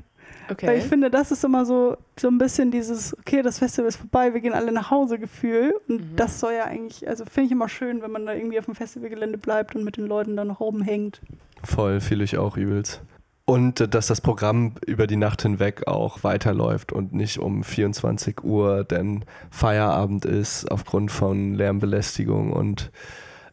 Weil 0.47 0.77
ich 0.77 0.82
Okay. 0.84 0.89
finde, 0.89 1.09
das 1.09 1.32
ist 1.32 1.43
immer 1.45 1.65
so, 1.65 1.95
so 2.19 2.27
ein 2.27 2.38
bisschen 2.38 2.71
dieses, 2.71 3.17
okay, 3.19 3.41
das 3.41 3.59
Festival 3.59 3.88
ist 3.88 3.95
vorbei, 3.97 4.34
wir 4.34 4.41
gehen 4.41 4.53
alle 4.53 4.71
nach 4.73 4.91
Hause 4.91 5.17
Gefühl. 5.19 5.75
Und 5.88 6.01
Mhm. 6.01 6.15
das 6.17 6.39
soll 6.39 6.53
ja 6.53 6.65
eigentlich, 6.65 7.07
also 7.07 7.23
finde 7.25 7.45
ich 7.47 7.51
immer 7.53 7.69
schön, 7.69 8.01
wenn 8.01 8.11
man 8.11 8.25
da 8.25 8.34
irgendwie 8.34 8.59
auf 8.59 8.65
dem 8.65 8.75
Festivalgelände 8.75 9.38
bleibt 9.38 9.75
und 9.75 9.84
mit 9.86 9.95
den 9.97 10.07
Leuten 10.07 10.36
dann 10.36 10.47
noch 10.47 10.59
oben 10.59 10.82
hängt. 10.82 11.21
voll, 11.63 12.01
fühle 12.01 12.23
ich 12.23 12.38
auch 12.38 12.57
übelst. 12.57 13.01
Und 13.46 13.82
äh, 13.82 13.88
dass 13.88 14.08
das 14.08 14.22
Programm 14.22 14.76
über 14.86 15.08
die 15.08 15.16
Nacht 15.16 15.42
hinweg 15.42 15.88
auch 15.88 16.24
weiterläuft 16.24 16.92
und 16.92 17.14
nicht 17.14 17.39
um 17.39 17.64
24 17.64 18.44
Uhr 18.44 18.84
denn 18.84 19.26
Feierabend 19.50 20.26
ist 20.26 20.72
aufgrund 20.72 21.12
von 21.12 21.54
Lärmbelästigung 21.54 22.54
und 22.54 22.92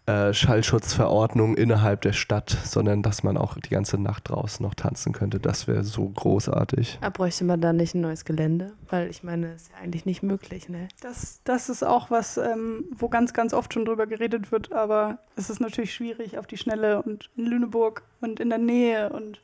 äh, 0.08 0.32
Schallschutzverordnung 0.32 1.54
innerhalb 1.54 2.00
der 2.00 2.14
Stadt, 2.14 2.56
sondern 2.64 3.02
dass 3.02 3.22
man 3.22 3.36
auch 3.36 3.58
die 3.58 3.68
ganze 3.68 3.98
Nacht 3.98 4.30
draußen 4.30 4.64
noch 4.64 4.74
tanzen 4.74 5.12
könnte. 5.12 5.38
Das 5.38 5.68
wäre 5.68 5.84
so 5.84 6.08
großartig. 6.08 6.98
Aber 7.02 7.10
bräuchte 7.10 7.44
man 7.44 7.60
da 7.60 7.74
nicht 7.74 7.94
ein 7.94 8.00
neues 8.00 8.24
Gelände? 8.24 8.72
Weil 8.88 9.10
ich 9.10 9.22
meine, 9.22 9.52
ist 9.52 9.70
ja 9.70 9.82
eigentlich 9.82 10.06
nicht 10.06 10.22
möglich, 10.22 10.70
ne? 10.70 10.88
Das, 11.02 11.42
das 11.44 11.68
ist 11.68 11.82
auch 11.82 12.10
was, 12.10 12.38
ähm, 12.38 12.86
wo 12.96 13.10
ganz, 13.10 13.34
ganz 13.34 13.52
oft 13.52 13.74
schon 13.74 13.84
drüber 13.84 14.06
geredet 14.06 14.50
wird, 14.50 14.72
aber 14.72 15.18
es 15.36 15.50
ist 15.50 15.60
natürlich 15.60 15.92
schwierig 15.92 16.38
auf 16.38 16.46
die 16.46 16.56
Schnelle 16.56 17.02
und 17.02 17.28
in 17.36 17.44
Lüneburg 17.44 18.02
und 18.22 18.40
in 18.40 18.48
der 18.48 18.58
Nähe 18.58 19.10
und 19.10 19.42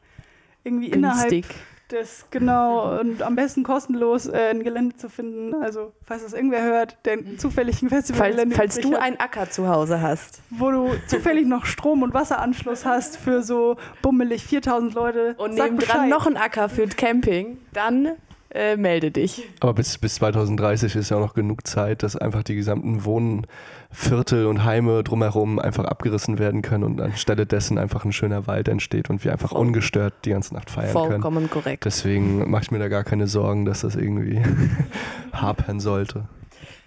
irgendwie 0.65 0.89
innerhalb 0.89 1.31
Günstig. 1.31 1.55
des, 1.91 2.27
genau, 2.31 2.99
und 2.99 3.23
am 3.23 3.37
besten 3.37 3.63
kostenlos 3.63 4.27
äh, 4.27 4.51
ein 4.51 4.65
Gelände 4.65 4.97
zu 4.97 5.09
finden. 5.09 5.55
Also, 5.55 5.93
falls 6.03 6.23
das 6.25 6.33
irgendwer 6.33 6.63
hört, 6.63 6.97
der 7.05 7.19
zufällig 7.37 7.83
ein 7.83 7.91
Falls, 7.91 8.07
Festivalgelände 8.07 8.57
falls 8.57 8.79
übrig 8.79 8.93
du 8.93 8.99
einen 9.01 9.21
Acker 9.21 9.51
zu 9.51 9.69
Hause 9.69 10.01
hast 10.01 10.41
wo 10.51 10.71
du 10.71 10.91
zufällig 11.07 11.47
noch 11.47 11.67
Strom- 11.67 12.03
und 12.03 12.15
Wasseranschluss 12.15 12.85
hast 12.85 13.17
für 13.17 13.43
so 13.43 13.77
bummelig 14.03 14.45
4000 14.45 14.95
Leute, 14.95 15.35
und 15.39 15.55
nebendran 15.55 16.09
noch 16.09 16.27
ein 16.27 16.37
Acker 16.37 16.69
für 16.69 16.87
Camping, 16.87 17.59
dann 17.73 18.13
äh, 18.55 18.77
melde 18.77 19.11
dich. 19.11 19.43
Aber 19.61 19.75
bis, 19.75 19.99
bis 19.99 20.15
2030 20.17 20.95
ist 20.97 21.11
ja 21.11 21.17
auch 21.17 21.21
noch 21.21 21.35
genug 21.35 21.67
Zeit, 21.67 22.03
dass 22.03 22.17
einfach 22.17 22.43
die 22.43 22.55
gesamten 22.55 23.05
Wohnviertel 23.05 24.47
und 24.47 24.65
Heime 24.65 25.03
drumherum 25.03 25.59
einfach 25.59 25.85
abgerissen 25.85 26.39
werden 26.39 26.63
können 26.63 26.85
und 26.85 27.01
anstelle 27.01 27.47
dessen 27.47 27.79
einfach 27.79 28.05
ein 28.05 28.13
schöner 28.13 28.47
Wald 28.47 28.69
entsteht 28.69 29.11
und 29.11 29.25
wir 29.25 29.33
einfach 29.33 29.51
Voll. 29.51 29.61
ungestört 29.61 30.15
die 30.25 30.31
ganze 30.31 30.55
Nacht 30.55 30.71
feiern 30.71 30.93
können. 30.93 31.11
Vollkommen 31.11 31.51
korrekt. 31.51 31.85
Deswegen 31.85 32.49
mache 32.51 32.63
ich 32.63 32.71
mir 32.71 32.79
da 32.79 32.89
gar 32.89 33.05
keine 33.05 33.27
Sorgen, 33.27 33.65
dass 33.65 33.81
das 33.81 33.97
irgendwie 33.97 34.41
hapern 35.33 35.81
sollte. 35.81 36.25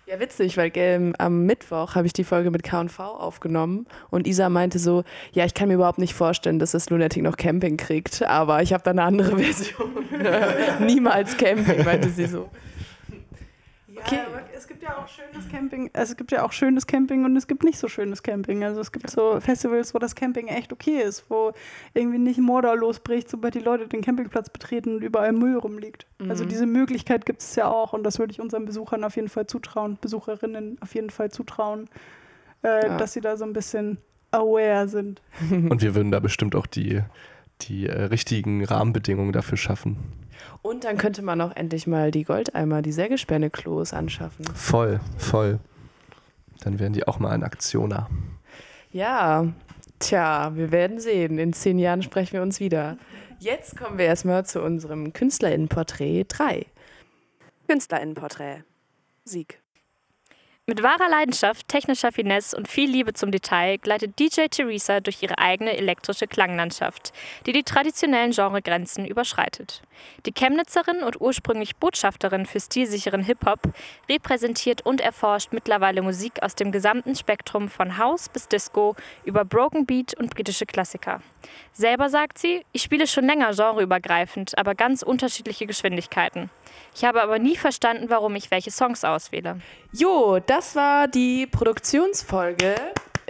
Ja, 0.10 0.22
witzig, 0.22 0.56
weil 0.56 0.72
ähm, 0.76 1.14
am 1.18 1.46
Mittwoch 1.46 1.96
habe 1.96 2.08
ich 2.08 2.14
die 2.14 2.24
Folge 2.24 2.50
mit 2.50 2.64
K&V 2.64 3.04
aufgenommen 3.04 3.88
und 4.10 4.26
Isa 4.26 4.48
meinte 4.48 4.80
so, 4.80 5.04
ja, 5.34 5.44
ich 5.44 5.54
kann 5.54 5.68
mir 5.68 5.74
überhaupt 5.74 6.00
nicht 6.00 6.14
vorstellen, 6.14 6.60
dass 6.60 6.72
das 6.72 6.90
Lunatic 6.90 7.24
noch 7.24 7.36
Camping 7.36 7.76
kriegt, 7.76 8.24
aber 8.24 8.62
ich 8.62 8.72
habe 8.72 8.84
da 8.84 8.92
eine 8.92 9.04
andere 9.04 9.38
Version. 9.38 9.90
Niemals 10.86 11.36
Camping, 11.36 11.84
meinte 11.84 12.10
sie 12.10 12.26
so. 12.26 12.48
Ja, 13.98 14.04
Okay. 14.06 14.20
aber 14.28 14.42
es 14.56 14.68
gibt 14.68 14.84
ja 14.84 14.98
auch 14.98 15.08
schönes 15.08 15.50
Camping. 15.50 15.90
Also 15.94 16.12
es 16.12 16.18
gibt 16.18 16.32
ja 16.32 16.44
auch 16.44 16.52
schönes 16.52 16.88
Camping 16.88 17.26
und 17.26 17.36
es 17.36 17.48
gibt 17.48 17.64
nicht 17.64 17.78
so 17.80 17.88
schönes 17.88 18.24
Camping. 18.24 18.64
Also 18.64 18.80
es 18.82 18.92
gibt 18.92 19.10
so 19.10 19.40
Festivals, 19.40 19.94
wo 19.94 20.00
das 20.00 20.16
Camping 20.16 20.48
echt 20.48 20.72
okay 20.72 21.02
ist, 21.02 21.26
wo 21.30 21.52
irgendwie 21.94 22.18
nicht 22.20 22.40
Mordor 22.40 22.76
losbricht, 22.78 23.30
sobald 23.30 23.56
die 23.56 23.60
Leute 23.60 23.88
den 23.88 24.02
Campingplatz 24.02 24.50
betreten 24.50 24.96
und 24.98 25.04
überall 25.04 25.32
Müll 25.34 25.58
rumliegt. 25.58 26.06
Also 26.30 26.44
Mhm. 26.46 26.50
diese 26.50 26.66
Möglichkeit 26.66 27.26
gibt 27.26 27.42
es 27.42 27.56
ja 27.56 27.68
auch 27.68 27.94
und 27.94 28.04
das 28.04 28.20
würde 28.20 28.32
ich 28.32 28.40
unseren 28.40 28.66
Besuchern 28.66 29.04
auf 29.04 29.16
jeden 29.16 29.30
Fall 29.30 29.48
zutrauen, 29.48 29.98
Besucherinnen 30.00 30.78
auf 30.82 30.94
jeden 30.96 31.10
Fall 31.10 31.32
zutrauen, 31.32 31.90
äh, 32.64 32.88
Ja. 32.88 32.98
dass 32.98 33.14
sie 33.14 33.22
da 33.22 33.36
so 33.38 33.46
ein 33.46 33.54
bisschen 33.54 33.98
aware 34.32 34.88
sind. 34.88 35.22
Und 35.52 35.82
wir 35.82 35.96
würden 35.96 36.12
da 36.12 36.20
bestimmt 36.20 36.54
auch 36.56 36.66
die, 36.68 37.02
die 37.62 37.88
äh, 37.88 38.04
richtigen 38.04 38.64
Rahmenbedingungen 38.66 39.32
dafür 39.32 39.58
schaffen. 39.58 39.98
Und 40.62 40.84
dann 40.84 40.98
könnte 40.98 41.22
man 41.22 41.42
auch 41.42 41.56
endlich 41.56 41.88
mal 41.88 42.12
die 42.12 42.24
Goldeimer, 42.24 42.82
die 42.82 42.92
Sägespäne-Klos 42.92 43.94
anschaffen. 43.94 44.46
Voll, 44.54 45.00
voll. 45.18 45.60
Dann 46.62 46.80
wären 46.80 46.94
die 46.94 47.08
auch 47.08 47.20
mal 47.20 47.32
ein 47.32 47.44
Aktioner. 47.44 48.10
Ja, 48.92 49.48
tja, 50.00 50.56
wir 50.56 50.72
werden 50.72 51.00
sehen. 51.00 51.38
In 51.40 51.54
zehn 51.54 51.80
Jahren 51.80 52.02
sprechen 52.02 52.34
wir 52.34 52.42
uns 52.42 52.60
wieder. 52.60 52.98
Jetzt 53.40 53.78
kommen 53.78 53.98
wir 53.98 54.06
erstmal 54.06 54.46
zu 54.46 54.62
unserem 54.62 55.14
KünstlerInnenporträt 55.14 56.26
3. 56.28 56.66
KünstlerInnenporträt. 57.68 58.64
Sieg. 59.26 59.60
Mit 60.70 60.84
wahrer 60.84 61.10
Leidenschaft, 61.10 61.70
technischer 61.70 62.12
Finesse 62.12 62.58
und 62.58 62.68
viel 62.68 62.90
Liebe 62.90 63.14
zum 63.14 63.32
Detail 63.32 63.78
gleitet 63.78 64.20
DJ 64.20 64.48
Theresa 64.50 65.00
durch 65.00 65.24
ihre 65.24 65.38
eigene 65.38 65.78
elektrische 65.78 66.28
Klanglandschaft, 66.28 67.14
die 67.46 67.54
die 67.54 67.64
traditionellen 67.64 68.32
Genregrenzen 68.32 69.06
überschreitet. 69.06 69.82
Die 70.26 70.34
Chemnitzerin 70.34 71.04
und 71.04 71.22
ursprünglich 71.22 71.76
Botschafterin 71.76 72.46
für 72.46 72.60
stilsicheren 72.60 73.24
Hip-Hop 73.24 73.60
repräsentiert 74.10 74.86
und 74.86 75.02
erforscht 75.02 75.54
mittlerweile 75.54 76.02
Musik 76.02 76.42
aus 76.42 76.56
dem 76.56 76.72
gesamten 76.72 77.16
Spektrum 77.16 77.70
von 77.70 77.98
House 77.98 78.30
bis 78.30 78.48
Disco 78.48 78.96
über 79.24 79.46
Broken 79.46 79.86
Beat 79.86 80.14
und 80.20 80.34
britische 80.34 80.66
Klassiker. 80.66 81.22
Selber 81.74 82.10
sagt 82.10 82.38
sie, 82.38 82.66
ich 82.72 82.82
spiele 82.82 83.08
schon 83.08 83.26
länger 83.26 83.54
genreübergreifend, 83.54 84.58
aber 84.58 84.76
ganz 84.76 85.04
unterschiedliche 85.04 85.66
Geschwindigkeiten. 85.66 86.50
Ich 86.96 87.04
habe 87.04 87.22
aber 87.22 87.40
nie 87.40 87.56
verstanden, 87.56 88.10
warum 88.10 88.36
ich 88.36 88.52
welche 88.52 88.72
Songs 88.72 89.04
auswähle. 89.04 89.60
Jo, 89.94 90.40
das 90.46 90.76
war 90.76 91.08
die 91.08 91.48
Produktionsfolge. 91.48 92.76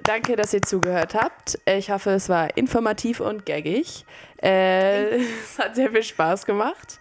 Danke, 0.03 0.35
dass 0.35 0.53
ihr 0.53 0.61
zugehört 0.61 1.15
habt. 1.15 1.59
Ich 1.65 1.89
hoffe, 1.91 2.11
es 2.11 2.29
war 2.29 2.55
informativ 2.55 3.19
und 3.19 3.45
gaggig. 3.45 4.05
Äh, 4.41 5.17
es 5.43 5.59
hat 5.59 5.75
sehr 5.75 5.89
viel 5.91 6.03
Spaß 6.03 6.45
gemacht. 6.45 6.99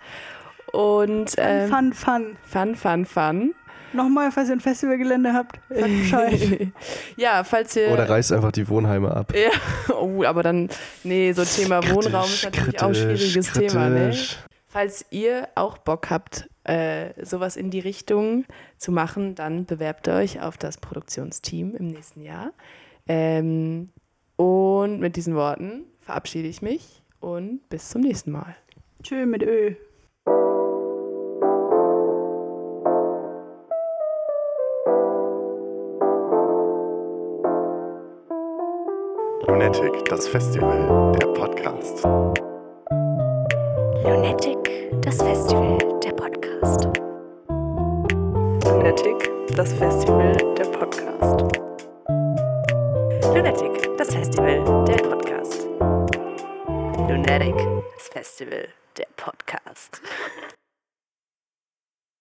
Und 0.73 1.35
ähm, 1.39 1.69
Fun, 1.69 1.93
fun. 1.93 2.37
fun, 2.45 2.75
fun, 2.75 3.07
fun. 3.07 3.55
Nochmal, 3.93 4.31
falls 4.31 4.49
ihr 4.49 4.57
ein 4.57 4.61
Festivalgelände 4.61 5.33
habt, 5.33 5.59
sagt 5.71 5.83
Bescheid. 5.87 6.69
ja, 7.17 7.45
falls 7.45 7.77
ihr. 7.77 7.91
Oder 7.91 8.09
reißt 8.09 8.33
einfach 8.33 8.53
die 8.53 8.69
Wohnheime 8.69 9.11
ab. 9.11 9.33
ja, 9.35 9.51
oh, 9.95 10.25
aber 10.25 10.43
dann, 10.43 10.69
nee, 11.03 11.33
so 11.33 11.45
Thema 11.45 11.83
Wohnraum 11.89 12.25
ist 12.25 12.45
natürlich 12.45 12.83
auch 12.83 12.89
ein 12.89 12.95
schwieriges 12.95 13.53
Thema, 13.53 13.89
ne? 13.89 14.01
kritisch. 14.11 14.39
Falls 14.67 15.07
ihr 15.11 15.49
auch 15.55 15.79
Bock 15.79 16.11
habt, 16.11 16.51
äh, 16.65 17.25
sowas 17.25 17.57
in 17.57 17.71
die 17.71 17.81
Richtung 17.81 18.45
zu 18.77 18.93
machen, 18.93 19.35
dann 19.35 19.65
bewerbt 19.65 20.09
euch 20.09 20.43
auf 20.43 20.59
das 20.59 20.77
Produktionsteam 20.77 21.75
im 21.75 21.87
nächsten 21.87 22.21
Jahr. 22.21 22.53
Ähm, 23.09 23.91
und 24.35 25.01
mit 25.01 25.17
diesen 25.17 25.35
Worten 25.37 25.85
verabschiede 26.03 26.49
ich 26.49 26.61
mich 26.61 27.03
und 27.21 27.69
bis 27.69 27.89
zum 27.89 28.03
nächsten 28.03 28.33
Mal. 28.33 28.57
Tschö 29.03 29.27
mit 29.27 29.43
Ö. 29.43 29.75
Lunatic, 39.47 40.05
das 40.09 40.29
Festival, 40.29 41.13
der 41.21 41.27
Podcast. 41.29 42.05
Lunatic, 44.05 44.91
das 45.03 45.23
Festival, 45.23 45.79
der 46.03 46.13
Podcast. 46.13 46.89
Lunatic, 48.65 49.31
das 49.55 49.73
Festival, 49.73 50.33
der 50.59 50.65
Podcast. 50.65 51.61
Lunatic, 53.35 53.97
das 53.99 54.15
Festival, 54.15 54.85
der 54.85 54.97
Podcast. 54.97 55.26
Lunatic, 57.09 57.55
das 57.95 58.09
Festival, 58.09 58.69
der 58.97 59.07
Podcast. 59.17 60.01